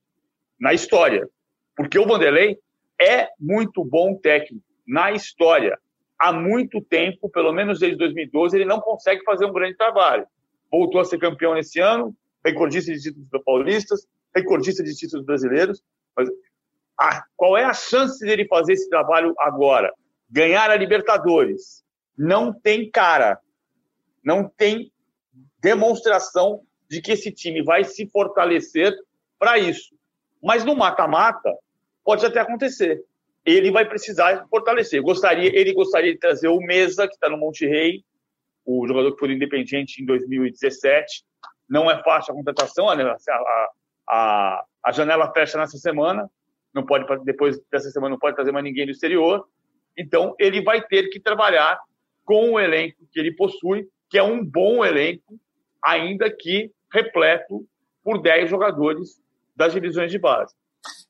na 0.58 0.74
história. 0.74 1.28
Porque 1.76 1.98
o 1.98 2.06
Vanderlei 2.06 2.58
é 3.00 3.28
muito 3.38 3.84
bom 3.84 4.16
técnico 4.16 4.64
na 4.86 5.12
história. 5.12 5.78
Há 6.18 6.32
muito 6.32 6.80
tempo, 6.80 7.28
pelo 7.28 7.52
menos 7.52 7.78
desde 7.78 7.98
2012, 7.98 8.56
ele 8.56 8.64
não 8.64 8.80
consegue 8.80 9.22
fazer 9.22 9.44
um 9.44 9.52
grande 9.52 9.76
trabalho. 9.76 10.26
Voltou 10.70 11.00
a 11.00 11.04
ser 11.04 11.18
campeão 11.18 11.54
nesse 11.54 11.78
ano, 11.78 12.14
recordista 12.44 12.92
de 12.92 13.00
títulos 13.00 13.28
paulistas, 13.44 14.06
recordista 14.34 14.82
de 14.82 14.94
títulos 14.94 15.24
brasileiros. 15.24 15.82
Mas 16.16 16.28
ah, 16.98 17.24
qual 17.36 17.56
é 17.56 17.64
a 17.64 17.74
chance 17.74 18.24
dele 18.24 18.46
fazer 18.46 18.72
esse 18.72 18.88
trabalho 18.88 19.34
agora? 19.38 19.92
Ganhar 20.30 20.70
a 20.70 20.76
Libertadores. 20.76 21.84
Não 22.16 22.52
tem 22.52 22.90
cara. 22.90 23.38
Não 24.24 24.48
tem 24.48 24.90
demonstração 25.60 26.62
de 26.88 27.00
que 27.00 27.12
esse 27.12 27.30
time 27.32 27.62
vai 27.62 27.84
se 27.84 28.08
fortalecer 28.08 28.94
para 29.38 29.58
isso. 29.58 29.94
Mas 30.42 30.64
no 30.64 30.74
mata-mata, 30.74 31.52
pode 32.04 32.24
até 32.24 32.40
acontecer. 32.40 33.02
Ele 33.44 33.70
vai 33.70 33.84
precisar 33.86 34.46
fortalecer. 34.48 35.02
Gostaria, 35.02 35.56
ele 35.56 35.72
gostaria 35.72 36.12
de 36.12 36.18
trazer 36.18 36.48
o 36.48 36.60
Mesa, 36.60 37.06
que 37.06 37.14
está 37.14 37.28
no 37.28 37.36
Monte 37.36 37.66
Rei, 37.66 38.04
o 38.64 38.86
jogador 38.86 39.12
que 39.12 39.18
foi 39.18 39.32
independente 39.32 40.02
em 40.02 40.06
2017. 40.06 41.24
Não 41.68 41.90
é 41.90 42.02
fácil 42.02 42.32
a 42.32 42.36
contratação, 42.36 42.88
a, 42.88 42.94
a, 42.94 43.68
a, 44.08 44.64
a 44.84 44.92
janela 44.92 45.32
fecha 45.32 45.58
nessa 45.58 45.78
semana. 45.78 46.28
Não 46.76 46.84
pode 46.84 47.06
depois 47.24 47.58
dessa 47.72 47.90
semana 47.90 48.10
não 48.12 48.18
pode 48.18 48.36
trazer 48.36 48.52
mais 48.52 48.62
ninguém 48.62 48.84
do 48.84 48.92
exterior. 48.92 49.44
Então 49.98 50.34
ele 50.38 50.62
vai 50.62 50.80
ter 50.86 51.08
que 51.08 51.18
trabalhar 51.18 51.80
com 52.22 52.52
o 52.52 52.60
elenco 52.60 52.98
que 53.10 53.18
ele 53.18 53.34
possui, 53.34 53.88
que 54.10 54.18
é 54.18 54.22
um 54.22 54.44
bom 54.44 54.84
elenco, 54.84 55.40
ainda 55.82 56.30
que 56.30 56.70
repleto 56.92 57.66
por 58.04 58.20
10 58.20 58.50
jogadores 58.50 59.18
das 59.56 59.72
divisões 59.72 60.10
de 60.10 60.18
base. 60.18 60.54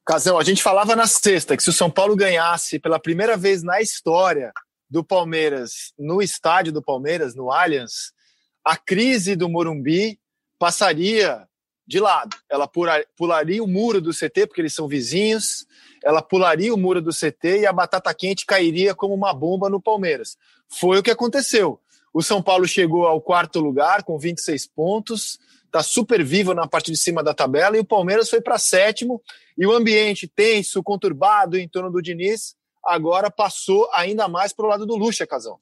Casão, 0.07 0.39
a 0.39 0.45
gente 0.45 0.63
falava 0.63 0.95
na 0.95 1.09
sexta 1.09 1.57
que 1.57 1.63
se 1.63 1.71
o 1.71 1.73
São 1.73 1.91
Paulo 1.91 2.15
ganhasse 2.15 2.79
pela 2.79 3.01
primeira 3.01 3.37
vez 3.37 3.65
na 3.65 3.81
história 3.81 4.53
do 4.89 5.03
Palmeiras 5.03 5.93
no 5.99 6.23
estádio 6.23 6.73
do 6.73 6.81
Palmeiras, 6.81 7.35
no 7.35 7.51
Allianz, 7.51 8.13
a 8.65 8.77
crise 8.77 9.35
do 9.35 9.49
Morumbi 9.49 10.19
passaria 10.61 11.47
de 11.87 12.01
lado. 12.01 12.37
Ela 12.51 12.69
pularia 13.17 13.63
o 13.63 13.67
muro 13.67 14.01
do 14.01 14.11
CT, 14.11 14.47
porque 14.47 14.61
eles 14.61 14.75
são 14.75 14.89
vizinhos, 14.89 15.67
ela 16.03 16.21
pularia 16.21 16.75
o 16.75 16.77
muro 16.77 17.01
do 17.01 17.11
CT 17.11 17.61
e 17.61 17.67
a 17.67 17.73
batata 17.73 18.13
quente 18.13 18.45
cairia 18.45 18.95
como 18.95 19.15
uma 19.15 19.33
bomba 19.33 19.71
no 19.71 19.81
Palmeiras. 19.81 20.37
Foi 20.69 20.99
o 20.99 21.03
que 21.03 21.11
aconteceu. 21.11 21.81
O 22.13 22.23
São 22.23 22.43
Paulo 22.43 22.67
chegou 22.67 23.07
ao 23.07 23.21
quarto 23.21 23.61
lugar 23.61 24.03
com 24.03 24.19
26 24.19 24.67
pontos, 24.69 25.39
está 25.67 25.83
super 25.83 26.25
vivo 26.25 26.55
na 26.55 26.67
parte 26.67 26.91
de 26.91 26.97
cima 26.97 27.23
da 27.23 27.35
tabela, 27.35 27.77
e 27.77 27.81
o 27.81 27.85
Palmeiras 27.85 28.31
foi 28.31 28.41
para 28.41 28.59
sétimo, 28.59 29.21
e 29.57 29.67
o 29.67 29.73
ambiente 29.73 30.27
tenso, 30.27 30.83
conturbado 30.83 31.59
em 31.59 31.69
torno 31.69 31.91
do 31.91 32.01
Diniz, 32.01 32.57
agora 32.85 33.31
passou 33.31 33.89
ainda 33.93 34.29
mais 34.29 34.53
para 34.53 34.65
o 34.65 34.69
lado 34.69 34.87
do 34.87 34.97
Lucha, 34.97 35.27
Casão. 35.27 35.59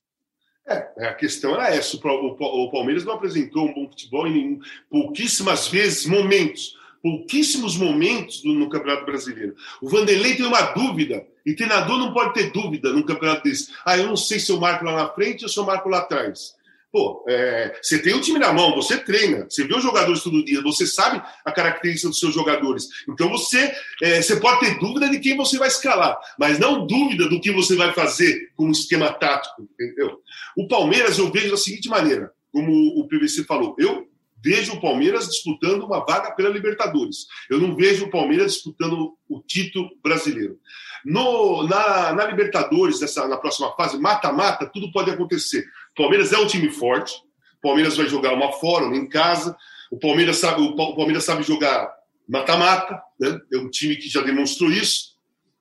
É, 0.67 0.89
é, 0.99 1.09
a 1.09 1.15
questão 1.15 1.55
era 1.55 1.75
essa. 1.75 1.97
O 1.97 2.71
Palmeiras 2.71 3.05
não 3.05 3.15
apresentou 3.15 3.67
um 3.67 3.75
bom 3.75 3.89
futebol 3.89 4.27
em 4.27 4.33
nenhum, 4.33 4.61
pouquíssimas 4.91 5.69
vezes, 5.69 6.07
momentos, 6.07 6.77
pouquíssimos 7.03 7.77
momentos 7.77 8.43
no 8.45 8.69
Campeonato 8.71 9.05
Brasileiro. 9.05 9.55
O 9.83 9.89
Vanderlei 9.89 10.35
tem 10.37 10.47
uma 10.47 10.63
dúvida, 10.73 11.27
e 11.45 11.55
treinador 11.55 11.99
não 11.99 12.15
pode 12.15 12.33
ter 12.33 12.51
dúvida 12.51 12.91
num 12.93 13.03
campeonato 13.03 13.43
desse. 13.45 13.73
Ah, 13.85 13.99
eu 13.99 14.07
não 14.07 14.17
sei 14.17 14.39
se 14.39 14.51
eu 14.51 14.59
marco 14.59 14.85
lá 14.85 14.97
na 14.97 15.09
frente 15.11 15.45
ou 15.45 15.51
se 15.51 15.59
eu 15.59 15.67
marco 15.67 15.89
lá 15.89 15.99
atrás. 15.99 16.55
Pô, 16.95 17.25
é, 17.29 17.77
você 17.83 17.99
tem 17.99 18.15
o 18.15 18.21
time 18.21 18.39
na 18.39 18.53
mão, 18.53 18.73
você 18.73 18.97
treina, 18.97 19.49
você 19.51 19.65
vê 19.67 19.75
os 19.75 19.83
jogadores 19.83 20.23
todo 20.23 20.45
dia, 20.45 20.63
você 20.63 20.87
sabe 20.87 21.21
a 21.45 21.51
característica 21.51 22.09
dos 22.09 22.21
seus 22.21 22.33
jogadores. 22.33 22.87
Então 23.09 23.29
você, 23.29 23.75
é, 24.01 24.23
você 24.23 24.37
pode 24.37 24.61
ter 24.61 24.79
dúvida 24.79 25.11
de 25.11 25.19
quem 25.19 25.37
você 25.37 25.59
vai 25.59 25.67
escalar, 25.67 26.17
mas 26.39 26.57
não 26.61 26.87
dúvida 26.87 27.29
do 27.29 27.41
que 27.41 27.51
você 27.51 27.75
vai 27.75 27.93
fazer 27.93 28.53
com 28.55 28.67
um 28.67 28.71
esquema 28.71 29.13
tático, 29.13 29.69
entendeu? 29.73 30.21
O 30.57 30.69
Palmeiras 30.69 31.19
eu 31.19 31.33
vejo 31.33 31.51
da 31.51 31.57
seguinte 31.57 31.89
maneira, 31.89 32.31
como 32.53 32.71
o 32.71 33.09
PVC 33.09 33.43
falou, 33.43 33.75
eu 33.77 34.07
vejo 34.45 34.75
o 34.75 34.81
Palmeiras 34.81 35.27
disputando 35.27 35.85
uma 35.85 36.05
vaga 36.05 36.33
pela 36.33 36.51
Libertadores. 36.51 37.27
Eu 37.49 37.59
não 37.59 37.75
vejo 37.75 38.05
o 38.05 38.11
Palmeiras 38.11 38.53
disputando 38.53 39.17
o 39.29 39.41
título 39.41 39.89
brasileiro. 40.03 40.59
No, 41.05 41.67
na, 41.67 42.13
na 42.13 42.27
Libertadores, 42.27 43.01
nessa, 43.01 43.27
na 43.27 43.39
próxima 43.39 43.75
fase, 43.75 43.99
mata-mata, 43.99 44.67
tudo 44.67 44.93
pode 44.93 45.11
acontecer. 45.11 45.65
O 45.93 46.03
Palmeiras 46.03 46.33
é 46.33 46.39
um 46.39 46.47
time 46.47 46.71
forte. 46.71 47.15
O 47.59 47.63
Palmeiras 47.63 47.97
vai 47.97 48.07
jogar 48.07 48.35
uma 48.35 48.53
fora, 48.53 48.85
uma 48.85 48.97
em 48.97 49.09
casa. 49.09 49.57
O 49.91 49.99
Palmeiras 49.99 50.37
sabe, 50.37 50.61
o 50.61 50.75
Palmeiras 50.77 51.25
sabe 51.25 51.43
jogar 51.43 51.91
mata-mata, 52.29 53.01
né? 53.19 53.39
É 53.53 53.59
um 53.59 53.71
time 53.71 53.97
que 53.97 54.09
já 54.09 54.21
demonstrou 54.21 54.71
isso. 54.71 55.15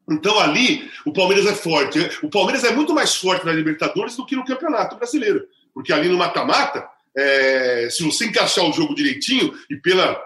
Então 0.10 0.38
ali 0.40 0.90
o 1.06 1.14
Palmeiras 1.14 1.46
é 1.46 1.54
forte. 1.54 2.00
O 2.22 2.30
Palmeiras 2.30 2.64
é 2.64 2.72
muito 2.72 2.94
mais 2.94 3.16
forte 3.16 3.46
na 3.46 3.54
Libertadores 3.54 4.16
do 4.16 4.26
que 4.26 4.36
no 4.36 4.46
Campeonato 4.46 4.98
Brasileiro, 4.98 5.46
porque 5.74 5.94
ali 5.94 6.10
no 6.10 6.18
mata-mata, 6.18 6.88
é, 7.18 7.90
se 7.90 8.04
você 8.04 8.26
encaixar 8.26 8.66
o 8.66 8.74
jogo 8.74 8.96
direitinho 8.96 9.54
e 9.70 9.76
pela 9.78 10.22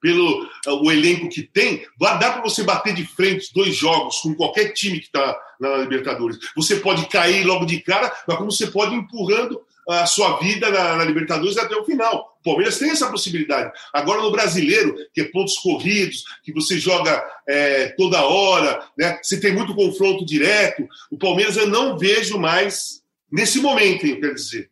pelo 0.00 0.46
o 0.82 0.92
elenco 0.92 1.30
que 1.30 1.42
tem, 1.42 1.82
dá 1.98 2.16
para 2.18 2.42
você 2.42 2.62
bater 2.62 2.92
de 2.92 3.06
frente 3.06 3.50
dois 3.54 3.74
jogos 3.74 4.18
com 4.18 4.34
qualquer 4.34 4.74
time 4.74 5.00
que 5.00 5.06
está 5.06 5.34
na 5.58 5.78
Libertadores. 5.78 6.36
Você 6.54 6.76
pode 6.76 7.08
cair 7.08 7.42
logo 7.46 7.64
de 7.64 7.80
cara, 7.80 8.12
mas 8.28 8.36
como 8.36 8.52
você 8.52 8.66
pode 8.66 8.94
ir 8.94 8.98
empurrando 8.98 9.58
a 9.88 10.06
sua 10.06 10.38
vida 10.38 10.70
na, 10.70 10.96
na, 10.96 11.04
Libertadores 11.04 11.56
até 11.56 11.74
o 11.76 11.84
final. 11.84 12.36
O 12.40 12.44
Palmeiras 12.44 12.78
tem 12.78 12.90
essa 12.90 13.10
possibilidade. 13.10 13.72
Agora 13.92 14.22
no 14.22 14.30
brasileiro, 14.30 14.94
que 15.12 15.22
é 15.22 15.24
pontos 15.24 15.56
corridos, 15.58 16.24
que 16.42 16.52
você 16.52 16.78
joga 16.78 17.24
é, 17.48 17.88
toda 17.96 18.24
hora, 18.24 18.86
né? 18.98 19.18
você 19.22 19.38
tem 19.40 19.52
muito 19.52 19.74
confronto 19.74 20.24
direto. 20.24 20.86
O 21.10 21.18
Palmeiras 21.18 21.56
eu 21.56 21.68
não 21.68 21.98
vejo 21.98 22.38
mais 22.38 23.02
nesse 23.30 23.60
momento, 23.60 24.06
hein, 24.06 24.20
quer 24.20 24.34
dizer. 24.34 24.70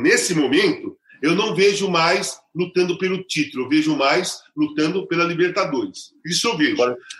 nesse 0.00 0.34
momento, 0.34 0.97
eu 1.22 1.34
não 1.34 1.54
vejo 1.54 1.90
mais 1.90 2.40
lutando 2.54 2.98
pelo 2.98 3.22
título, 3.24 3.64
eu 3.64 3.68
vejo 3.68 3.96
mais 3.96 4.42
lutando 4.56 5.06
pela 5.06 5.24
Libertadores. 5.24 6.12
Isso 6.24 6.48
eu 6.48 6.56
vejo. 6.56 6.76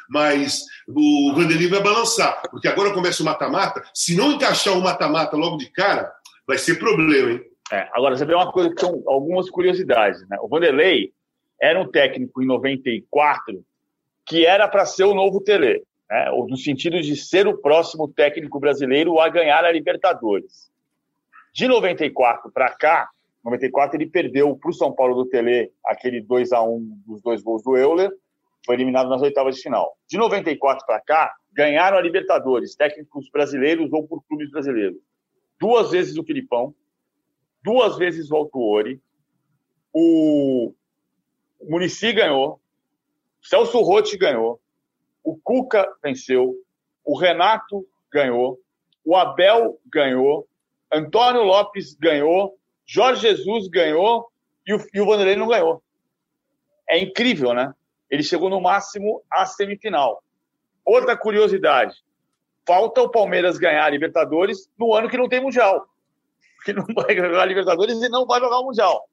Mas 0.09 0.65
o 0.87 1.33
Vanderlei 1.35 1.69
vai 1.69 1.83
balançar, 1.83 2.43
porque 2.51 2.69
agora 2.69 2.93
começa 2.93 3.23
o 3.23 3.27
mata-mata. 3.27 3.83
Se 3.95 4.17
não 4.17 4.33
encaixar 4.33 4.77
o 4.77 4.83
mata-mata 4.83 5.37
logo 5.37 5.57
de 5.57 5.71
cara, 5.71 6.13
vai 6.47 6.59
ser 6.59 6.79
problema, 6.79 7.33
hein? 7.33 7.45
É, 7.71 7.87
agora, 7.93 8.17
você 8.17 8.25
vê 8.25 8.35
uma 8.35 8.51
coisa 8.51 8.75
que 8.75 8.81
são 8.81 9.03
algumas 9.07 9.51
curiosidades. 9.51 10.27
Né? 10.29 10.39
O 10.41 10.49
Vanderlei 10.49 11.13
era 11.61 11.81
um 11.81 11.87
técnico 11.87 12.43
em 12.43 12.47
94 12.47 13.63
que 14.25 14.45
era 14.45 14.69
para 14.69 14.85
ser 14.85 15.05
o 15.05 15.15
novo 15.15 15.41
Tele, 15.41 15.83
né? 16.09 16.31
no 16.31 16.57
sentido 16.57 17.01
de 17.01 17.17
ser 17.17 17.47
o 17.47 17.57
próximo 17.57 18.07
técnico 18.09 18.61
brasileiro 18.61 19.19
a 19.19 19.29
ganhar 19.29 19.65
a 19.65 19.73
Libertadores. 19.73 20.71
De 21.55 21.67
94 21.67 22.51
para 22.53 22.71
cá, 22.71 23.09
94 23.45 23.97
ele 23.97 24.11
perdeu 24.11 24.57
para 24.57 24.71
o 24.71 24.75
São 24.75 24.93
Paulo 24.93 25.15
do 25.15 25.29
Tele 25.29 25.73
aquele 25.85 26.21
2 26.21 26.53
a 26.53 26.63
1 26.63 27.03
dos 27.07 27.23
dois 27.23 27.43
gols 27.43 27.63
do 27.63 27.77
Euler, 27.77 28.11
foi 28.65 28.75
eliminado 28.75 29.09
nas 29.09 29.23
oitavas 29.23 29.57
de 29.57 29.63
final. 29.63 29.97
De 30.09 30.19
94 30.19 30.85
para 30.85 31.01
cá, 31.01 31.35
ganharam 31.53 31.97
a 31.97 32.01
Libertadores, 32.01 32.75
técnicos 32.75 33.31
brasileiros 33.31 33.93
ou 33.93 34.07
por 34.07 34.23
clubes 34.25 34.51
brasileiros. 34.51 34.99
Duas 35.59 35.91
vezes 35.91 36.17
o 36.17 36.25
Filipão, 36.25 36.75
duas 37.63 37.97
vezes 37.97 38.31
o 38.31 38.37
Altuori, 38.37 39.01
o 39.93 40.73
Murici 41.63 42.13
ganhou, 42.13 42.61
Celso 43.43 43.81
Rotti 43.81 44.17
ganhou, 44.17 44.61
o 45.25 45.37
Cuca 45.37 45.91
venceu, 46.03 46.55
o 47.05 47.17
Renato 47.19 47.87
ganhou, 48.13 48.59
o 49.05 49.17
Abel 49.17 49.81
ganhou, 49.87 50.47
Antônio 50.93 51.43
Lopes 51.43 51.95
ganhou, 51.95 52.59
Jorge 52.89 53.21
Jesus 53.21 53.69
ganhou 53.69 54.33
e 54.67 54.73
o, 54.73 54.87
e 54.95 55.01
o 55.01 55.05
Vanderlei 55.05 55.37
não 55.37 55.47
ganhou. 55.47 55.83
É 56.89 56.99
incrível, 56.99 57.53
né? 57.53 57.75
Ele 58.11 58.23
chegou 58.23 58.49
no 58.49 58.63
máximo 58.63 59.23
à 59.31 59.45
semifinal. 59.45 60.25
Outra 60.83 61.15
curiosidade: 61.15 61.95
falta 62.67 63.03
o 63.03 63.11
Palmeiras 63.11 63.59
ganhar 63.59 63.85
a 63.85 63.91
Libertadores 63.91 64.71
no 64.79 64.95
ano 64.95 65.11
que 65.11 65.19
não 65.19 65.29
tem 65.29 65.41
Mundial. 65.41 65.87
Que 66.65 66.73
não 66.73 66.85
vai 66.87 67.15
jogar 67.15 67.43
a 67.43 67.47
Libertadores 67.47 68.03
e 68.03 68.09
não 68.09 68.27
vai 68.27 68.41
jogar 68.41 68.59
o 68.59 68.65
Mundial. 68.65 69.09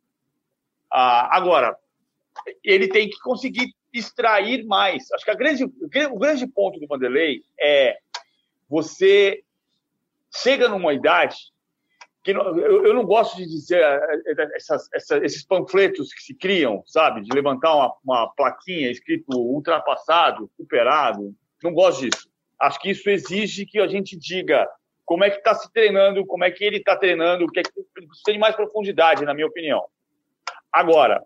Ah, 0.92 1.38
agora, 1.38 1.78
ele 2.64 2.88
tem 2.88 3.08
que 3.08 3.20
conseguir 3.20 3.72
extrair 3.94 4.66
mais. 4.66 5.12
Acho 5.12 5.24
que 5.24 5.36
grande, 5.36 5.64
o 5.64 6.18
grande 6.18 6.48
ponto 6.48 6.80
do 6.80 6.88
Vanderlei 6.88 7.44
é 7.60 8.00
você 8.68 9.44
chega 10.34 10.68
numa 10.68 10.92
idade 10.92 11.54
que 12.26 12.32
eu, 12.32 12.86
eu, 12.88 12.94
não 12.96 13.06
gosto 13.06 13.38
de 13.38 13.46
dizer 13.46 13.80
eh, 13.80 14.22
eh, 14.26 14.50
essas, 14.56 14.90
essas, 14.92 15.22
esses 15.22 15.46
panfletos 15.46 16.12
que 16.12 16.24
se 16.24 16.34
criam, 16.34 16.82
sabe? 16.88 17.22
De 17.22 17.32
levantar 17.32 17.76
uma, 17.76 17.96
uma 18.04 18.34
plaquinha 18.34 18.90
escrito 18.90 19.32
ultrapassado, 19.38 20.50
superado. 20.58 21.36
Não 21.64 21.72
gosto 21.72 22.10
disso. 22.10 22.28
Acho 22.60 22.80
que 22.80 22.90
isso 22.90 23.08
exige 23.12 23.68
que 23.68 23.80
a 23.80 23.86
gente 23.86 24.18
diga 24.18 24.68
como 25.06 25.24
é 25.24 25.30
que 25.30 25.38
está 25.38 25.54
se 25.54 25.72
treinando, 25.72 26.26
como 26.26 26.44
é 26.44 26.50
que 26.50 26.64
ele 26.64 26.78
está 26.78 26.98
treinando, 26.98 27.46
o 27.46 27.48
que 27.48 27.60
é 27.60 27.64
que 27.64 28.32
de 28.32 28.40
mais 28.40 28.56
profundidade, 28.56 29.24
na 29.24 29.36
minha 29.36 29.46
opinião. 29.46 29.86
Agora, 30.74 31.24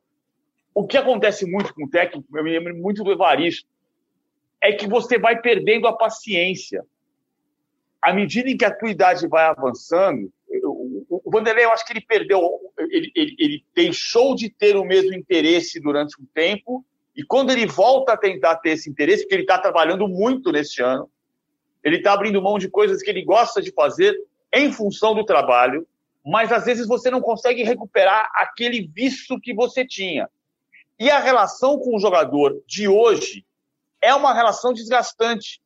o 0.75 0.85
que 0.85 0.97
acontece 0.97 1.49
muito 1.49 1.73
com 1.73 1.85
o 1.85 1.89
técnico, 1.89 2.27
eu 2.37 2.43
me 2.43 2.51
lembro 2.51 2.75
muito 2.75 3.05
do 3.05 3.11
Evaristo, 3.13 3.69
é 4.61 4.73
que 4.73 4.85
você 4.85 5.17
vai 5.17 5.39
perdendo 5.39 5.87
a 5.87 5.95
paciência. 5.95 6.83
À 8.01 8.11
medida 8.11 8.49
em 8.49 8.57
que 8.57 8.65
a 8.65 8.75
tua 8.75 8.89
idade 8.89 9.25
vai 9.29 9.45
avançando, 9.45 10.29
o 11.29 11.31
Vanderlei, 11.31 11.63
eu 11.63 11.71
acho 11.71 11.85
que 11.85 11.93
ele 11.93 12.01
perdeu, 12.01 12.41
ele, 12.79 13.11
ele, 13.15 13.35
ele 13.37 13.65
deixou 13.75 14.33
de 14.33 14.49
ter 14.49 14.75
o 14.75 14.83
mesmo 14.83 15.13
interesse 15.13 15.79
durante 15.79 16.19
um 16.19 16.25
tempo, 16.33 16.83
e 17.15 17.23
quando 17.23 17.51
ele 17.51 17.67
volta 17.67 18.13
a 18.13 18.17
tentar 18.17 18.55
ter 18.55 18.71
esse 18.71 18.89
interesse, 18.89 19.21
porque 19.21 19.35
ele 19.35 19.43
está 19.43 19.59
trabalhando 19.59 20.07
muito 20.07 20.51
neste 20.51 20.81
ano, 20.81 21.07
ele 21.83 21.97
está 21.97 22.13
abrindo 22.13 22.41
mão 22.41 22.57
de 22.57 22.67
coisas 22.67 23.03
que 23.03 23.11
ele 23.11 23.23
gosta 23.23 23.61
de 23.61 23.71
fazer 23.71 24.19
em 24.51 24.71
função 24.71 25.13
do 25.13 25.23
trabalho, 25.23 25.87
mas 26.25 26.51
às 26.51 26.65
vezes 26.65 26.87
você 26.87 27.11
não 27.11 27.21
consegue 27.21 27.61
recuperar 27.61 28.27
aquele 28.33 28.87
vício 28.87 29.39
que 29.39 29.53
você 29.53 29.85
tinha. 29.85 30.27
E 30.97 31.11
a 31.11 31.19
relação 31.19 31.77
com 31.77 31.95
o 31.95 31.99
jogador 31.99 32.59
de 32.65 32.87
hoje 32.87 33.45
é 34.01 34.15
uma 34.15 34.33
relação 34.33 34.73
desgastante. 34.73 35.61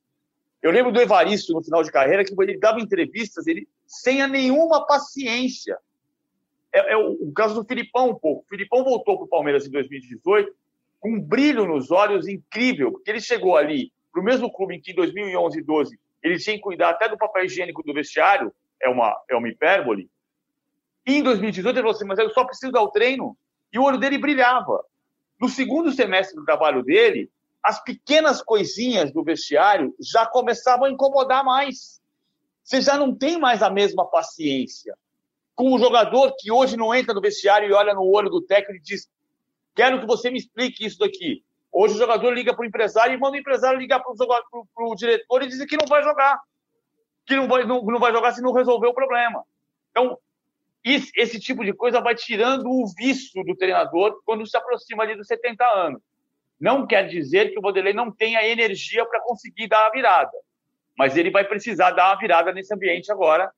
Eu 0.61 0.71
lembro 0.71 0.91
do 0.91 0.99
Evaristo 0.99 1.53
no 1.53 1.63
final 1.63 1.81
de 1.83 1.91
carreira 1.91 2.25
que 2.25 2.33
ele 2.37 2.59
dava 2.59 2.81
entrevistas 2.81 3.47
ele 3.47 3.65
sem 3.93 4.27
nenhuma 4.27 4.85
paciência. 4.85 5.77
É, 6.71 6.93
é 6.93 6.97
o, 6.97 7.11
o, 7.11 7.33
caso 7.33 7.53
do 7.53 7.63
Filipão 7.63 8.09
um 8.09 8.15
pouco. 8.15 8.43
O 8.43 8.49
Filipão 8.49 8.83
voltou 8.83 9.17
para 9.17 9.25
o 9.25 9.29
Palmeiras 9.29 9.67
em 9.67 9.71
2018 9.71 10.51
com 10.99 11.11
um 11.11 11.21
brilho 11.21 11.67
nos 11.67 11.91
olhos 11.91 12.27
incrível, 12.27 12.93
porque 12.93 13.11
ele 13.11 13.21
chegou 13.21 13.55
ali 13.55 13.91
para 14.11 14.21
o 14.21 14.23
mesmo 14.23 14.51
clube 14.51 14.75
em 14.75 14.81
que 14.81 14.91
em 14.91 14.95
2011 14.95 15.59
e 15.59 15.63
12 15.63 15.99
ele 16.23 16.39
tinha 16.39 16.55
que 16.55 16.61
cuidar 16.61 16.89
até 16.89 17.09
do 17.09 17.17
papel 17.17 17.45
higiênico 17.45 17.83
do 17.83 17.93
vestiário, 17.93 18.53
é 18.81 18.89
uma, 18.89 19.15
é 19.29 19.35
uma 19.35 19.49
hipérbole. 19.49 20.09
E 21.05 21.15
em 21.15 21.23
2018 21.23 21.75
ele 21.75 21.81
falou 21.81 21.95
assim, 21.95 22.05
mas 22.05 22.17
eu 22.17 22.29
só 22.29 22.45
preciso 22.45 22.71
dar 22.71 22.81
o 22.81 22.89
treino. 22.89 23.37
E 23.71 23.77
o 23.77 23.83
olho 23.83 23.97
dele 23.97 24.17
brilhava. 24.17 24.83
No 25.39 25.49
segundo 25.49 25.91
semestre 25.91 26.35
do 26.35 26.45
trabalho 26.45 26.81
dele, 26.81 27.29
as 27.61 27.83
pequenas 27.83 28.41
coisinhas 28.41 29.11
do 29.11 29.23
vestiário 29.23 29.93
já 29.99 30.25
começavam 30.25 30.85
a 30.85 30.91
incomodar 30.91 31.43
mais. 31.43 32.01
Você 32.63 32.81
já 32.81 32.97
não 32.97 33.13
tem 33.13 33.37
mais 33.37 33.61
a 33.61 33.69
mesma 33.69 34.05
paciência. 34.05 34.95
Com 35.53 35.73
o 35.73 35.79
jogador 35.79 36.33
que 36.37 36.51
hoje 36.51 36.77
não 36.77 36.95
entra 36.95 37.13
no 37.13 37.21
vestiário 37.21 37.69
e 37.69 37.73
olha 37.73 37.93
no 37.93 38.03
olho 38.03 38.29
do 38.29 38.41
técnico 38.41 38.79
e 38.79 38.81
diz: 38.81 39.07
Quero 39.75 39.99
que 39.99 40.07
você 40.07 40.31
me 40.31 40.39
explique 40.39 40.85
isso 40.85 40.97
daqui. 40.97 41.43
Hoje 41.71 41.95
o 41.95 41.97
jogador 41.97 42.31
liga 42.31 42.55
para 42.55 42.63
o 42.63 42.67
empresário 42.67 43.13
e 43.13 43.19
manda 43.19 43.35
o 43.35 43.39
empresário 43.39 43.79
ligar 43.79 43.99
para 43.99 44.11
o 44.11 44.95
diretor 44.95 45.43
e 45.43 45.47
dizer 45.47 45.65
que 45.65 45.77
não 45.77 45.87
vai 45.87 46.03
jogar. 46.03 46.39
Que 47.25 47.35
não 47.35 47.47
vai, 47.47 47.65
não, 47.65 47.83
não 47.83 47.99
vai 47.99 48.11
jogar 48.11 48.31
se 48.31 48.41
não 48.41 48.53
resolver 48.53 48.87
o 48.87 48.93
problema. 48.93 49.43
Então, 49.91 50.17
esse, 50.83 51.11
esse 51.15 51.39
tipo 51.39 51.63
de 51.63 51.73
coisa 51.73 52.01
vai 52.01 52.13
tirando 52.13 52.67
o 52.69 52.85
vício 52.95 53.43
do 53.43 53.55
treinador 53.55 54.21
quando 54.25 54.45
se 54.45 54.55
aproxima 54.55 55.03
ali 55.03 55.15
dos 55.15 55.27
70 55.27 55.63
anos. 55.65 56.01
Não 56.59 56.85
quer 56.85 57.07
dizer 57.07 57.51
que 57.51 57.59
o 57.59 57.61
Vanderlei 57.61 57.93
não 57.93 58.11
tenha 58.11 58.45
energia 58.45 59.05
para 59.05 59.21
conseguir 59.21 59.67
dar 59.67 59.87
a 59.87 59.91
virada. 59.91 60.31
Mas 60.97 61.17
ele 61.17 61.31
vai 61.31 61.43
precisar 61.43 61.91
dar 61.91 62.11
a 62.11 62.15
virada 62.15 62.51
nesse 62.51 62.73
ambiente 62.73 63.11
agora 63.11 63.51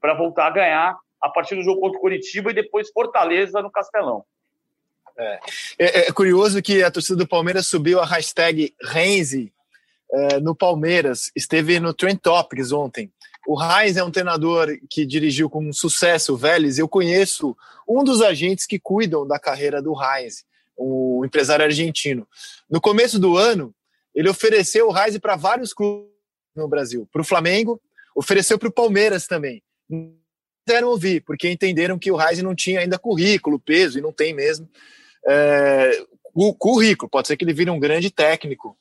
para 0.00 0.14
voltar 0.14 0.46
a 0.46 0.50
ganhar 0.50 0.96
a 1.20 1.28
partir 1.28 1.56
do 1.56 1.62
jogo 1.62 1.80
contra 1.80 1.98
o 1.98 2.00
Curitiba 2.00 2.50
e 2.50 2.54
depois 2.54 2.90
Fortaleza 2.90 3.60
no 3.60 3.70
Castelão. 3.70 4.24
É. 5.18 5.40
É, 5.78 6.08
é, 6.08 6.12
curioso 6.12 6.60
que 6.62 6.82
a 6.82 6.90
torcida 6.90 7.16
do 7.16 7.26
Palmeiras 7.26 7.66
subiu 7.66 8.00
a 8.00 8.04
hashtag 8.04 8.74
Renzi 8.82 9.52
é, 10.12 10.40
no 10.40 10.54
Palmeiras. 10.54 11.30
Esteve 11.34 11.80
no 11.80 11.94
Trend 11.94 12.18
Topics 12.20 12.70
ontem. 12.70 13.10
O 13.46 13.56
Heinz 13.62 13.96
é 13.96 14.02
um 14.02 14.10
treinador 14.10 14.76
que 14.90 15.06
dirigiu 15.06 15.48
com 15.48 15.72
sucesso 15.72 16.34
o 16.34 16.36
Vélez. 16.36 16.78
Eu 16.78 16.88
conheço 16.88 17.56
um 17.88 18.02
dos 18.02 18.20
agentes 18.20 18.66
que 18.66 18.78
cuidam 18.78 19.26
da 19.26 19.38
carreira 19.38 19.80
do 19.80 19.94
Heinz, 19.94 20.44
o 20.76 21.24
empresário 21.24 21.64
argentino. 21.64 22.26
No 22.68 22.80
começo 22.80 23.20
do 23.20 23.36
ano, 23.36 23.72
ele 24.12 24.28
ofereceu 24.28 24.88
o 24.88 24.98
Heinz 24.98 25.16
para 25.18 25.36
vários 25.36 25.72
clubes 25.72 26.15
no 26.56 26.68
Brasil. 26.68 27.08
Para 27.12 27.22
o 27.22 27.24
Flamengo, 27.24 27.80
ofereceu 28.14 28.58
para 28.58 28.68
o 28.68 28.72
Palmeiras 28.72 29.26
também. 29.26 29.62
Não 29.88 30.14
quiseram 30.66 30.88
ouvir, 30.88 31.22
porque 31.22 31.48
entenderam 31.48 31.98
que 31.98 32.10
o 32.10 32.20
Heinz 32.20 32.42
não 32.42 32.54
tinha 32.54 32.80
ainda 32.80 32.98
currículo, 32.98 33.58
peso, 33.58 33.98
e 33.98 34.02
não 34.02 34.12
tem 34.12 34.34
mesmo 34.34 34.68
é, 35.26 36.02
o 36.34 36.54
currículo. 36.54 37.10
Pode 37.10 37.28
ser 37.28 37.36
que 37.36 37.44
ele 37.44 37.52
vire 37.52 37.70
um 37.70 37.80
grande 37.80 38.10
técnico. 38.10 38.76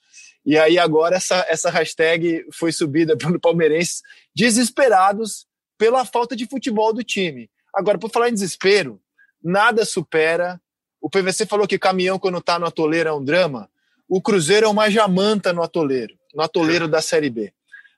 E 0.46 0.58
aí 0.58 0.78
agora 0.78 1.16
essa, 1.16 1.46
essa 1.50 1.70
hashtag 1.70 2.46
foi 2.54 2.72
subida 2.72 3.18
pelo 3.18 3.40
palmeirenses 3.40 4.02
desesperados 4.34 5.48
pela 5.78 6.06
falta 6.06 6.36
de 6.36 6.46
futebol 6.46 6.94
do 6.94 7.04
time. 7.04 7.50
Agora, 7.74 7.98
por 7.98 8.10
falar 8.10 8.30
em 8.30 8.34
desespero, 8.34 9.02
nada 9.44 9.84
supera. 9.84 10.62
O 11.02 11.10
PVC 11.10 11.46
falou 11.46 11.68
que 11.68 11.78
caminhão, 11.78 12.18
quando 12.18 12.38
está 12.38 12.58
no 12.58 12.66
atoleiro, 12.66 13.10
é 13.10 13.14
um 13.14 13.24
drama. 13.24 13.70
O 14.08 14.22
Cruzeiro 14.22 14.68
é 14.68 14.70
uma 14.70 14.90
jamanta 14.90 15.52
no 15.52 15.62
atoleiro, 15.62 16.16
no 16.34 16.42
atoleiro 16.42 16.88
da 16.88 17.02
Série 17.02 17.30
B. 17.30 17.52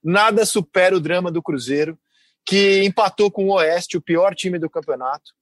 Nada 0.03 0.45
supera 0.45 0.95
o 0.95 0.99
drama 0.99 1.31
do 1.31 1.41
Cruzeiro, 1.41 1.97
que 2.45 2.83
empatou 2.83 3.29
com 3.29 3.47
o 3.47 3.53
Oeste, 3.53 3.97
o 3.97 4.01
pior 4.01 4.33
time 4.33 4.57
do 4.57 4.69
campeonato 4.69 5.37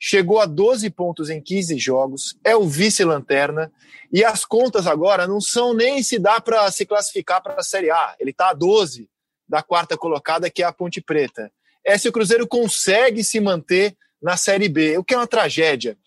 chegou 0.00 0.40
a 0.40 0.46
12 0.46 0.88
pontos 0.88 1.28
em 1.28 1.42
15 1.42 1.78
jogos, 1.78 2.34
é 2.42 2.56
o 2.56 2.66
vice-lanterna, 2.66 3.70
e 4.10 4.24
as 4.24 4.46
contas 4.46 4.86
agora 4.86 5.26
não 5.26 5.42
são 5.42 5.74
nem 5.74 6.02
se 6.02 6.18
dá 6.18 6.40
para 6.40 6.68
se 6.72 6.86
classificar 6.86 7.42
para 7.42 7.54
a 7.60 7.62
Série 7.62 7.90
A. 7.90 8.16
Ele 8.18 8.30
está 8.30 8.48
a 8.48 8.54
12 8.54 9.06
da 9.46 9.62
quarta 9.62 9.98
colocada, 9.98 10.48
que 10.48 10.62
é 10.62 10.66
a 10.66 10.72
Ponte 10.72 11.02
Preta. 11.02 11.52
É 11.84 11.98
se 11.98 12.08
o 12.08 12.12
Cruzeiro 12.12 12.46
consegue 12.48 13.22
se 13.22 13.38
manter 13.40 13.94
na 14.22 14.38
Série 14.38 14.68
B, 14.68 14.96
o 14.96 15.04
que 15.04 15.12
é 15.12 15.18
uma 15.18 15.26
tragédia. 15.26 15.98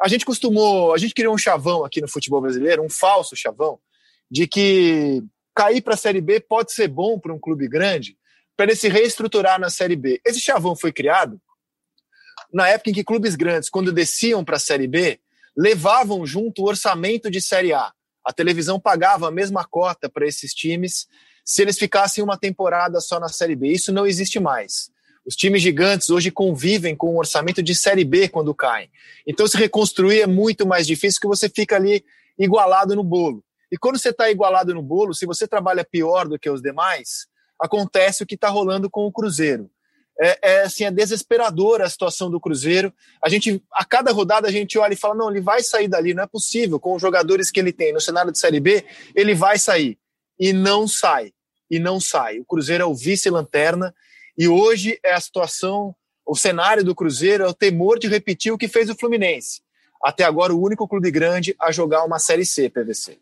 A 0.00 0.08
gente 0.08 0.26
costumou, 0.26 0.92
a 0.92 0.98
gente 0.98 1.14
criou 1.14 1.34
um 1.34 1.38
chavão 1.38 1.84
aqui 1.84 2.00
no 2.00 2.08
futebol 2.08 2.42
brasileiro, 2.42 2.82
um 2.82 2.90
falso 2.90 3.34
chavão, 3.34 3.78
de 4.30 4.46
que 4.46 5.24
cair 5.58 5.80
para 5.80 5.94
a 5.94 5.96
Série 5.96 6.20
B 6.20 6.38
pode 6.38 6.72
ser 6.72 6.86
bom 6.86 7.18
para 7.18 7.34
um 7.34 7.38
clube 7.38 7.66
grande, 7.66 8.16
para 8.56 8.66
ele 8.66 8.76
se 8.76 8.88
reestruturar 8.88 9.58
na 9.58 9.68
Série 9.68 9.96
B. 9.96 10.20
Esse 10.24 10.38
chavão 10.38 10.76
foi 10.76 10.92
criado 10.92 11.40
na 12.52 12.68
época 12.68 12.90
em 12.90 12.92
que 12.92 13.02
clubes 13.02 13.34
grandes, 13.34 13.68
quando 13.68 13.92
desciam 13.92 14.44
para 14.44 14.54
a 14.54 14.60
Série 14.60 14.86
B, 14.86 15.18
levavam 15.56 16.24
junto 16.24 16.62
o 16.62 16.66
orçamento 16.66 17.28
de 17.28 17.40
Série 17.40 17.72
A. 17.72 17.92
A 18.24 18.32
televisão 18.32 18.78
pagava 18.78 19.26
a 19.26 19.32
mesma 19.32 19.64
cota 19.64 20.08
para 20.08 20.28
esses 20.28 20.54
times 20.54 21.08
se 21.44 21.60
eles 21.60 21.76
ficassem 21.76 22.22
uma 22.22 22.38
temporada 22.38 23.00
só 23.00 23.18
na 23.18 23.28
Série 23.28 23.56
B. 23.56 23.66
Isso 23.72 23.92
não 23.92 24.06
existe 24.06 24.38
mais. 24.38 24.92
Os 25.26 25.34
times 25.34 25.60
gigantes 25.60 26.08
hoje 26.08 26.30
convivem 26.30 26.94
com 26.94 27.08
o 27.08 27.18
orçamento 27.18 27.60
de 27.60 27.74
Série 27.74 28.04
B 28.04 28.28
quando 28.28 28.54
caem. 28.54 28.88
Então, 29.26 29.44
se 29.48 29.56
reconstruir 29.56 30.20
é 30.20 30.26
muito 30.26 30.64
mais 30.64 30.86
difícil 30.86 31.20
que 31.20 31.26
você 31.26 31.48
fica 31.48 31.74
ali 31.74 32.04
igualado 32.38 32.94
no 32.94 33.02
bolo. 33.02 33.42
E 33.70 33.76
quando 33.76 33.98
você 33.98 34.10
está 34.10 34.30
igualado 34.30 34.74
no 34.74 34.82
bolo, 34.82 35.14
se 35.14 35.26
você 35.26 35.46
trabalha 35.46 35.84
pior 35.84 36.28
do 36.28 36.38
que 36.38 36.48
os 36.48 36.62
demais, 36.62 37.26
acontece 37.60 38.22
o 38.22 38.26
que 38.26 38.34
está 38.34 38.48
rolando 38.48 38.88
com 38.88 39.06
o 39.06 39.12
Cruzeiro 39.12 39.70
é, 40.20 40.38
é, 40.42 40.62
assim, 40.62 40.84
é 40.84 40.90
desesperadora 40.90 41.84
a 41.84 41.90
situação 41.90 42.30
do 42.30 42.40
Cruzeiro. 42.40 42.92
A 43.22 43.28
gente, 43.28 43.62
a 43.72 43.84
cada 43.84 44.10
rodada, 44.10 44.48
a 44.48 44.50
gente 44.50 44.76
olha 44.78 44.92
e 44.92 44.96
fala: 44.96 45.14
não, 45.14 45.30
ele 45.30 45.40
vai 45.40 45.62
sair 45.62 45.86
dali, 45.86 46.12
não 46.12 46.24
é 46.24 46.26
possível. 46.26 46.80
Com 46.80 46.94
os 46.94 47.00
jogadores 47.00 47.50
que 47.50 47.60
ele 47.60 47.72
tem 47.72 47.92
no 47.92 48.00
cenário 48.00 48.32
de 48.32 48.38
Série 48.38 48.60
B, 48.60 48.84
ele 49.14 49.34
vai 49.34 49.58
sair. 49.58 49.96
E 50.38 50.52
não 50.52 50.88
sai. 50.88 51.32
E 51.70 51.78
não 51.78 52.00
sai. 52.00 52.40
O 52.40 52.44
Cruzeiro 52.44 52.82
é 52.82 52.86
o 52.86 52.94
vice-lanterna. 52.94 53.94
E 54.36 54.48
hoje 54.48 54.98
é 55.04 55.12
a 55.12 55.20
situação, 55.20 55.94
o 56.24 56.34
cenário 56.34 56.84
do 56.84 56.94
Cruzeiro 56.94 57.44
é 57.44 57.48
o 57.48 57.54
temor 57.54 57.98
de 57.98 58.08
repetir 58.08 58.52
o 58.52 58.58
que 58.58 58.68
fez 58.68 58.88
o 58.88 58.94
Fluminense. 58.94 59.62
Até 60.02 60.22
agora, 60.22 60.54
o 60.54 60.62
único 60.62 60.86
clube 60.86 61.10
grande 61.10 61.56
a 61.60 61.72
jogar 61.72 62.04
uma 62.04 62.20
Série 62.20 62.46
C, 62.46 62.70
PVC. 62.70 63.18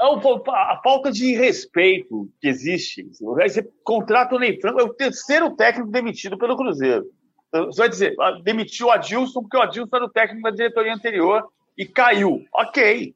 É 0.00 0.04
a 0.04 0.80
falta 0.82 1.10
de 1.10 1.34
respeito 1.34 2.30
que 2.40 2.46
existe. 2.46 3.04
Você 3.20 3.68
contrata 3.82 4.36
o 4.36 4.38
Ney 4.38 4.60
Franco, 4.60 4.80
é 4.80 4.84
o 4.84 4.94
terceiro 4.94 5.56
técnico 5.56 5.90
demitido 5.90 6.38
pelo 6.38 6.56
Cruzeiro. 6.56 7.04
Você 7.52 7.80
vai 7.80 7.88
dizer, 7.88 8.14
ah, 8.20 8.38
demitiu 8.42 8.86
o 8.86 8.90
Adilson 8.90 9.40
porque 9.40 9.56
o 9.56 9.62
Adilson 9.62 9.96
era 9.96 10.04
o 10.04 10.10
técnico 10.10 10.42
da 10.42 10.50
diretoria 10.50 10.94
anterior 10.94 11.44
e 11.76 11.84
caiu. 11.84 12.44
Ok. 12.54 13.14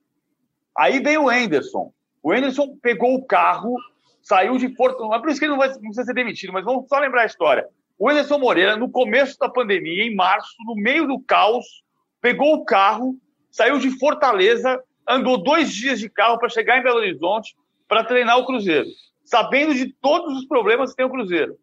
Aí 0.77 1.01
veio 1.01 1.25
o 1.25 1.31
Anderson. 1.31 1.93
O 2.23 2.33
Anderson 2.33 2.77
pegou 2.83 3.15
o 3.15 3.25
carro, 3.25 3.75
saiu 4.23 4.57
de 4.57 4.69
Porto. 4.69 5.01
Não 5.01 5.15
é 5.15 5.21
por 5.21 5.29
isso 5.29 5.39
que 5.39 5.45
ele 5.45 5.53
não 5.53 5.59
vai 5.59 5.69
não 5.69 5.81
precisa 5.81 6.05
ser 6.05 6.15
demitido, 6.15 6.53
mas 6.53 6.65
vamos 6.65 6.89
só 6.89 6.99
lembrar 6.99 7.23
a 7.23 7.27
história. 7.27 7.67
O 7.99 8.09
Anderson 8.09 8.39
Moreira, 8.39 8.77
no 8.77 8.91
começo 8.91 9.39
da 9.39 9.49
pandemia, 9.49 10.05
em 10.05 10.15
março, 10.15 10.57
no 10.67 10.75
meio 10.75 11.07
do 11.07 11.21
caos, 11.21 11.65
pegou 12.21 12.55
o 12.55 12.65
carro, 12.65 13.17
saiu 13.51 13.79
de 13.79 13.91
Fortaleza 13.99 14.83
andou 15.09 15.43
dois 15.43 15.73
dias 15.73 15.99
de 15.99 16.09
carro 16.09 16.39
para 16.39 16.49
chegar 16.49 16.79
em 16.79 16.83
Belo 16.83 16.99
Horizonte 16.99 17.55
para 17.89 18.05
treinar 18.05 18.39
o 18.39 18.47
Cruzeiro, 18.47 18.87
sabendo 19.25 19.75
de 19.75 19.93
todos 20.01 20.37
os 20.37 20.47
problemas 20.47 20.91
que 20.91 20.97
tem 20.97 21.07
o 21.07 21.11
Cruzeiro. 21.11 21.57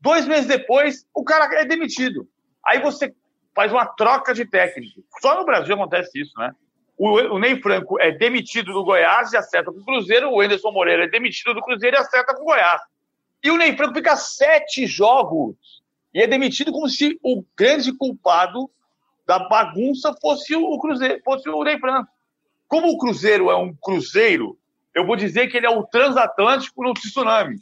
Dois 0.00 0.26
meses 0.26 0.46
depois, 0.46 1.06
o 1.14 1.24
cara 1.24 1.60
é 1.60 1.64
demitido. 1.64 2.28
Aí 2.64 2.80
você 2.80 3.14
faz 3.54 3.72
uma 3.72 3.86
troca 3.86 4.32
de 4.32 4.44
técnico. 4.44 5.02
Só 5.20 5.36
no 5.36 5.44
Brasil 5.44 5.74
acontece 5.74 6.20
isso, 6.20 6.32
né? 6.38 6.52
O, 6.96 7.38
Ney 7.38 7.60
Franco 7.62 8.00
é 8.00 8.10
demitido 8.10 8.72
do 8.72 8.84
Goiás 8.84 9.32
e 9.32 9.36
acerta 9.36 9.70
com 9.70 9.78
o 9.78 9.84
Cruzeiro. 9.84 10.30
O 10.30 10.40
Anderson 10.40 10.72
Moreira 10.72 11.04
é 11.04 11.08
demitido 11.08 11.54
do 11.54 11.62
Cruzeiro 11.62 11.96
e 11.96 12.00
acerta 12.00 12.34
com 12.34 12.42
o 12.42 12.46
Goiás. 12.46 12.80
E 13.42 13.50
o 13.50 13.56
Ney 13.56 13.76
Franco 13.76 13.94
fica 13.94 14.16
sete 14.16 14.84
jogos 14.86 15.56
e 16.12 16.20
é 16.20 16.26
demitido 16.26 16.72
como 16.72 16.88
se 16.88 17.18
o 17.22 17.44
grande 17.56 17.92
culpado 17.92 18.68
da 19.24 19.38
bagunça 19.38 20.12
fosse 20.20 20.56
o 20.56 20.78
Cruzeiro, 20.80 21.20
fosse 21.24 21.48
o 21.48 21.62
Ney 21.62 21.78
Franco. 21.78 22.10
Como 22.68 22.88
o 22.88 22.98
Cruzeiro 22.98 23.50
é 23.50 23.56
um 23.56 23.74
cruzeiro, 23.74 24.58
eu 24.94 25.06
vou 25.06 25.16
dizer 25.16 25.48
que 25.48 25.56
ele 25.56 25.66
é 25.66 25.70
o 25.70 25.84
transatlântico 25.84 26.82
no 26.82 26.92
tsunami. 26.92 27.56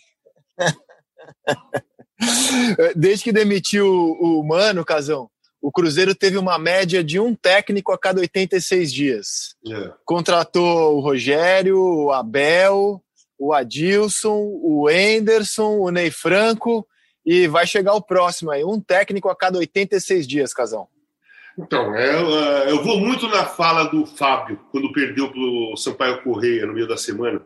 Desde 2.96 3.24
que 3.24 3.32
demitiu 3.32 3.86
o 3.86 4.42
Mano, 4.42 4.84
Casão, 4.84 5.30
o 5.60 5.70
Cruzeiro 5.70 6.14
teve 6.14 6.38
uma 6.38 6.58
média 6.58 7.02
de 7.02 7.20
um 7.20 7.34
técnico 7.34 7.92
a 7.92 7.98
cada 7.98 8.20
86 8.20 8.92
dias. 8.92 9.56
Yeah. 9.64 9.88
É. 9.88 9.94
Contratou 10.04 10.96
o 10.96 11.00
Rogério, 11.00 11.78
o 11.78 12.12
Abel, 12.12 13.02
o 13.38 13.52
Adilson, 13.52 14.58
o 14.62 14.88
Enderson, 14.90 15.78
o 15.78 15.90
Ney 15.90 16.10
Franco 16.10 16.86
e 17.24 17.48
vai 17.48 17.66
chegar 17.66 17.94
o 17.94 18.00
próximo 18.00 18.52
aí, 18.52 18.64
um 18.64 18.80
técnico 18.80 19.28
a 19.28 19.36
cada 19.36 19.58
86 19.58 20.28
dias, 20.28 20.54
Casão. 20.54 20.86
Então, 21.58 21.94
é, 21.94 22.70
eu 22.70 22.82
vou 22.82 23.00
muito 23.00 23.26
na 23.28 23.44
fala 23.44 23.84
do 23.84 24.04
Fábio, 24.04 24.60
quando 24.70 24.92
perdeu 24.92 25.30
para 25.30 25.40
o 25.40 25.76
Sampaio 25.76 26.22
Correia 26.22 26.66
no 26.66 26.74
meio 26.74 26.86
da 26.86 26.96
semana, 26.96 27.40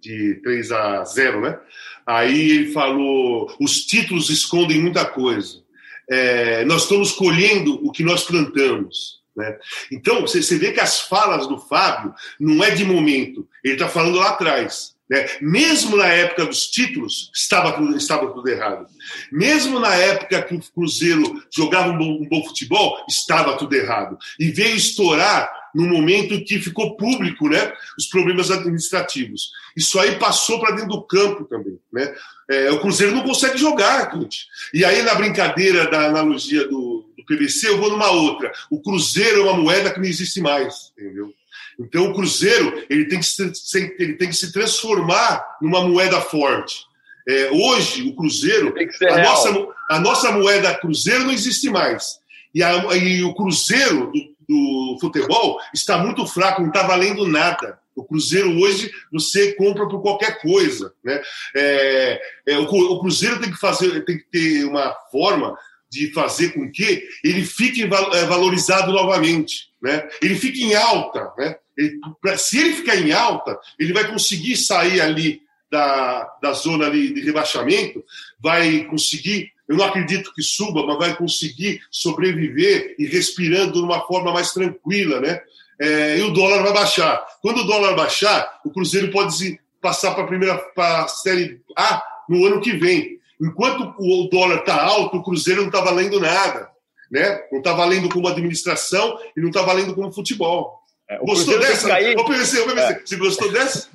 de 0.00 0.40
3 0.42 0.72
a 0.72 1.04
0, 1.04 1.40
né? 1.42 1.58
Aí 2.06 2.50
ele 2.50 2.72
falou: 2.72 3.54
os 3.60 3.84
títulos 3.84 4.30
escondem 4.30 4.80
muita 4.80 5.04
coisa. 5.04 5.62
É, 6.08 6.64
nós 6.64 6.82
estamos 6.82 7.12
colhendo 7.12 7.86
o 7.86 7.92
que 7.92 8.02
nós 8.02 8.24
plantamos. 8.24 9.20
Né? 9.36 9.58
Então, 9.92 10.22
você 10.22 10.58
vê 10.58 10.72
que 10.72 10.80
as 10.80 11.00
falas 11.02 11.46
do 11.46 11.58
Fábio 11.58 12.14
não 12.38 12.64
é 12.64 12.70
de 12.70 12.84
momento, 12.84 13.46
ele 13.62 13.74
está 13.74 13.88
falando 13.88 14.18
lá 14.18 14.30
atrás. 14.30 14.96
Né? 15.10 15.26
Mesmo 15.40 15.96
na 15.96 16.06
época 16.06 16.46
dos 16.46 16.66
títulos, 16.66 17.32
estava 17.34 17.72
tudo, 17.72 17.96
estava 17.96 18.32
tudo 18.32 18.48
errado. 18.48 18.86
Mesmo 19.32 19.80
na 19.80 19.92
época 19.92 20.40
que 20.40 20.54
o 20.54 20.62
Cruzeiro 20.72 21.42
jogava 21.52 21.90
um 21.90 21.98
bom, 21.98 22.22
um 22.22 22.28
bom 22.28 22.46
futebol, 22.46 23.04
estava 23.08 23.56
tudo 23.56 23.74
errado. 23.74 24.16
E 24.38 24.52
veio 24.52 24.76
estourar 24.76 25.50
no 25.74 25.86
momento 25.86 26.44
que 26.44 26.60
ficou 26.60 26.96
público 26.96 27.48
né, 27.48 27.72
os 27.98 28.06
problemas 28.06 28.52
administrativos. 28.52 29.50
Isso 29.76 29.98
aí 29.98 30.16
passou 30.16 30.60
para 30.60 30.76
dentro 30.76 30.90
do 30.90 31.02
campo 31.02 31.44
também. 31.44 31.78
Né? 31.92 32.14
É, 32.48 32.70
o 32.70 32.80
Cruzeiro 32.80 33.14
não 33.14 33.24
consegue 33.24 33.58
jogar, 33.58 34.14
gente. 34.14 34.46
E 34.72 34.84
aí, 34.84 35.02
na 35.02 35.14
brincadeira 35.16 35.88
da 35.90 36.06
analogia 36.06 36.68
do, 36.68 37.12
do 37.16 37.24
PVC, 37.24 37.68
eu 37.68 37.78
vou 37.78 37.90
numa 37.90 38.10
outra. 38.10 38.52
O 38.70 38.80
Cruzeiro 38.80 39.40
é 39.40 39.42
uma 39.44 39.54
moeda 39.54 39.90
que 39.90 39.98
não 39.98 40.06
existe 40.06 40.40
mais, 40.40 40.92
entendeu? 40.96 41.34
Então 41.80 42.10
o 42.10 42.14
Cruzeiro 42.14 42.84
ele 42.90 43.06
tem 43.06 43.18
que 43.18 43.26
se, 43.26 43.94
ele 43.98 44.14
tem 44.14 44.28
que 44.28 44.36
se 44.36 44.52
transformar 44.52 45.56
numa 45.62 45.86
moeda 45.86 46.20
forte. 46.20 46.84
É, 47.26 47.50
hoje 47.50 48.08
o 48.08 48.14
Cruzeiro, 48.14 48.74
a 49.10 49.18
nossa, 49.18 49.68
a 49.90 49.98
nossa 49.98 50.32
moeda 50.32 50.74
Cruzeiro 50.74 51.24
não 51.24 51.32
existe 51.32 51.70
mais. 51.70 52.20
E, 52.54 52.62
a, 52.62 52.74
e 52.96 53.22
o 53.22 53.34
Cruzeiro 53.34 54.12
do, 54.12 54.34
do, 54.48 54.98
futebol 55.00 55.58
está 55.72 55.98
muito 55.98 56.26
fraco, 56.26 56.60
não 56.60 56.68
está 56.68 56.82
valendo 56.82 57.26
nada. 57.26 57.78
O 57.94 58.04
Cruzeiro 58.04 58.58
hoje 58.60 58.90
você 59.12 59.52
compra 59.54 59.88
por 59.88 60.02
qualquer 60.02 60.40
coisa, 60.40 60.92
né? 61.04 61.20
É, 61.54 62.20
é, 62.48 62.58
o, 62.58 62.64
o 62.64 63.00
Cruzeiro 63.00 63.40
tem 63.40 63.50
que 63.50 63.58
fazer, 63.58 64.04
tem 64.04 64.18
que 64.18 64.24
ter 64.24 64.64
uma 64.64 64.94
forma 65.10 65.56
de 65.90 66.12
fazer 66.12 66.50
com 66.50 66.70
que 66.70 67.02
ele 67.24 67.44
fique 67.44 67.82
é, 67.82 67.86
valorizado 68.24 68.92
novamente, 68.92 69.70
né? 69.82 70.08
Ele 70.22 70.36
fique 70.36 70.62
em 70.62 70.74
alta, 70.74 71.32
né? 71.36 71.56
Ele, 71.76 71.98
se 72.36 72.58
ele 72.58 72.74
ficar 72.74 72.96
em 72.96 73.12
alta, 73.12 73.58
ele 73.78 73.92
vai 73.92 74.10
conseguir 74.10 74.56
sair 74.56 75.00
ali 75.00 75.42
da, 75.70 76.28
da 76.42 76.52
zona 76.52 76.86
ali 76.86 77.14
de 77.14 77.20
rebaixamento, 77.20 78.04
vai 78.40 78.84
conseguir, 78.84 79.52
eu 79.68 79.76
não 79.76 79.84
acredito 79.84 80.34
que 80.34 80.42
suba, 80.42 80.84
mas 80.84 80.98
vai 80.98 81.16
conseguir 81.16 81.80
sobreviver 81.90 82.96
e 82.98 83.06
respirando 83.06 83.74
de 83.74 83.78
uma 83.80 84.00
forma 84.06 84.32
mais 84.32 84.52
tranquila, 84.52 85.20
né? 85.20 85.40
É, 85.80 86.18
e 86.18 86.22
o 86.22 86.30
dólar 86.30 86.62
vai 86.62 86.74
baixar. 86.74 87.24
Quando 87.40 87.60
o 87.60 87.66
dólar 87.66 87.94
baixar, 87.94 88.60
o 88.64 88.70
Cruzeiro 88.70 89.10
pode 89.10 89.58
passar 89.80 90.12
para 90.12 90.24
a 90.24 90.26
primeira 90.26 90.58
para 90.74 91.04
a 91.04 91.08
série 91.08 91.60
A 91.74 92.02
no 92.28 92.44
ano 92.44 92.60
que 92.60 92.72
vem. 92.72 93.18
Enquanto 93.40 93.94
o 93.98 94.28
dólar 94.30 94.58
está 94.58 94.82
alto, 94.82 95.16
o 95.16 95.22
Cruzeiro 95.22 95.62
não 95.62 95.68
está 95.68 95.80
valendo 95.80 96.20
nada. 96.20 96.68
Né? 97.10 97.40
Não 97.50 97.58
está 97.58 97.72
valendo 97.72 98.10
como 98.10 98.28
administração 98.28 99.18
e 99.34 99.40
não 99.40 99.48
está 99.48 99.62
valendo 99.62 99.94
como 99.94 100.12
futebol. 100.12 100.79
É, 101.10 101.18
gostou 101.18 101.58
dessa? 101.58 101.88
Cair... 101.88 102.16
Ô, 102.16 102.24
PVC, 102.24 102.60
ô, 102.60 102.66
PVC, 102.66 102.92
é. 102.92 103.00
você 103.04 103.16
gostou 103.16 103.50
dessa? 103.50 103.88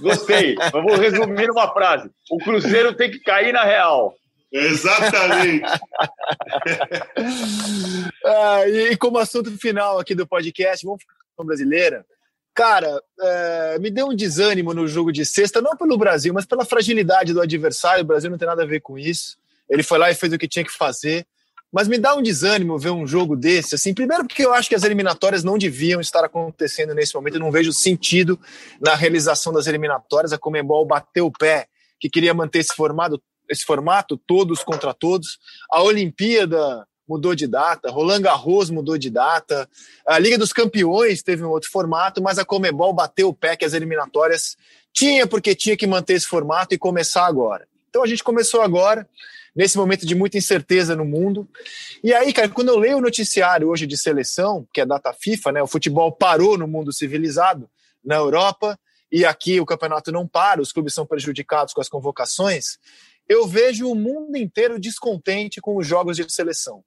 Gostei. 0.00 0.54
Eu 0.72 0.82
vou 0.82 0.96
resumir 0.96 1.48
numa 1.48 1.72
frase. 1.72 2.08
O 2.30 2.38
Cruzeiro 2.38 2.94
tem 2.94 3.10
que 3.10 3.18
cair 3.18 3.52
na 3.52 3.64
real. 3.64 4.14
Exatamente. 4.52 5.64
ah, 8.24 8.68
e 8.68 8.96
como 8.96 9.18
assunto 9.18 9.50
final 9.58 9.98
aqui 9.98 10.14
do 10.14 10.28
podcast, 10.28 10.86
vamos 10.86 11.02
ficar 11.02 11.14
com 11.36 11.42
a 11.42 11.46
brasileira. 11.46 12.06
Cara, 12.54 13.02
é, 13.20 13.78
me 13.80 13.90
deu 13.90 14.06
um 14.06 14.14
desânimo 14.14 14.72
no 14.72 14.86
jogo 14.86 15.10
de 15.10 15.26
sexta, 15.26 15.60
não 15.60 15.76
pelo 15.76 15.98
Brasil, 15.98 16.32
mas 16.32 16.46
pela 16.46 16.64
fragilidade 16.64 17.32
do 17.32 17.40
adversário. 17.40 18.04
O 18.04 18.06
Brasil 18.06 18.30
não 18.30 18.38
tem 18.38 18.46
nada 18.46 18.62
a 18.62 18.66
ver 18.66 18.80
com 18.80 18.96
isso. 18.96 19.36
Ele 19.68 19.82
foi 19.82 19.98
lá 19.98 20.08
e 20.08 20.14
fez 20.14 20.32
o 20.32 20.38
que 20.38 20.46
tinha 20.46 20.64
que 20.64 20.72
fazer. 20.72 21.26
Mas 21.72 21.86
me 21.86 21.98
dá 21.98 22.14
um 22.14 22.22
desânimo 22.22 22.78
ver 22.78 22.90
um 22.90 23.06
jogo 23.06 23.36
desse, 23.36 23.74
assim, 23.74 23.94
primeiro 23.94 24.26
porque 24.26 24.44
eu 24.44 24.52
acho 24.52 24.68
que 24.68 24.74
as 24.74 24.82
eliminatórias 24.82 25.44
não 25.44 25.56
deviam 25.56 26.00
estar 26.00 26.24
acontecendo 26.24 26.94
nesse 26.94 27.14
momento, 27.14 27.34
eu 27.34 27.40
não 27.40 27.52
vejo 27.52 27.72
sentido 27.72 28.38
na 28.80 28.94
realização 28.94 29.52
das 29.52 29.66
eliminatórias, 29.66 30.32
a 30.32 30.38
Comembol 30.38 30.84
bateu 30.84 31.26
o 31.26 31.32
pé 31.32 31.68
que 31.98 32.10
queria 32.10 32.34
manter 32.34 32.58
esse 32.58 32.74
formato, 32.74 33.22
esse 33.48 33.64
formato 33.64 34.16
todos 34.16 34.64
contra 34.64 34.92
todos, 34.92 35.38
a 35.70 35.82
Olimpíada 35.82 36.86
mudou 37.08 37.34
de 37.34 37.46
data, 37.46 37.90
Roland 37.90 38.22
Garros 38.22 38.70
mudou 38.70 38.96
de 38.96 39.10
data, 39.10 39.68
a 40.06 40.18
Liga 40.18 40.38
dos 40.38 40.52
Campeões 40.52 41.22
teve 41.22 41.44
um 41.44 41.50
outro 41.50 41.68
formato, 41.68 42.22
mas 42.22 42.38
a 42.38 42.44
Comebol 42.44 42.92
bateu 42.92 43.28
o 43.28 43.34
pé 43.34 43.56
que 43.56 43.64
as 43.64 43.74
eliminatórias 43.74 44.56
tinha 44.92 45.26
porque 45.26 45.54
tinha 45.54 45.76
que 45.76 45.86
manter 45.86 46.14
esse 46.14 46.26
formato 46.26 46.72
e 46.74 46.78
começar 46.78 47.26
agora. 47.26 47.66
Então 47.88 48.04
a 48.04 48.06
gente 48.06 48.22
começou 48.22 48.62
agora, 48.62 49.08
nesse 49.54 49.76
momento 49.76 50.06
de 50.06 50.14
muita 50.14 50.38
incerteza 50.38 50.94
no 50.94 51.04
mundo. 51.04 51.48
E 52.02 52.12
aí, 52.12 52.32
cara, 52.32 52.48
quando 52.48 52.68
eu 52.68 52.78
leio 52.78 52.98
o 52.98 53.00
noticiário 53.00 53.68
hoje 53.68 53.86
de 53.86 53.96
seleção, 53.96 54.66
que 54.72 54.80
é 54.80 54.86
data 54.86 55.12
FIFA, 55.12 55.52
né? 55.52 55.62
O 55.62 55.66
futebol 55.66 56.12
parou 56.12 56.56
no 56.56 56.66
mundo 56.66 56.92
civilizado, 56.92 57.68
na 58.04 58.16
Europa, 58.16 58.78
e 59.12 59.24
aqui 59.24 59.60
o 59.60 59.66
campeonato 59.66 60.12
não 60.12 60.26
para, 60.26 60.60
os 60.60 60.72
clubes 60.72 60.94
são 60.94 61.04
prejudicados 61.04 61.74
com 61.74 61.80
as 61.80 61.88
convocações. 61.88 62.78
Eu 63.28 63.46
vejo 63.46 63.90
o 63.90 63.94
mundo 63.94 64.36
inteiro 64.36 64.78
descontente 64.78 65.60
com 65.60 65.76
os 65.76 65.86
jogos 65.86 66.16
de 66.16 66.32
seleção. 66.32 66.82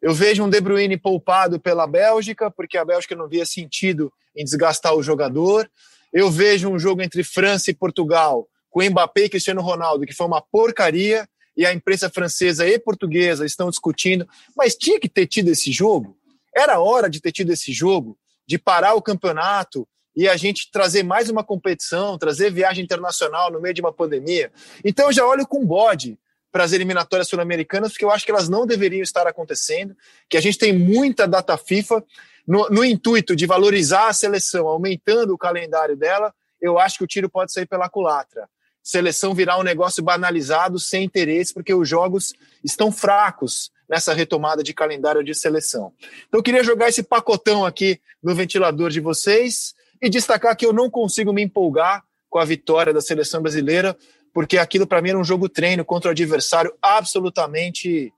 Eu 0.00 0.12
vejo 0.14 0.44
um 0.44 0.50
De 0.50 0.60
Bruyne 0.60 0.96
poupado 0.98 1.58
pela 1.58 1.86
Bélgica, 1.86 2.50
porque 2.50 2.76
a 2.76 2.84
Bélgica 2.84 3.16
não 3.16 3.28
via 3.28 3.46
sentido 3.46 4.12
em 4.36 4.44
desgastar 4.44 4.94
o 4.94 5.02
jogador. 5.02 5.70
Eu 6.12 6.30
vejo 6.30 6.68
um 6.68 6.78
jogo 6.78 7.02
entre 7.02 7.24
França 7.24 7.70
e 7.70 7.74
Portugal, 7.74 8.46
com 8.70 8.82
Mbappé 8.82 9.22
e 9.22 9.28
Cristiano 9.30 9.62
Ronaldo, 9.62 10.04
que 10.04 10.12
foi 10.12 10.26
uma 10.26 10.42
porcaria, 10.42 11.26
e 11.56 11.64
a 11.64 11.72
imprensa 11.72 12.10
francesa 12.10 12.66
e 12.66 12.78
portuguesa 12.78 13.46
estão 13.46 13.70
discutindo, 13.70 14.28
mas 14.56 14.74
tinha 14.74 14.98
que 14.98 15.08
ter 15.08 15.26
tido 15.26 15.48
esse 15.48 15.70
jogo. 15.70 16.16
Era 16.54 16.80
hora 16.80 17.08
de 17.08 17.20
ter 17.20 17.32
tido 17.32 17.52
esse 17.52 17.72
jogo, 17.72 18.18
de 18.46 18.58
parar 18.58 18.94
o 18.94 19.02
campeonato 19.02 19.86
e 20.16 20.28
a 20.28 20.36
gente 20.36 20.70
trazer 20.70 21.02
mais 21.02 21.28
uma 21.28 21.42
competição, 21.42 22.18
trazer 22.18 22.50
viagem 22.50 22.84
internacional 22.84 23.50
no 23.50 23.60
meio 23.60 23.74
de 23.74 23.80
uma 23.80 23.92
pandemia. 23.92 24.52
Então 24.84 25.06
eu 25.06 25.12
já 25.12 25.26
olho 25.26 25.46
com 25.46 25.64
bode 25.64 26.18
para 26.52 26.62
as 26.62 26.72
eliminatórias 26.72 27.28
sul-americanas, 27.28 27.92
porque 27.92 28.04
eu 28.04 28.10
acho 28.10 28.24
que 28.24 28.30
elas 28.30 28.48
não 28.48 28.64
deveriam 28.64 29.02
estar 29.02 29.26
acontecendo, 29.26 29.96
que 30.28 30.36
a 30.36 30.40
gente 30.40 30.56
tem 30.56 30.72
muita 30.72 31.26
data 31.26 31.56
FIFA 31.56 32.04
no, 32.46 32.68
no 32.68 32.84
intuito 32.84 33.34
de 33.34 33.44
valorizar 33.44 34.08
a 34.08 34.12
seleção, 34.12 34.68
aumentando 34.68 35.34
o 35.34 35.38
calendário 35.38 35.96
dela, 35.96 36.32
eu 36.60 36.78
acho 36.78 36.98
que 36.98 37.04
o 37.04 37.08
tiro 37.08 37.28
pode 37.28 37.52
sair 37.52 37.66
pela 37.66 37.88
culatra 37.88 38.48
seleção 38.84 39.34
virar 39.34 39.58
um 39.58 39.62
negócio 39.62 40.02
banalizado, 40.02 40.78
sem 40.78 41.04
interesse, 41.04 41.54
porque 41.54 41.72
os 41.72 41.88
jogos 41.88 42.34
estão 42.62 42.92
fracos 42.92 43.72
nessa 43.88 44.12
retomada 44.12 44.62
de 44.62 44.74
calendário 44.74 45.24
de 45.24 45.34
seleção. 45.34 45.90
Então 46.28 46.38
eu 46.38 46.42
queria 46.42 46.62
jogar 46.62 46.90
esse 46.90 47.02
pacotão 47.02 47.64
aqui 47.64 47.98
no 48.22 48.34
ventilador 48.34 48.90
de 48.90 49.00
vocês 49.00 49.74
e 50.02 50.10
destacar 50.10 50.54
que 50.54 50.66
eu 50.66 50.72
não 50.72 50.90
consigo 50.90 51.32
me 51.32 51.42
empolgar 51.42 52.04
com 52.28 52.38
a 52.38 52.44
vitória 52.44 52.92
da 52.92 53.00
seleção 53.00 53.40
brasileira, 53.40 53.96
porque 54.34 54.58
aquilo 54.58 54.86
para 54.86 55.00
mim 55.00 55.10
era 55.10 55.18
um 55.18 55.24
jogo 55.24 55.48
treino 55.48 55.84
contra 55.84 56.08
o 56.08 56.12
adversário 56.12 56.74
absolutamente 56.82 58.12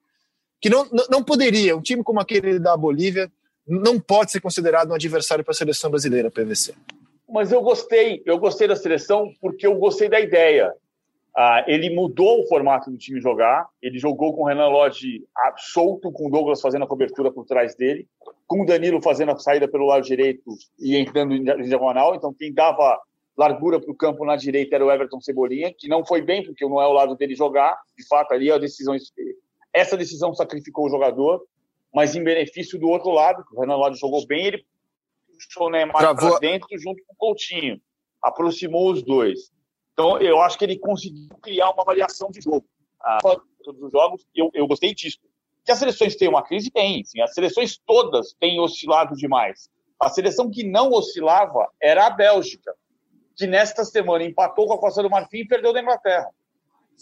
que 0.61 0.69
não, 0.69 0.89
não 1.09 1.23
poderia, 1.23 1.77
um 1.77 1.83
time 1.83 2.03
como 2.03 2.19
aquele 2.19 2.59
da 2.59 2.77
Bolívia 2.77 3.31
não 3.69 4.01
pode 4.01 4.33
ser 4.33 4.41
considerado 4.41 4.91
um 4.91 4.95
adversário 4.95 5.45
para 5.45 5.53
a 5.53 5.57
seleção 5.57 5.91
brasileira, 5.91 6.31
PVC 6.31 6.75
mas 7.29 7.53
eu 7.53 7.61
gostei, 7.61 8.23
eu 8.25 8.39
gostei 8.39 8.69
da 8.69 8.77
seleção 8.77 9.33
porque 9.41 9.67
eu 9.67 9.77
gostei 9.77 10.09
da 10.09 10.21
ideia. 10.21 10.73
Ah, 11.37 11.65
ele 11.67 11.95
mudou 11.95 12.41
o 12.41 12.47
formato 12.47 12.91
do 12.91 12.97
time 12.97 13.21
jogar, 13.21 13.69
ele 13.83 13.99
jogou 13.99 14.35
com 14.35 14.43
o 14.43 14.47
Renan 14.47 14.69
Lodge 14.69 15.23
solto, 15.59 16.11
com 16.11 16.29
o 16.29 16.31
Douglas 16.31 16.63
fazendo 16.63 16.85
a 16.85 16.89
cobertura 16.89 17.31
por 17.31 17.45
trás 17.45 17.75
dele, 17.75 18.09
com 18.47 18.63
o 18.63 18.67
Danilo 18.67 19.03
fazendo 19.03 19.33
a 19.33 19.39
saída 19.39 19.69
pelo 19.69 19.87
lado 19.87 20.03
direito 20.03 20.51
e 20.79 20.97
entrando 20.97 21.35
em 21.35 21.45
diagonal, 21.45 22.15
então 22.15 22.33
quem 22.33 22.55
dava 22.55 22.99
largura 23.37 23.79
para 23.79 23.91
o 23.91 23.95
campo 23.95 24.25
na 24.25 24.35
direita 24.35 24.77
era 24.77 24.85
o 24.87 24.91
Everton 24.91 25.21
Cebolinha, 25.21 25.75
que 25.77 25.89
não 25.89 26.05
foi 26.07 26.23
bem, 26.23 26.43
porque 26.43 26.65
não 26.65 26.81
é 26.81 26.87
o 26.87 26.93
lado 26.93 27.15
dele 27.17 27.35
jogar. 27.35 27.79
De 27.97 28.07
fato, 28.07 28.33
ali 28.33 28.51
a 28.51 28.57
decisão. 28.57 28.97
Essa 29.73 29.97
decisão 29.97 30.35
sacrificou 30.35 30.87
o 30.87 30.91
jogador, 30.91 31.45
mas 31.95 32.17
em 32.17 32.25
benefício 32.25 32.79
do 32.79 32.89
outro 32.89 33.11
lado, 33.11 33.45
o 33.53 33.61
Renan 33.61 33.77
Lodge 33.77 34.01
jogou 34.01 34.27
bem, 34.27 34.47
ele 34.47 34.65
puxou 35.37 35.69
o 35.69 35.71
Neymar 35.71 35.99
Travou... 35.99 36.31
para 36.31 36.39
dentro 36.41 36.69
junto 36.79 37.03
com 37.05 37.13
o 37.13 37.17
Coutinho. 37.17 37.81
Aproximou 38.23 38.91
os 38.91 39.03
dois. 39.03 39.53
Então, 39.93 40.19
eu 40.19 40.41
acho 40.41 40.59
que 40.59 40.65
ele 40.65 40.79
conseguiu 40.79 41.29
criar 41.43 41.71
uma 41.71 41.85
variação 41.85 42.31
de 42.31 42.41
jogo. 42.41 42.67
Ah, 43.01 43.19
todos 43.23 43.83
os 43.83 43.93
jogos, 43.93 44.27
eu, 44.35 44.51
eu 44.53 44.67
gostei 44.67 44.95
disso. 44.95 45.19
Que 45.65 45.73
as 45.73 45.79
seleções 45.79 46.17
têm 46.17 46.29
uma 46.29 46.43
crise? 46.43 46.71
Tem. 46.71 47.05
Sim. 47.05 47.21
As 47.21 47.35
seleções 47.35 47.79
todas 47.87 48.35
têm 48.35 48.61
oscilado 48.61 49.15
demais. 49.15 49.69
A 50.01 50.09
seleção 50.09 50.51
que 50.51 50.65
não 50.65 50.91
oscilava 50.91 51.69
era 51.81 52.07
a 52.07 52.11
Bélgica 52.11 52.75
que 53.37 53.47
nesta 53.47 53.85
semana 53.85 54.25
empatou 54.25 54.67
com 54.67 54.73
a 54.73 54.79
Costa 54.79 55.03
do 55.03 55.11
Marfim 55.11 55.41
e 55.41 55.47
perdeu 55.47 55.73
da 55.73 55.83
Inglaterra. 55.83 56.31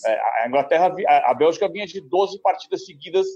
É, 0.04 0.42
a 0.42 0.48
Inglaterra, 0.48 0.92
a 1.24 1.32
Bélgica 1.32 1.68
vinha 1.68 1.86
de 1.86 2.00
12 2.00 2.40
partidas 2.40 2.84
seguidas 2.84 3.26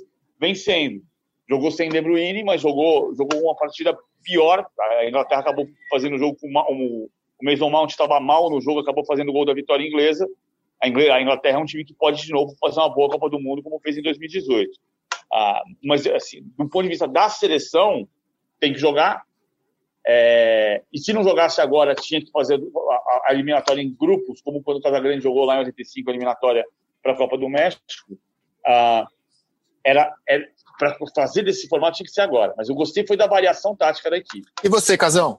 vencendo. 0.40 1.00
Jogou 1.48 1.70
sem 1.70 1.88
De 1.88 2.00
Bruyne, 2.00 2.44
mas 2.44 2.60
jogou, 2.60 3.14
jogou 3.14 3.42
uma 3.42 3.56
partida 3.56 3.96
pior. 4.22 4.66
A 4.78 5.06
Inglaterra 5.06 5.40
acabou 5.40 5.66
fazendo 5.90 6.16
o 6.16 6.18
jogo 6.18 6.36
com 6.38 6.48
o, 6.48 7.10
o 7.40 7.44
Mason 7.44 7.70
Mount 7.70 7.90
estava 7.90 8.20
mal 8.20 8.50
no 8.50 8.60
jogo, 8.60 8.80
acabou 8.80 9.04
fazendo 9.04 9.30
o 9.30 9.32
gol 9.32 9.44
da 9.44 9.54
vitória 9.54 9.86
inglesa. 9.86 10.28
A 10.80 10.88
Inglaterra 10.88 11.58
é 11.58 11.60
um 11.60 11.64
time 11.64 11.84
que 11.84 11.94
pode 11.94 12.22
de 12.22 12.32
novo 12.32 12.54
fazer 12.60 12.80
uma 12.80 12.94
boa 12.94 13.08
Copa 13.08 13.30
do 13.30 13.40
Mundo, 13.40 13.62
como 13.62 13.80
fez 13.80 13.96
em 13.96 14.02
2018. 14.02 14.70
Ah, 15.32 15.62
mas, 15.82 16.06
assim, 16.06 16.42
do 16.56 16.68
ponto 16.68 16.82
de 16.82 16.88
vista 16.88 17.08
da 17.08 17.28
seleção, 17.28 18.08
tem 18.60 18.72
que 18.72 18.78
jogar 18.78 19.22
é, 20.10 20.82
e 20.90 20.98
se 20.98 21.12
não 21.12 21.22
jogasse 21.22 21.60
agora, 21.60 21.94
tinha 21.94 22.18
que 22.18 22.30
fazer 22.30 22.58
a, 22.58 23.22
a 23.26 23.34
eliminatória 23.34 23.82
em 23.82 23.94
grupos, 23.94 24.40
como 24.40 24.62
quando 24.62 24.78
o 24.78 24.80
Casagrande 24.80 25.22
jogou 25.22 25.44
lá 25.44 25.56
em 25.56 25.58
85, 25.58 26.08
a 26.08 26.12
eliminatória 26.14 26.64
para 27.02 27.12
a 27.12 27.16
Copa 27.16 27.36
do 27.36 27.46
México. 27.46 28.18
Ah, 28.66 29.06
era, 29.84 30.14
era 30.26 30.48
para 30.78 30.96
fazer 31.14 31.42
desse 31.42 31.68
formato 31.68 31.96
tinha 31.96 32.06
que 32.06 32.12
ser 32.12 32.20
agora. 32.20 32.54
Mas 32.56 32.68
eu 32.68 32.74
gostei 32.74 33.06
foi 33.06 33.16
da 33.16 33.26
variação 33.26 33.74
tática 33.74 34.10
da 34.10 34.16
equipe. 34.16 34.48
E 34.62 34.68
você, 34.68 34.96
Casão? 34.96 35.38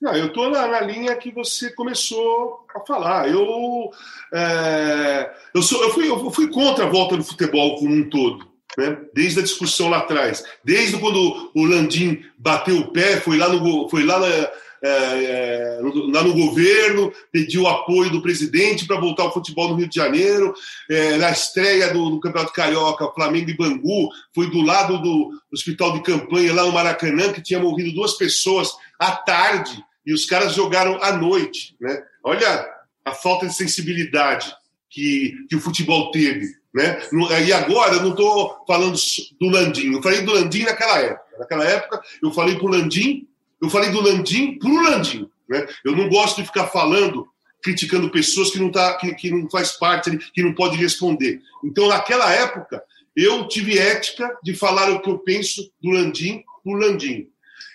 Não, 0.00 0.14
eu 0.14 0.26
estou 0.26 0.50
na, 0.50 0.66
na, 0.66 0.80
linha 0.80 1.16
que 1.16 1.30
você 1.30 1.70
começou 1.72 2.66
a 2.74 2.80
falar. 2.80 3.28
Eu, 3.28 3.90
é, 4.34 5.32
eu, 5.54 5.62
sou, 5.62 5.82
eu, 5.82 5.90
fui, 5.90 6.08
eu 6.08 6.30
fui 6.30 6.50
contra 6.50 6.84
a 6.84 6.90
volta 6.90 7.16
do 7.16 7.24
futebol 7.24 7.76
como 7.76 7.94
um 7.94 8.10
todo 8.10 8.54
né? 8.76 8.98
desde 9.14 9.40
a 9.40 9.42
discussão 9.42 9.88
lá 9.88 9.98
atrás, 9.98 10.44
desde 10.62 10.98
quando 10.98 11.50
o 11.54 11.64
Landim 11.64 12.24
bateu 12.36 12.78
o 12.78 12.92
pé, 12.92 13.20
foi 13.20 13.38
lá 13.38 13.48
no, 13.48 13.88
foi 13.88 14.04
lá 14.04 14.18
na, 14.18 14.50
é, 14.84 15.24
é 15.24 15.78
lá 16.12 16.22
no 16.22 16.34
governo, 16.34 17.12
pediu 17.32 17.66
apoio 17.66 18.10
do 18.10 18.20
presidente 18.20 18.86
para 18.86 19.00
voltar 19.00 19.22
ao 19.22 19.32
futebol 19.32 19.70
no 19.70 19.76
Rio 19.76 19.88
de 19.88 19.96
Janeiro. 19.96 20.54
É, 20.90 21.16
na 21.16 21.30
estreia 21.30 21.92
do, 21.92 22.10
do, 22.10 22.20
Campeonato 22.20 22.52
Carioca, 22.52 23.10
Flamengo 23.14 23.50
e 23.50 23.56
Bangu, 23.56 24.10
foi 24.34 24.50
do 24.50 24.60
lado 24.60 25.00
do 25.00 25.30
hospital 25.52 25.94
de 25.94 26.02
campanha 26.02 26.52
lá 26.52 26.64
no 26.64 26.72
Maracanã, 26.72 27.32
que 27.32 27.42
tinha 27.42 27.58
morrido 27.58 27.94
duas 27.94 28.14
pessoas 28.14 28.72
à 28.98 29.12
tarde 29.12 29.82
e 30.06 30.12
os 30.12 30.26
caras 30.26 30.54
jogaram 30.54 31.02
à 31.02 31.12
noite. 31.12 31.74
Né? 31.80 32.02
Olha 32.22 32.68
a 33.04 33.12
falta 33.12 33.46
de 33.46 33.54
sensibilidade 33.54 34.54
que, 34.90 35.46
que 35.48 35.56
o 35.56 35.60
futebol 35.60 36.10
teve. 36.10 36.46
Né? 36.74 37.00
E 37.46 37.52
agora 37.52 37.94
eu 37.94 38.02
não 38.02 38.10
estou 38.10 38.64
falando 38.66 38.98
do 39.40 39.48
Landim, 39.48 39.92
eu 39.94 40.02
falei 40.02 40.22
do 40.22 40.32
Landim 40.32 40.64
naquela 40.64 40.98
época. 40.98 41.24
Naquela 41.38 41.64
época 41.64 42.02
eu 42.22 42.32
falei 42.32 42.56
para 42.56 42.66
o 42.66 42.70
Landim, 42.70 43.26
eu 43.64 43.70
falei 43.70 43.90
do 43.90 44.00
Landim 44.00 44.58
para 44.58 44.68
o 44.68 44.82
Landim. 44.82 45.28
Né? 45.48 45.66
Eu 45.84 45.96
não 45.96 46.08
gosto 46.08 46.40
de 46.40 46.46
ficar 46.46 46.66
falando, 46.66 47.26
criticando 47.62 48.10
pessoas 48.10 48.50
que 48.50 48.58
não, 48.58 48.70
tá, 48.70 48.96
que, 48.96 49.14
que 49.14 49.30
não 49.30 49.48
faz 49.48 49.72
parte, 49.72 50.16
que 50.32 50.42
não 50.42 50.54
pode 50.54 50.76
responder. 50.76 51.40
Então, 51.64 51.88
naquela 51.88 52.32
época, 52.32 52.82
eu 53.16 53.46
tive 53.48 53.78
ética 53.78 54.36
de 54.42 54.54
falar 54.54 54.90
o 54.90 55.00
que 55.00 55.08
eu 55.08 55.18
penso 55.18 55.70
do 55.80 55.90
Landim 55.90 56.42
para 56.62 56.72
o 56.72 56.76
Landim. 56.76 57.28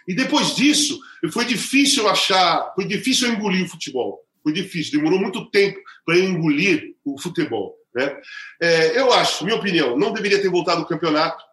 E 0.08 0.14
depois 0.14 0.56
disso, 0.56 1.00
foi 1.32 1.46
difícil 1.46 2.08
achar, 2.08 2.74
foi 2.76 2.86
difícil 2.86 3.30
engolir 3.30 3.66
o 3.66 3.70
futebol. 3.70 4.24
Foi 4.44 4.54
difícil, 4.54 4.98
demorou 4.98 5.20
muito 5.20 5.50
tempo 5.50 5.80
para 6.06 6.18
eu 6.18 6.24
engolir 6.26 6.96
o 7.06 7.20
futebol. 7.20 7.76
Né? 7.94 8.16
É, 8.62 9.00
eu 9.00 9.12
acho, 9.14 9.44
minha 9.44 9.58
opinião, 9.58 9.98
não 9.98 10.14
deveria 10.14 10.42
ter 10.42 10.50
voltado 10.50 10.82
o 10.82 10.86
campeonato, 10.86 11.44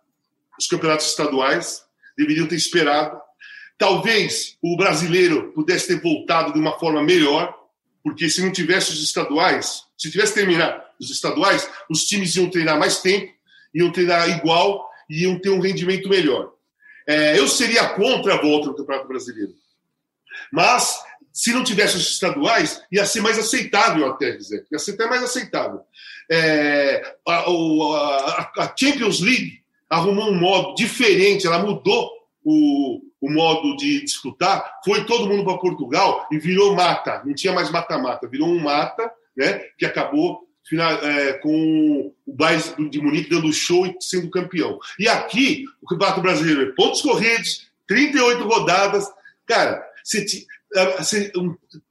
os 0.58 0.66
campeonatos 0.66 1.06
estaduais, 1.06 1.82
deveriam 2.16 2.46
ter 2.46 2.56
esperado. 2.56 3.20
Talvez 3.78 4.56
o 4.62 4.76
brasileiro 4.76 5.52
pudesse 5.52 5.88
ter 5.88 6.00
voltado 6.00 6.52
de 6.52 6.58
uma 6.58 6.78
forma 6.78 7.02
melhor, 7.02 7.54
porque 8.02 8.28
se 8.28 8.42
não 8.42 8.52
tivesse 8.52 8.92
os 8.92 9.02
estaduais, 9.02 9.84
se 9.96 10.10
tivesse 10.10 10.34
terminado 10.34 10.86
os 10.98 11.10
estaduais, 11.10 11.68
os 11.90 12.04
times 12.04 12.34
iam 12.36 12.48
treinar 12.48 12.78
mais 12.78 13.00
tempo, 13.00 13.32
iam 13.74 13.92
treinar 13.92 14.28
igual 14.30 14.88
e 15.08 15.24
iam 15.24 15.38
ter 15.38 15.50
um 15.50 15.60
rendimento 15.60 16.08
melhor. 16.08 16.52
É, 17.06 17.38
eu 17.38 17.46
seria 17.46 17.88
contra 17.90 18.34
a 18.34 18.40
volta 18.40 18.68
do 18.68 18.76
Campeonato 18.76 19.08
Brasileiro. 19.08 19.54
Mas, 20.50 20.98
se 21.32 21.52
não 21.52 21.62
tivesse 21.62 21.96
os 21.96 22.10
estaduais, 22.10 22.82
ia 22.90 23.04
ser 23.04 23.20
mais 23.20 23.38
aceitável 23.38 24.06
até, 24.10 24.32
dizer. 24.32 24.66
Ia 24.72 24.78
ser 24.78 24.92
até 24.92 25.06
mais 25.06 25.22
aceitável. 25.22 25.80
É, 26.30 27.14
a, 27.26 27.34
a, 27.34 28.52
a, 28.58 28.74
Champions 28.76 29.20
League 29.20 29.62
arrumou 29.88 30.30
um 30.30 30.34
modo 30.34 30.74
diferente, 30.74 31.46
ela 31.46 31.60
mudou 31.60 32.10
o, 32.44 33.00
o 33.20 33.30
modo 33.30 33.76
de 33.76 34.02
disputar, 34.04 34.80
foi 34.84 35.04
todo 35.04 35.28
mundo 35.28 35.44
para 35.44 35.58
Portugal 35.58 36.26
e 36.30 36.38
virou 36.38 36.74
mata, 36.74 37.22
não 37.24 37.34
tinha 37.34 37.52
mais 37.52 37.70
mata-mata, 37.70 38.28
virou 38.28 38.48
um 38.48 38.60
mata, 38.60 39.10
né, 39.36 39.60
que 39.78 39.86
acabou 39.86 40.46
final, 40.68 40.92
é, 40.92 41.34
com 41.34 42.12
o 42.26 42.34
Bayern 42.34 42.90
de 42.90 43.00
Munique 43.00 43.30
dando 43.30 43.52
show 43.52 43.86
e 43.86 43.96
sendo 44.00 44.30
campeão. 44.30 44.78
E 44.98 45.08
aqui, 45.08 45.64
o 45.80 45.86
Campeonato 45.86 46.20
Brasileiro 46.20 46.62
é 46.62 46.74
pontos 46.74 47.00
corridos, 47.00 47.70
38 47.86 48.42
rodadas, 48.44 49.08
cara, 49.46 49.82
você, 50.02 50.26
você, 50.98 51.32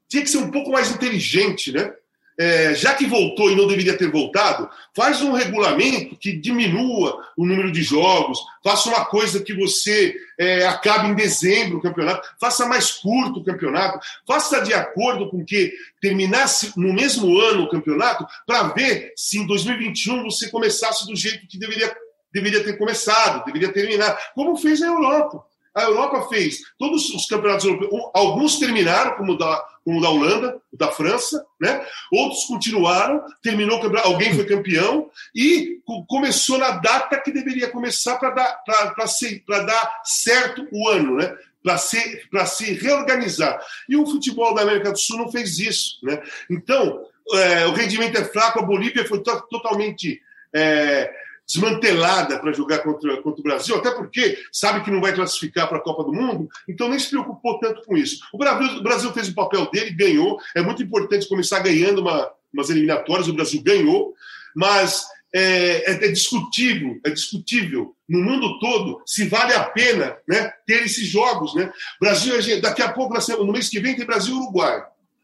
tinha 0.10 0.24
que 0.24 0.30
ser 0.30 0.38
um 0.38 0.52
pouco 0.52 0.72
mais 0.72 0.92
inteligente, 0.92 1.72
né? 1.72 1.94
É, 2.38 2.76
já 2.76 2.94
que 2.94 3.06
voltou 3.06 3.50
e 3.50 3.56
não 3.56 3.68
deveria 3.68 3.98
ter 3.98 4.12
voltado, 4.12 4.70
faz 4.94 5.22
um 5.22 5.32
regulamento 5.32 6.16
que 6.18 6.34
diminua 6.34 7.24
o 7.38 7.46
número 7.46 7.72
de 7.72 7.82
jogos, 7.82 8.40
faça 8.64 8.90
uma 8.90 9.06
coisa 9.06 9.42
que 9.42 9.54
você 9.54 10.16
é, 10.38 10.68
acabe 10.68 11.08
em 11.08 11.16
dezembro 11.16 11.78
o 11.78 11.82
campeonato, 11.82 12.28
faça 12.40 12.66
mais 12.66 12.92
curto 12.92 13.40
o 13.40 13.44
campeonato, 13.44 14.00
faça 14.28 14.62
de 14.62 14.74
acordo 14.74 15.30
com 15.30 15.46
que 15.46 15.74
terminasse 16.02 16.74
no 16.76 16.94
mesmo 16.94 17.40
ano 17.40 17.64
o 17.64 17.70
campeonato, 17.70 18.26
para 18.46 18.64
ver 18.70 19.14
se 19.16 19.40
em 19.40 19.48
2021 19.48 20.24
você 20.24 20.50
começasse 20.50 21.06
do 21.08 21.16
jeito 21.16 21.48
que 21.48 21.58
deveria, 21.58 21.96
deveria 22.34 22.64
ter 22.64 22.78
começado, 22.78 23.46
deveria 23.46 23.72
terminar, 23.72 24.18
como 24.34 24.58
fez 24.58 24.82
a 24.82 24.88
Europa. 24.88 25.44
A 25.76 25.84
Europa 25.84 26.28
fez 26.30 26.60
todos 26.80 27.10
os 27.10 27.26
campeonatos 27.26 27.66
europeus, 27.66 27.92
alguns 28.14 28.58
terminaram, 28.58 29.16
como 29.18 29.34
o 29.34 29.38
da, 29.38 29.64
como 29.84 30.02
da 30.02 30.10
Holanda, 30.10 30.62
o 30.72 30.78
da 30.78 30.88
França, 30.88 31.46
né? 31.60 31.86
outros 32.12 32.46
continuaram, 32.46 33.22
terminou 33.44 33.78
o 33.78 33.82
campeonato, 33.82 34.08
alguém 34.08 34.34
foi 34.34 34.46
campeão 34.46 35.10
e 35.36 35.80
começou 36.08 36.58
na 36.58 36.72
data 36.72 37.20
que 37.20 37.32
deveria 37.32 37.70
começar 37.70 38.18
para 38.18 38.30
dar, 38.32 38.64
dar 38.66 40.02
certo 40.04 40.68
o 40.72 40.88
ano, 40.88 41.18
né? 41.18 41.36
para 41.66 41.78
se, 41.78 42.22
se 42.48 42.74
reorganizar. 42.74 43.60
E 43.90 43.98
o 43.98 44.06
futebol 44.06 44.54
da 44.54 44.62
América 44.62 44.92
do 44.92 45.00
Sul 45.00 45.18
não 45.18 45.32
fez 45.32 45.58
isso. 45.58 45.98
Né? 46.04 46.22
Então, 46.50 47.04
é, 47.34 47.66
o 47.66 47.74
rendimento 47.74 48.16
é 48.18 48.24
fraco, 48.24 48.60
a 48.60 48.66
Bolívia 48.66 49.06
foi 49.06 49.20
to 49.22 49.42
totalmente. 49.50 50.22
É, 50.54 51.12
desmantelada 51.48 52.40
para 52.40 52.52
jogar 52.52 52.80
contra, 52.80 53.22
contra 53.22 53.40
o 53.40 53.44
Brasil, 53.44 53.76
até 53.76 53.92
porque 53.92 54.38
sabe 54.52 54.84
que 54.84 54.92
não 54.92 55.02
vai 55.02 55.14
classificar 55.14 55.68
para 55.68 55.78
a 55.78 55.82
Copa 55.82 56.04
do 56.04 56.14
Mundo, 56.14 56.50
então 56.68 56.90
nem 56.90 56.98
se 56.98 57.10
preocupou 57.10 57.60
tanto 57.60 57.84
com 57.84 57.96
isso. 57.96 58.20
O 58.34 58.38
Brasil, 58.38 58.80
o 58.80 58.84
Brasil 58.84 59.14
fez 59.14 59.30
o 59.30 59.36
papel 59.36 59.70
dele, 59.70 59.92
ganhou. 59.92 60.40
É 60.56 60.62
muito 60.62 60.82
importante 60.82 61.28
começar 61.28 61.60
ganhando 61.60 62.02
uma, 62.02 62.32
umas 62.54 62.70
eliminatórias. 62.70 63.28
O 63.28 63.34
Brasil 63.34 63.62
ganhou, 63.62 64.14
mas 64.56 65.06
é, 65.34 65.92
é, 65.92 66.06
é, 66.06 66.12
discutível, 66.12 67.00
é 67.06 67.10
discutível 67.10 67.94
no 68.08 68.22
mundo 68.22 68.58
todo 68.60 69.02
se 69.06 69.28
vale 69.28 69.54
a 69.54 69.66
pena 69.66 70.18
né, 70.26 70.52
ter 70.66 70.84
esses 70.84 71.08
jogos. 71.08 71.54
Né? 71.54 71.72
Brasil, 72.00 72.34
daqui 72.62 72.82
a 72.82 72.92
pouco, 72.92 73.14
no 73.38 73.52
mês 73.52 73.68
que 73.68 73.80
vem, 73.80 73.96
tem 73.96 74.06
Brasil 74.06 74.34
e 74.34 74.38
Uruguai. 74.38 74.84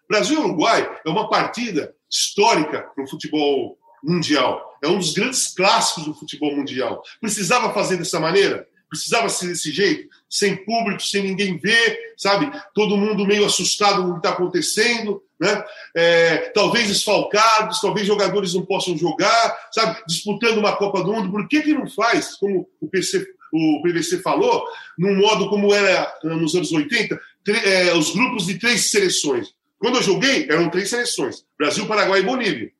Brasil 0.09 0.37
e 0.37 0.43
Uruguai 0.43 0.99
é 1.05 1.09
uma 1.09 1.29
partida 1.29 1.95
histórica 2.09 2.89
no 2.97 3.07
futebol 3.07 3.77
mundial. 4.03 4.77
É 4.83 4.87
um 4.87 4.97
dos 4.97 5.13
grandes 5.13 5.53
clássicos 5.53 6.05
do 6.05 6.13
futebol 6.13 6.55
mundial. 6.55 7.03
Precisava 7.19 7.73
fazer 7.73 7.97
dessa 7.97 8.19
maneira? 8.19 8.67
Precisava 8.89 9.29
ser 9.29 9.47
desse 9.47 9.71
jeito? 9.71 10.09
Sem 10.29 10.65
público, 10.65 11.01
sem 11.01 11.23
ninguém 11.23 11.57
ver, 11.57 11.97
sabe? 12.17 12.51
Todo 12.75 12.97
mundo 12.97 13.25
meio 13.25 13.45
assustado 13.45 14.03
com 14.03 14.09
o 14.09 14.13
que 14.13 14.19
está 14.19 14.31
acontecendo, 14.31 15.23
né? 15.39 15.63
É, 15.95 16.37
talvez 16.53 16.89
esfalcados, 16.89 17.79
talvez 17.79 18.05
jogadores 18.05 18.53
não 18.53 18.65
possam 18.65 18.97
jogar, 18.97 19.69
sabe? 19.71 20.03
Disputando 20.05 20.57
uma 20.57 20.75
Copa 20.75 21.03
do 21.03 21.13
Mundo. 21.13 21.31
Por 21.31 21.47
que, 21.47 21.61
que 21.61 21.73
não 21.73 21.89
faz, 21.89 22.35
como 22.35 22.67
o, 22.81 22.87
PC, 22.89 23.25
o 23.53 23.81
PVC 23.81 24.19
falou, 24.21 24.61
num 24.97 25.15
modo 25.15 25.49
como 25.49 25.73
era 25.73 26.13
nos 26.23 26.53
anos 26.53 26.71
80, 26.73 27.17
é, 27.47 27.93
os 27.93 28.13
grupos 28.13 28.45
de 28.45 28.59
três 28.59 28.91
seleções? 28.91 29.53
Quando 29.79 29.95
eu 29.95 30.03
joguei, 30.03 30.47
eram 30.49 30.69
três 30.69 30.89
seleções: 30.89 31.45
Brasil, 31.57 31.87
Paraguai 31.87 32.19
e 32.19 32.23
Bolívia. 32.23 32.71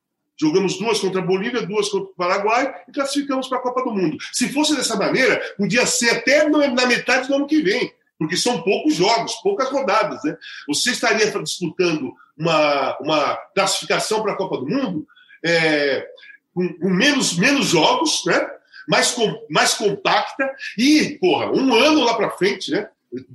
Jogamos 0.42 0.80
duas 0.80 1.00
contra 1.00 1.22
a 1.22 1.24
Bolívia, 1.24 1.62
duas 1.62 1.88
contra 1.88 2.10
o 2.10 2.16
Paraguai 2.16 2.74
e 2.88 2.92
classificamos 2.92 3.48
para 3.48 3.60
a 3.60 3.62
Copa 3.62 3.84
do 3.84 3.92
Mundo. 3.92 4.18
Se 4.34 4.50
fosse 4.50 4.76
dessa 4.76 4.96
maneira, 4.96 5.40
podia 5.56 5.86
ser 5.86 6.10
até 6.10 6.50
na 6.50 6.88
metade 6.88 7.28
do 7.28 7.36
ano 7.36 7.46
que 7.46 7.62
vem, 7.62 7.94
porque 8.18 8.36
são 8.36 8.64
poucos 8.64 8.96
jogos, 8.96 9.36
poucas 9.44 9.70
rodadas. 9.70 10.24
Né? 10.24 10.36
Você 10.68 10.90
estaria 10.90 11.28
disputando 11.44 12.12
uma, 12.36 12.98
uma 13.00 13.36
classificação 13.54 14.24
para 14.24 14.34
a 14.34 14.36
Copa 14.36 14.58
do 14.58 14.68
Mundo 14.68 15.06
é, 15.46 16.08
com, 16.56 16.74
com, 16.80 16.90
menos, 16.90 17.38
menos 17.38 17.68
jogos, 17.68 18.24
né? 18.26 18.44
mais, 18.88 19.12
com, 19.12 19.46
mais 19.48 19.76
compacta 19.76 20.52
e, 20.76 21.20
porra, 21.22 21.52
um 21.52 21.72
ano 21.76 22.04
lá 22.04 22.16
para 22.16 22.32
frente, 22.32 22.72
né? 22.72 22.90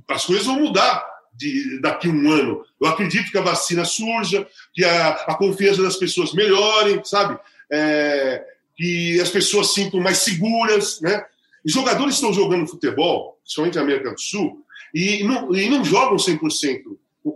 as 0.09 0.25
coisas 0.25 0.45
vão 0.45 0.59
mudar 0.59 1.16
de, 1.37 1.79
daqui 1.79 2.07
a 2.07 2.11
um 2.11 2.31
ano. 2.31 2.65
Eu 2.81 2.87
acredito 2.87 3.31
que 3.31 3.37
a 3.37 3.41
vacina 3.41 3.85
surja, 3.85 4.47
que 4.73 4.83
a, 4.83 5.09
a 5.09 5.35
confiança 5.35 5.81
das 5.81 5.95
pessoas 5.95 6.33
melhore, 6.33 7.01
sabe? 7.05 7.39
É, 7.71 8.43
que 8.75 9.19
as 9.21 9.29
pessoas 9.29 9.73
sintam 9.73 9.99
mais 9.99 10.19
seguras, 10.19 10.99
né? 11.01 11.23
Os 11.63 11.71
jogadores 11.71 12.15
estão 12.15 12.33
jogando 12.33 12.67
futebol, 12.67 13.37
principalmente 13.41 13.75
na 13.75 13.81
América 13.81 14.11
do 14.11 14.19
Sul, 14.19 14.65
e 14.93 15.23
não, 15.23 15.53
e 15.53 15.69
não 15.69 15.83
jogam 15.83 16.15
100% 16.15 16.81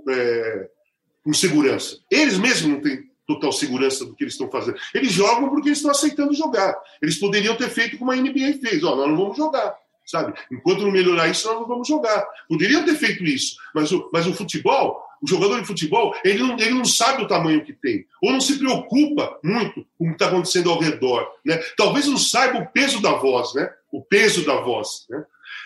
é, 0.10 0.70
com 1.24 1.34
segurança. 1.34 1.99
Eles 2.10 2.38
mesmos 2.38 2.72
não 2.72 2.82
têm 2.82 3.12
total 3.28 3.52
segurança 3.52 4.06
do 4.06 4.16
que 4.16 4.24
eles 4.24 4.34
estão 4.34 4.49
fazendo. 4.49 4.78
Eles 4.93 5.12
jogam 5.12 5.49
porque 5.49 5.70
eles 5.70 5.80
estão 5.80 5.91
aceitando 5.91 6.34
jogar. 6.34 6.76
Eles 7.02 7.18
poderiam 7.18 7.56
ter 7.56 7.70
feito 7.70 7.97
como 7.97 8.12
a 8.12 8.16
NBA 8.16 8.60
fez. 8.62 8.84
Ó, 8.84 8.95
nós 8.95 9.10
não 9.10 9.18
vamos 9.18 9.38
jogar 9.38 9.76
sabe? 10.06 10.34
Enquanto 10.52 10.82
não 10.82 10.91
melhorar 10.91 11.28
isso, 11.28 11.47
nós 11.47 11.60
não 11.60 11.68
vamos 11.68 11.88
jogar. 11.88 12.26
Poderiam 12.47 12.84
ter 12.84 12.95
feito 12.95 13.24
isso, 13.24 13.56
mas 13.74 13.91
o, 13.91 14.10
mas 14.12 14.28
o 14.28 14.34
futebol, 14.34 15.02
o 15.22 15.28
jogador 15.28 15.60
de 15.62 15.68
futebol, 15.68 16.16
ele 16.24 16.39
não, 16.39 16.58
ele 16.58 16.72
não 16.72 16.86
sabe 16.86 17.24
o 17.24 17.28
tamanho 17.28 17.64
que 17.64 17.74
tem, 17.74 18.06
ou 18.22 18.32
não 18.32 18.41
se 18.41 18.58
preocupa 18.58 19.39
muito 19.43 19.86
com 19.97 20.06
o 20.06 20.08
que 20.08 20.14
está 20.14 20.28
acontecendo 20.28 20.72
ao 20.72 20.80
redor, 20.80 21.28
né? 21.45 21.58
Talvez 21.78 22.08
não 22.08 22.18
saiba 22.18 22.60
o 22.60 22.68
peso 22.68 23.02
da 23.02 23.14
voz, 23.14 23.54
né? 23.54 23.70
O 23.91 24.02
peso 24.02 24.45
da 24.45 24.56
voz, 24.62 25.06
né? 25.10 25.24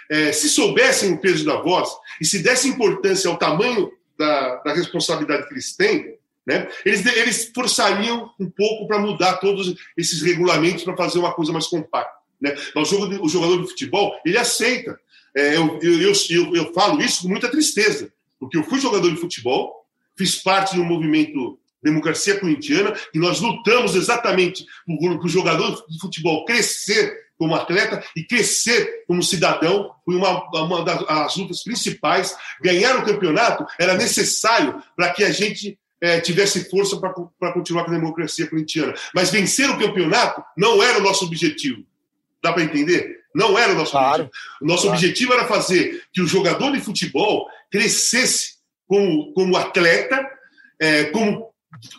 É, 0.10 0.32
se 0.32 0.50
soubessem 0.50 1.14
o 1.14 1.18
peso 1.20 1.46
da 1.46 1.58
voz 1.58 1.90
e 2.22 2.26
se 2.26 2.44
dessem 2.44 2.72
importância 2.72 3.30
ao 3.30 3.38
tamanho 3.38 3.92
da, 4.18 4.56
da 4.58 4.74
responsabilidade 4.74 5.48
que 5.48 5.54
eles 5.54 5.76
têm, 5.76 6.16
né? 6.46 6.68
Eles, 6.86 7.06
eles 7.06 7.52
forçariam 7.54 8.30
um 8.40 8.50
pouco 8.50 8.88
para 8.88 9.00
mudar 9.00 9.38
todos 9.38 9.76
esses 9.98 10.22
regulamentos 10.22 10.84
para 10.84 10.96
fazer 10.96 11.18
uma 11.18 11.34
coisa 11.34 11.52
mais 11.52 11.68
compacta. 11.68 12.25
Né? 12.42 12.56
O, 12.76 13.30
jogador 13.30 13.62
de 13.62 13.70
futebol, 13.70 14.16
ele 14.26 14.38
aceita. 14.38 15.00
É, 15.36 15.58
eu, 15.58 15.80
eu, 15.82 16.14
eu, 16.30 16.56
eu, 16.56 16.74
falo 16.74 17.02
isso 17.02 17.24
com 17.24 17.28
muita 17.28 17.50
tristeza, 17.50 18.12
porque 18.40 18.58
eu 18.58 18.64
fui 18.64 18.80
jogador 18.80 19.10
de 19.10 19.20
futebol, 19.20 19.86
fiz 20.18 20.36
parte 20.36 20.76
do 20.76 20.84
movimento 20.84 21.60
Democracia 21.84 22.40
Corintiana, 22.40 22.96
e 23.14 23.20
nós 23.20 23.40
lutamos 23.40 23.96
exatamente 23.96 24.66
para 24.86 25.26
o 25.26 25.30
jogador 25.30 25.86
de 25.88 26.00
futebol 26.00 26.46
crescer 26.46 27.26
como 27.38 27.54
atleta 27.54 28.04
e 28.16 28.24
crescer 28.24 29.04
como 29.08 29.22
cidadão. 29.22 29.92
Foi 30.04 30.16
uma, 30.16 30.50
uma 30.52 30.84
das 30.84 31.36
lutas 31.36 31.64
principais. 31.64 32.36
Ganhar 32.62 32.98
o 32.98 33.06
campeonato 33.06 33.66
era 33.80 33.94
necessário 33.96 34.82
para 34.96 35.12
que 35.12 35.24
a 35.24 35.32
gente 35.32 35.78
é, 36.02 36.20
tivesse 36.20 36.70
força 36.70 36.98
para 36.98 37.54
continuar 37.54 37.84
com 37.84 37.92
a 37.92 37.96
democracia 37.96 38.48
corintiana. 38.48 38.94
Mas 39.14 39.30
vencer 39.30 39.70
o 39.70 39.78
campeonato 39.78 40.44
não 40.58 40.82
era 40.82 41.00
o 41.00 41.04
nosso 41.04 41.26
objetivo. 41.26 41.84
Dá 42.46 42.54
para 42.54 42.62
entender? 42.62 43.22
Não 43.34 43.58
era 43.58 43.74
o 43.74 43.76
nosso 43.76 43.92
claro. 43.92 44.26
objetivo. 44.26 44.32
O 44.62 44.68
nosso 44.68 44.84
claro. 44.84 44.98
objetivo 44.98 45.34
era 45.34 45.48
fazer 45.48 46.04
que 46.14 46.22
o 46.22 46.28
jogador 46.28 46.72
de 46.72 46.80
futebol 46.80 47.50
crescesse 47.72 48.58
como, 48.88 49.34
como 49.34 49.58
atleta, 49.58 50.30
é, 50.80 51.06
como 51.06 51.50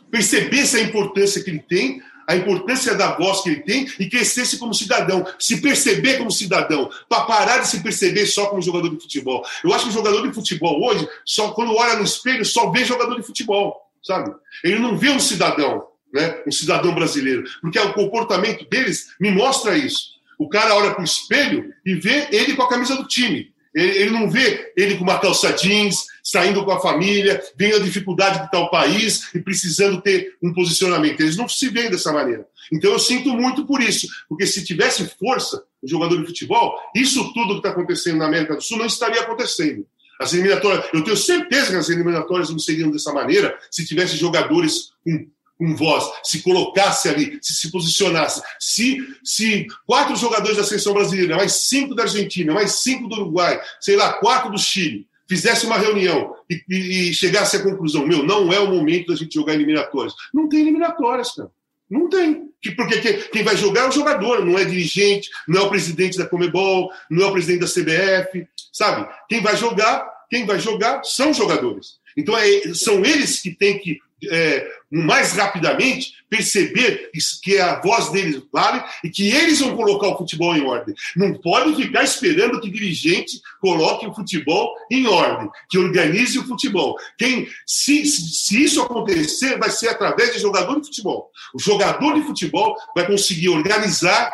percebesse 0.09 0.76
a 0.76 0.80
importância 0.82 1.42
que 1.42 1.51
ele 1.51 1.64
tem, 1.68 2.01
a 2.28 2.36
importância 2.36 2.94
da 2.94 3.16
voz 3.16 3.40
que 3.40 3.51
ele 3.51 3.62
tem 3.62 3.88
e 3.99 4.09
crescesse 4.09 4.57
como 4.57 4.72
cidadão, 4.72 5.26
se 5.36 5.61
perceber 5.61 6.18
como 6.18 6.30
cidadão, 6.30 6.88
para 7.09 7.24
parar 7.24 7.59
de 7.59 7.66
se 7.66 7.82
perceber 7.82 8.26
só 8.26 8.47
como 8.47 8.62
jogador 8.62 8.90
de 8.90 9.03
futebol. 9.03 9.44
Eu 9.64 9.74
acho 9.74 9.86
que 9.86 9.90
o 9.90 9.94
jogador 9.94 10.28
de 10.28 10.32
futebol 10.32 10.80
hoje, 10.80 11.09
só 11.24 11.51
quando 11.51 11.74
olha 11.74 11.97
no 11.97 12.05
espelho, 12.05 12.44
só 12.44 12.70
vê 12.70 12.84
jogador 12.84 13.16
de 13.16 13.26
futebol, 13.26 13.76
sabe? 14.01 14.32
Ele 14.62 14.78
não 14.78 14.97
vê 14.97 15.11
um 15.11 15.18
cidadão, 15.18 15.88
né? 16.14 16.40
Um 16.47 16.53
cidadão 16.53 16.94
brasileiro, 16.94 17.42
porque 17.61 17.80
o 17.80 17.92
comportamento 17.92 18.64
deles 18.70 19.09
me 19.18 19.32
mostra 19.32 19.76
isso. 19.76 20.16
O 20.39 20.49
cara 20.49 20.74
olha 20.74 20.93
para 20.93 21.01
o 21.01 21.05
espelho 21.05 21.72
e 21.84 21.95
vê 21.95 22.28
ele 22.30 22.55
com 22.55 22.62
a 22.62 22.68
camisa 22.68 22.97
do 22.97 23.07
time. 23.07 23.55
Ele, 23.74 23.99
ele, 23.99 24.11
não 24.11 24.30
vê 24.30 24.72
ele 24.74 24.97
com 24.97 25.05
uma 25.05 25.18
calça 25.18 25.53
jeans, 25.53 26.07
saindo 26.24 26.64
com 26.64 26.70
a 26.70 26.80
família, 26.80 27.43
vendo 27.57 27.76
a 27.76 27.80
dificuldade 27.80 28.43
está 28.45 28.59
o 28.59 28.70
país 28.70 29.34
e 29.34 29.41
precisando 29.41 30.01
ter 30.01 30.34
um 30.43 30.53
posicionamento. 30.55 31.20
Eles 31.20 31.37
não 31.37 31.47
se 31.47 31.68
veem 31.68 31.91
dessa 31.91 32.11
maneira. 32.11 32.47
Então 32.72 32.91
eu 32.91 32.99
sinto 32.99 33.28
muito 33.30 33.66
por 33.66 33.82
isso, 33.82 34.09
porque 34.28 34.47
se 34.47 34.64
tivesse 34.64 35.07
força 35.18 35.62
o 35.82 35.87
jogador 35.87 36.18
de 36.18 36.26
futebol, 36.26 36.74
isso 36.95 37.32
tudo 37.34 37.53
que 37.53 37.59
está 37.59 37.68
acontecendo 37.68 38.16
na 38.16 38.26
América 38.26 38.57
do 38.57 38.62
Sul 38.62 38.78
não 38.78 38.87
estaria 38.87 39.20
acontecendo. 39.20 39.87
As 40.18 40.32
eliminatórias, 40.32 40.87
eu 40.95 41.05
tenho 41.05 41.16
certeza 41.16 41.70
que 41.70 41.76
as 41.76 41.91
eliminatórias 41.91 42.49
não 42.49 42.59
seriam 42.59 42.91
dessa 42.91 43.12
maneira 43.12 43.57
se 43.70 43.87
tivesse 43.87 44.16
jogadores 44.16 44.93
com 45.05 45.28
com 45.59 45.74
voz, 45.74 46.04
se 46.22 46.42
colocasse 46.42 47.09
ali, 47.09 47.38
se 47.40 47.54
se 47.54 47.70
posicionasse, 47.70 48.42
se, 48.61 48.98
se 49.24 49.66
quatro 49.86 50.14
jogadores 50.16 50.57
da 50.57 50.64
seleção 50.64 50.92
brasileira, 50.92 51.36
mais 51.36 51.52
cinco 51.52 51.94
da 51.94 52.02
Argentina, 52.02 52.52
mais 52.52 52.72
cinco 52.72 53.09
do 53.09 53.16
Uruguai, 53.16 53.61
sei 53.80 53.96
lá, 53.96 54.12
quatro 54.14 54.50
do 54.50 54.59
Chile, 54.59 55.07
fizesse 55.28 55.66
uma 55.66 55.78
reunião 55.78 56.34
e, 56.48 56.62
e, 56.68 57.11
e 57.11 57.14
chegasse 57.14 57.57
à 57.57 57.62
conclusão, 57.62 58.07
meu, 58.07 58.22
não 58.22 58.52
é 58.52 58.61
o 58.61 58.70
momento 58.70 59.09
da 59.09 59.16
gente 59.16 59.34
jogar 59.34 59.54
eliminatórias. 59.54 60.14
Não 60.32 60.48
tem 60.48 60.61
eliminatórias, 60.61 61.32
cara. 61.32 61.50
Não 61.88 62.09
tem. 62.09 62.50
Porque 62.76 63.00
quem 63.30 63.44
vai 63.44 63.57
jogar 63.57 63.82
é 63.82 63.88
o 63.88 63.92
jogador, 63.92 64.44
não 64.44 64.59
é 64.59 64.64
dirigente, 64.64 65.30
não 65.46 65.62
é 65.62 65.64
o 65.64 65.68
presidente 65.68 66.18
da 66.18 66.26
Comebol, 66.26 66.90
não 67.09 67.24
é 67.24 67.28
o 67.28 67.32
presidente 67.32 67.61
da 67.61 67.66
CBF, 67.66 68.46
sabe? 68.72 69.09
Quem 69.28 69.40
vai 69.40 69.57
jogar, 69.57 70.04
quem 70.28 70.44
vai 70.44 70.59
jogar 70.59 71.04
são 71.04 71.32
jogadores. 71.32 71.98
Então 72.16 72.36
é, 72.36 72.74
são 72.74 73.04
eles 73.04 73.40
que 73.40 73.54
têm 73.54 73.78
que 73.78 73.98
é, 74.25 74.67
mais 74.91 75.33
rapidamente 75.33 76.14
perceber 76.29 77.11
que 77.43 77.59
a 77.59 77.81
voz 77.81 78.11
deles 78.11 78.43
vale 78.53 78.83
e 79.05 79.11
que 79.11 79.29
eles 79.29 79.61
vão 79.61 79.77
colocar 79.77 80.09
o 80.09 80.19
futebol 80.19 80.57
em 80.57 80.64
ordem. 80.64 80.95
Não 81.14 81.35
pode 81.35 81.75
ficar 81.77 82.03
esperando 82.03 82.61
que 82.61 82.71
dirigente 82.71 83.41
coloque 83.61 84.07
o 84.07 84.14
futebol 84.14 84.75
em 84.91 85.07
ordem, 85.07 85.49
que 85.69 85.79
organize 85.79 86.39
o 86.39 86.45
futebol. 86.45 86.97
Quem, 87.19 87.49
se, 87.67 88.07
se 88.07 88.62
isso 88.62 88.83
acontecer, 88.83 89.59
vai 89.59 89.71
ser 89.71 89.89
através 89.89 90.33
de 90.33 90.41
jogador 90.41 90.81
de 90.81 90.87
futebol. 90.87 91.31
O 91.55 91.61
jogador 91.61 92.14
de 92.14 92.23
futebol 92.23 92.77
vai 92.95 93.07
conseguir 93.07 93.51
organizar 93.51 94.33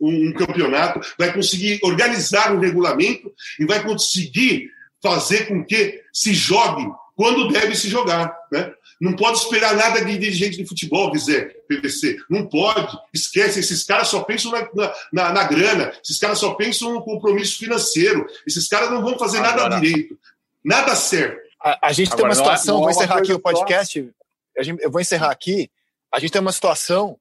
um 0.00 0.32
campeonato, 0.32 1.00
vai 1.18 1.32
conseguir 1.32 1.78
organizar 1.82 2.54
um 2.54 2.58
regulamento 2.58 3.30
e 3.58 3.66
vai 3.66 3.82
conseguir 3.82 4.70
fazer 5.02 5.46
com 5.46 5.64
que 5.64 6.02
se 6.12 6.32
jogue 6.32 6.86
quando 7.20 7.48
deve 7.48 7.74
se 7.74 7.88
jogar. 7.88 8.34
Né? 8.50 8.72
Não 9.00 9.16
pode 9.16 9.38
esperar 9.38 9.74
nada 9.74 10.04
de 10.04 10.18
dirigente 10.18 10.58
de 10.58 10.66
futebol, 10.66 11.10
dizer 11.10 11.64
PVC. 11.66 12.18
Não 12.28 12.46
pode. 12.46 12.98
Esquece, 13.14 13.60
esses 13.60 13.82
caras 13.82 14.08
só 14.08 14.22
pensam 14.22 14.52
na, 14.52 14.68
na, 15.10 15.32
na, 15.32 15.44
grana, 15.44 15.92
esses 16.04 16.18
caras 16.18 16.38
só 16.38 16.52
pensam 16.54 16.92
no 16.92 17.02
compromisso 17.02 17.58
financeiro, 17.58 18.26
esses 18.46 18.68
caras 18.68 18.90
não 18.90 19.00
vão 19.00 19.18
fazer 19.18 19.38
Agora, 19.38 19.70
nada 19.70 19.80
direito, 19.80 20.18
nada 20.62 20.94
certo. 20.94 21.40
A, 21.62 21.88
a 21.88 21.92
gente 21.92 22.08
Agora, 22.08 22.18
tem 22.18 22.26
uma 22.28 22.34
situação, 22.34 22.74
não, 22.74 22.80
não 22.80 22.82
vou 22.82 22.90
encerrar 22.90 23.18
aqui 23.18 23.32
o 23.32 23.40
podcast, 23.40 24.12
gente, 24.60 24.82
eu 24.82 24.90
vou 24.90 25.00
encerrar 25.00 25.30
aqui. 25.30 25.70
A 26.12 26.20
gente 26.20 26.32
tem 26.32 26.40
uma 26.40 26.52
situação 26.52 27.18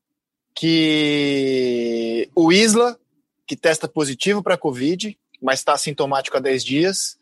que 0.53 2.29
o 2.35 2.51
Isla, 2.51 2.99
que 3.47 3.55
testa 3.55 3.87
positivo 3.87 4.43
para 4.43 4.57
Covid, 4.57 5.17
mas 5.41 5.59
está 5.59 5.73
assintomático 5.73 6.35
há 6.35 6.41
10 6.41 6.65
dias, 6.65 7.17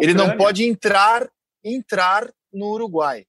ele 0.00 0.14
não 0.14 0.36
pode 0.36 0.64
entrar 0.64 1.28
entrar 1.62 2.28
no 2.52 2.66
Uruguai. 2.72 3.26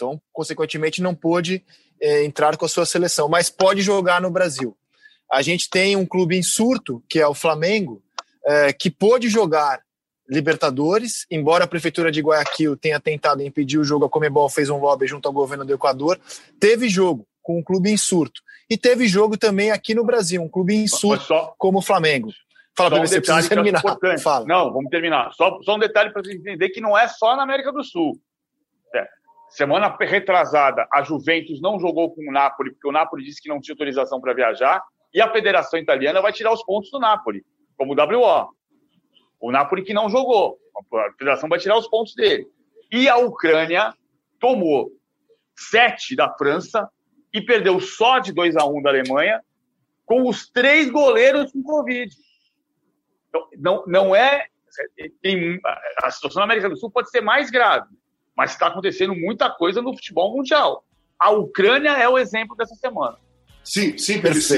Então, 0.00 0.18
consequentemente, 0.32 1.02
não 1.02 1.14
pôde 1.14 1.62
é, 2.00 2.24
entrar 2.24 2.56
com 2.56 2.64
a 2.64 2.68
sua 2.68 2.86
seleção, 2.86 3.28
mas 3.28 3.50
pode 3.50 3.82
jogar 3.82 4.18
no 4.18 4.30
Brasil. 4.30 4.74
A 5.30 5.42
gente 5.42 5.68
tem 5.68 5.94
um 5.94 6.06
clube 6.06 6.34
em 6.34 6.42
surto, 6.42 7.04
que 7.06 7.20
é 7.20 7.26
o 7.26 7.34
Flamengo, 7.34 8.02
é, 8.46 8.72
que 8.72 8.90
pôde 8.90 9.28
jogar 9.28 9.82
Libertadores, 10.26 11.26
embora 11.28 11.64
a 11.64 11.66
prefeitura 11.66 12.10
de 12.10 12.20
Guayaquil 12.20 12.76
tenha 12.76 13.00
tentado 13.00 13.42
impedir 13.42 13.78
o 13.78 13.84
jogo, 13.84 14.04
a 14.04 14.08
Comebol 14.08 14.48
fez 14.48 14.70
um 14.70 14.78
lobby 14.78 15.06
junto 15.06 15.26
ao 15.26 15.34
governo 15.34 15.64
do 15.64 15.74
Equador, 15.74 16.20
teve 16.60 16.88
jogo 16.88 17.26
com 17.42 17.58
um 17.58 17.62
clube 17.62 17.90
em 17.90 17.96
surto. 17.96 18.40
E 18.70 18.78
teve 18.78 19.08
jogo 19.08 19.36
também 19.36 19.72
aqui 19.72 19.92
no 19.92 20.04
Brasil, 20.04 20.40
um 20.40 20.48
clube 20.48 20.72
em 20.72 20.86
surto 20.86 21.24
só, 21.24 21.52
como 21.58 21.80
o 21.80 21.82
Flamengo. 21.82 22.30
Fala, 22.76 22.90
só 22.90 22.96
um 22.96 23.06
você 23.06 23.20
precisa 23.20 23.48
terminar. 23.48 23.82
Fala. 24.22 24.46
Não, 24.46 24.72
vamos 24.72 24.88
terminar. 24.88 25.32
Só, 25.34 25.58
só 25.62 25.74
um 25.74 25.78
detalhe 25.80 26.10
para 26.10 26.22
você 26.22 26.32
entender 26.32 26.70
que 26.70 26.80
não 26.80 26.96
é 26.96 27.08
só 27.08 27.36
na 27.36 27.42
América 27.42 27.72
do 27.72 27.82
Sul. 27.82 28.16
Semana 29.50 29.94
retrasada, 30.00 30.86
a 30.92 31.02
Juventus 31.02 31.60
não 31.60 31.78
jogou 31.78 32.14
com 32.14 32.22
o 32.22 32.32
Napoli, 32.32 32.70
porque 32.70 32.88
o 32.88 32.92
Napoli 32.92 33.24
disse 33.24 33.42
que 33.42 33.48
não 33.48 33.60
tinha 33.60 33.74
autorização 33.74 34.20
para 34.20 34.32
viajar, 34.32 34.80
e 35.12 35.20
a 35.20 35.30
Federação 35.30 35.78
Italiana 35.78 36.22
vai 36.22 36.32
tirar 36.32 36.52
os 36.52 36.64
pontos 36.64 36.88
do 36.90 37.00
Napoli, 37.00 37.44
como 37.76 37.92
o 37.92 37.96
WO. 37.96 38.54
O 39.40 39.50
Napoli 39.50 39.82
que 39.82 39.92
não 39.92 40.08
jogou, 40.08 40.56
a 40.94 41.12
Federação 41.12 41.48
vai 41.48 41.58
tirar 41.58 41.76
os 41.76 41.88
pontos 41.88 42.14
dele. 42.14 42.46
E 42.92 43.08
a 43.08 43.16
Ucrânia 43.16 43.92
tomou 44.38 44.92
sete 45.56 46.14
da 46.14 46.32
França 46.34 46.88
e 47.32 47.40
perdeu 47.40 47.80
só 47.80 48.20
de 48.20 48.32
2 48.32 48.56
a 48.56 48.64
1 48.64 48.78
um 48.78 48.82
da 48.82 48.90
Alemanha, 48.90 49.40
com 50.06 50.28
os 50.28 50.48
três 50.48 50.90
goleiros 50.90 51.52
com 51.52 51.62
Covid. 51.62 52.14
Então, 53.28 53.48
não, 53.58 53.84
não 53.86 54.14
é. 54.16 54.46
Tem, 55.20 55.60
a 56.02 56.10
situação 56.12 56.40
na 56.40 56.44
América 56.44 56.68
do 56.68 56.76
Sul 56.76 56.90
pode 56.90 57.10
ser 57.10 57.20
mais 57.20 57.50
grave, 57.50 57.88
mas 58.36 58.52
está 58.52 58.68
acontecendo 58.68 59.14
muita 59.14 59.50
coisa 59.50 59.82
no 59.82 59.94
futebol 59.94 60.36
mundial. 60.36 60.84
A 61.18 61.30
Ucrânia 61.30 61.90
é 61.90 62.08
o 62.08 62.18
exemplo 62.18 62.56
dessa 62.56 62.74
semana. 62.74 63.16
Sim, 63.62 63.96
sim, 63.98 64.20
mas 64.22 64.50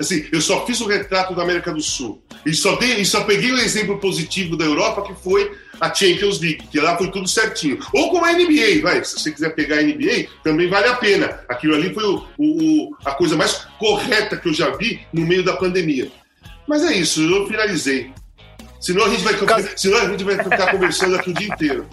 assim, 0.00 0.26
eu 0.32 0.40
só 0.40 0.64
fiz 0.66 0.80
o 0.80 0.88
retrato 0.88 1.34
da 1.34 1.42
América 1.42 1.72
do 1.72 1.80
Sul. 1.80 2.22
E 2.44 2.54
só, 2.54 2.74
dei, 2.76 2.94
e 2.94 3.04
só 3.04 3.22
peguei 3.24 3.52
o 3.52 3.58
exemplo 3.58 3.98
positivo 3.98 4.56
da 4.56 4.64
Europa, 4.64 5.02
que 5.02 5.14
foi 5.22 5.56
a 5.80 5.92
Champions 5.92 6.40
League, 6.40 6.66
que 6.68 6.80
lá 6.80 6.96
foi 6.96 7.10
tudo 7.10 7.28
certinho. 7.28 7.78
Ou 7.92 8.10
como 8.10 8.24
a 8.24 8.32
NBA, 8.32 8.80
vai, 8.82 9.04
se 9.04 9.18
você 9.18 9.30
quiser 9.30 9.54
pegar 9.54 9.78
a 9.78 9.82
NBA, 9.82 10.28
também 10.42 10.68
vale 10.68 10.88
a 10.88 10.96
pena. 10.96 11.40
Aquilo 11.48 11.74
ali 11.74 11.92
foi 11.92 12.04
o, 12.04 12.24
o, 12.38 12.96
a 13.04 13.12
coisa 13.12 13.36
mais 13.36 13.66
correta 13.78 14.36
que 14.36 14.48
eu 14.48 14.54
já 14.54 14.70
vi 14.76 15.00
no 15.12 15.26
meio 15.26 15.44
da 15.44 15.56
pandemia. 15.56 16.10
Mas 16.66 16.82
é 16.82 16.94
isso, 16.94 17.22
eu 17.22 17.46
finalizei. 17.46 18.10
Senão 18.80 19.04
a 19.04 19.08
gente 19.08 19.22
vai, 19.22 19.34
senão 19.76 19.98
a 19.98 20.08
gente 20.08 20.24
vai 20.24 20.42
ficar 20.42 20.70
conversando 20.70 21.16
aqui 21.16 21.30
o 21.30 21.34
dia 21.34 21.48
inteiro. 21.48 21.86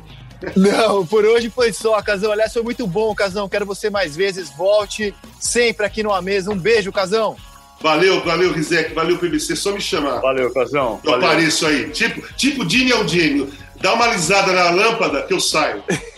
Não, 0.56 1.06
por 1.06 1.26
hoje 1.26 1.50
foi 1.50 1.72
só, 1.72 2.02
Casão. 2.02 2.32
Aliás, 2.32 2.54
foi 2.54 2.64
muito 2.64 2.86
bom, 2.86 3.14
Casão. 3.16 3.50
Quero 3.50 3.66
você 3.66 3.89
mais 3.89 4.16
vezes. 4.16 4.50
Volte 4.50 5.14
sempre 5.39 5.86
aqui 5.86 6.04
no 6.04 6.14
A 6.14 6.22
Mesa. 6.22 6.52
Um 6.52 6.58
beijo, 6.58 6.91
Casão. 6.91 7.36
Valeu, 7.82 8.24
valeu, 8.24 8.54
Rizek. 8.54 8.94
Valeu, 8.94 9.18
PBC. 9.18 9.56
Só 9.56 9.72
me 9.74 9.82
chamar. 9.82 10.20
Valeu, 10.22 10.52
Casão. 10.54 11.00
Eu 11.04 11.12
valeu. 11.12 11.28
apareço 11.28 11.66
aí. 11.66 11.89
Tipo, 11.89 12.34
tipo 12.36 12.66
Dini 12.66 12.91
é 12.91 12.96
o 12.98 13.08
gênio. 13.08 13.52
Dá 13.84 13.93
uma 13.95 14.05
alisada 14.05 14.53
na 14.53 14.69
lâmpada 14.69 15.23
que 15.23 15.34
eu 15.34 15.41
saio. 15.41 15.84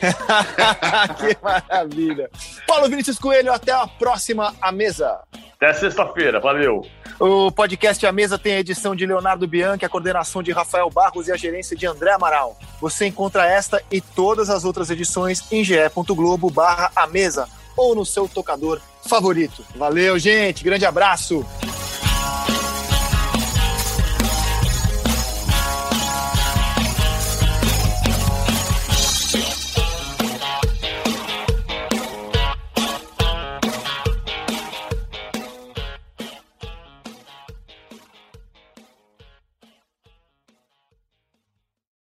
que 1.18 1.36
maravilha. 1.42 2.30
Paulo 2.68 2.88
Vinícius 2.88 3.18
Coelho, 3.18 3.52
até 3.52 3.72
a 3.72 3.88
próxima 3.88 4.54
A 4.62 4.72
Mesa. 4.72 5.18
Até 5.56 5.74
sexta-feira. 5.74 6.40
Valeu. 6.40 6.86
O 7.20 7.52
podcast 7.52 8.06
A 8.06 8.12
Mesa 8.12 8.38
tem 8.38 8.54
a 8.54 8.60
edição 8.60 8.96
de 8.96 9.08
Leonardo 9.08 9.48
Bianchi, 9.48 9.84
a 9.84 9.90
coordenação 9.90 10.44
de 10.44 10.52
Rafael 10.52 10.92
Barros 10.92 11.28
e 11.28 11.32
a 11.32 11.36
gerência 11.36 11.76
de 11.76 11.88
André 11.88 12.12
Amaral. 12.12 12.56
Você 12.80 13.08
encontra 13.08 13.48
esta 13.48 13.82
e 13.92 14.00
todas 14.00 14.52
as 14.52 14.64
outras 14.64 14.92
edições 14.92 15.52
em 15.52 15.64
ge.globo 15.64 16.52
barra 16.52 16.92
a 16.96 17.08
mesa 17.08 17.50
ou 17.76 17.96
no 17.96 18.06
seu 18.06 18.28
tocador 18.28 18.80
favorito. 19.08 19.66
Valeu, 19.76 20.20
gente. 20.20 20.64
Grande 20.64 20.86
abraço. 20.86 21.44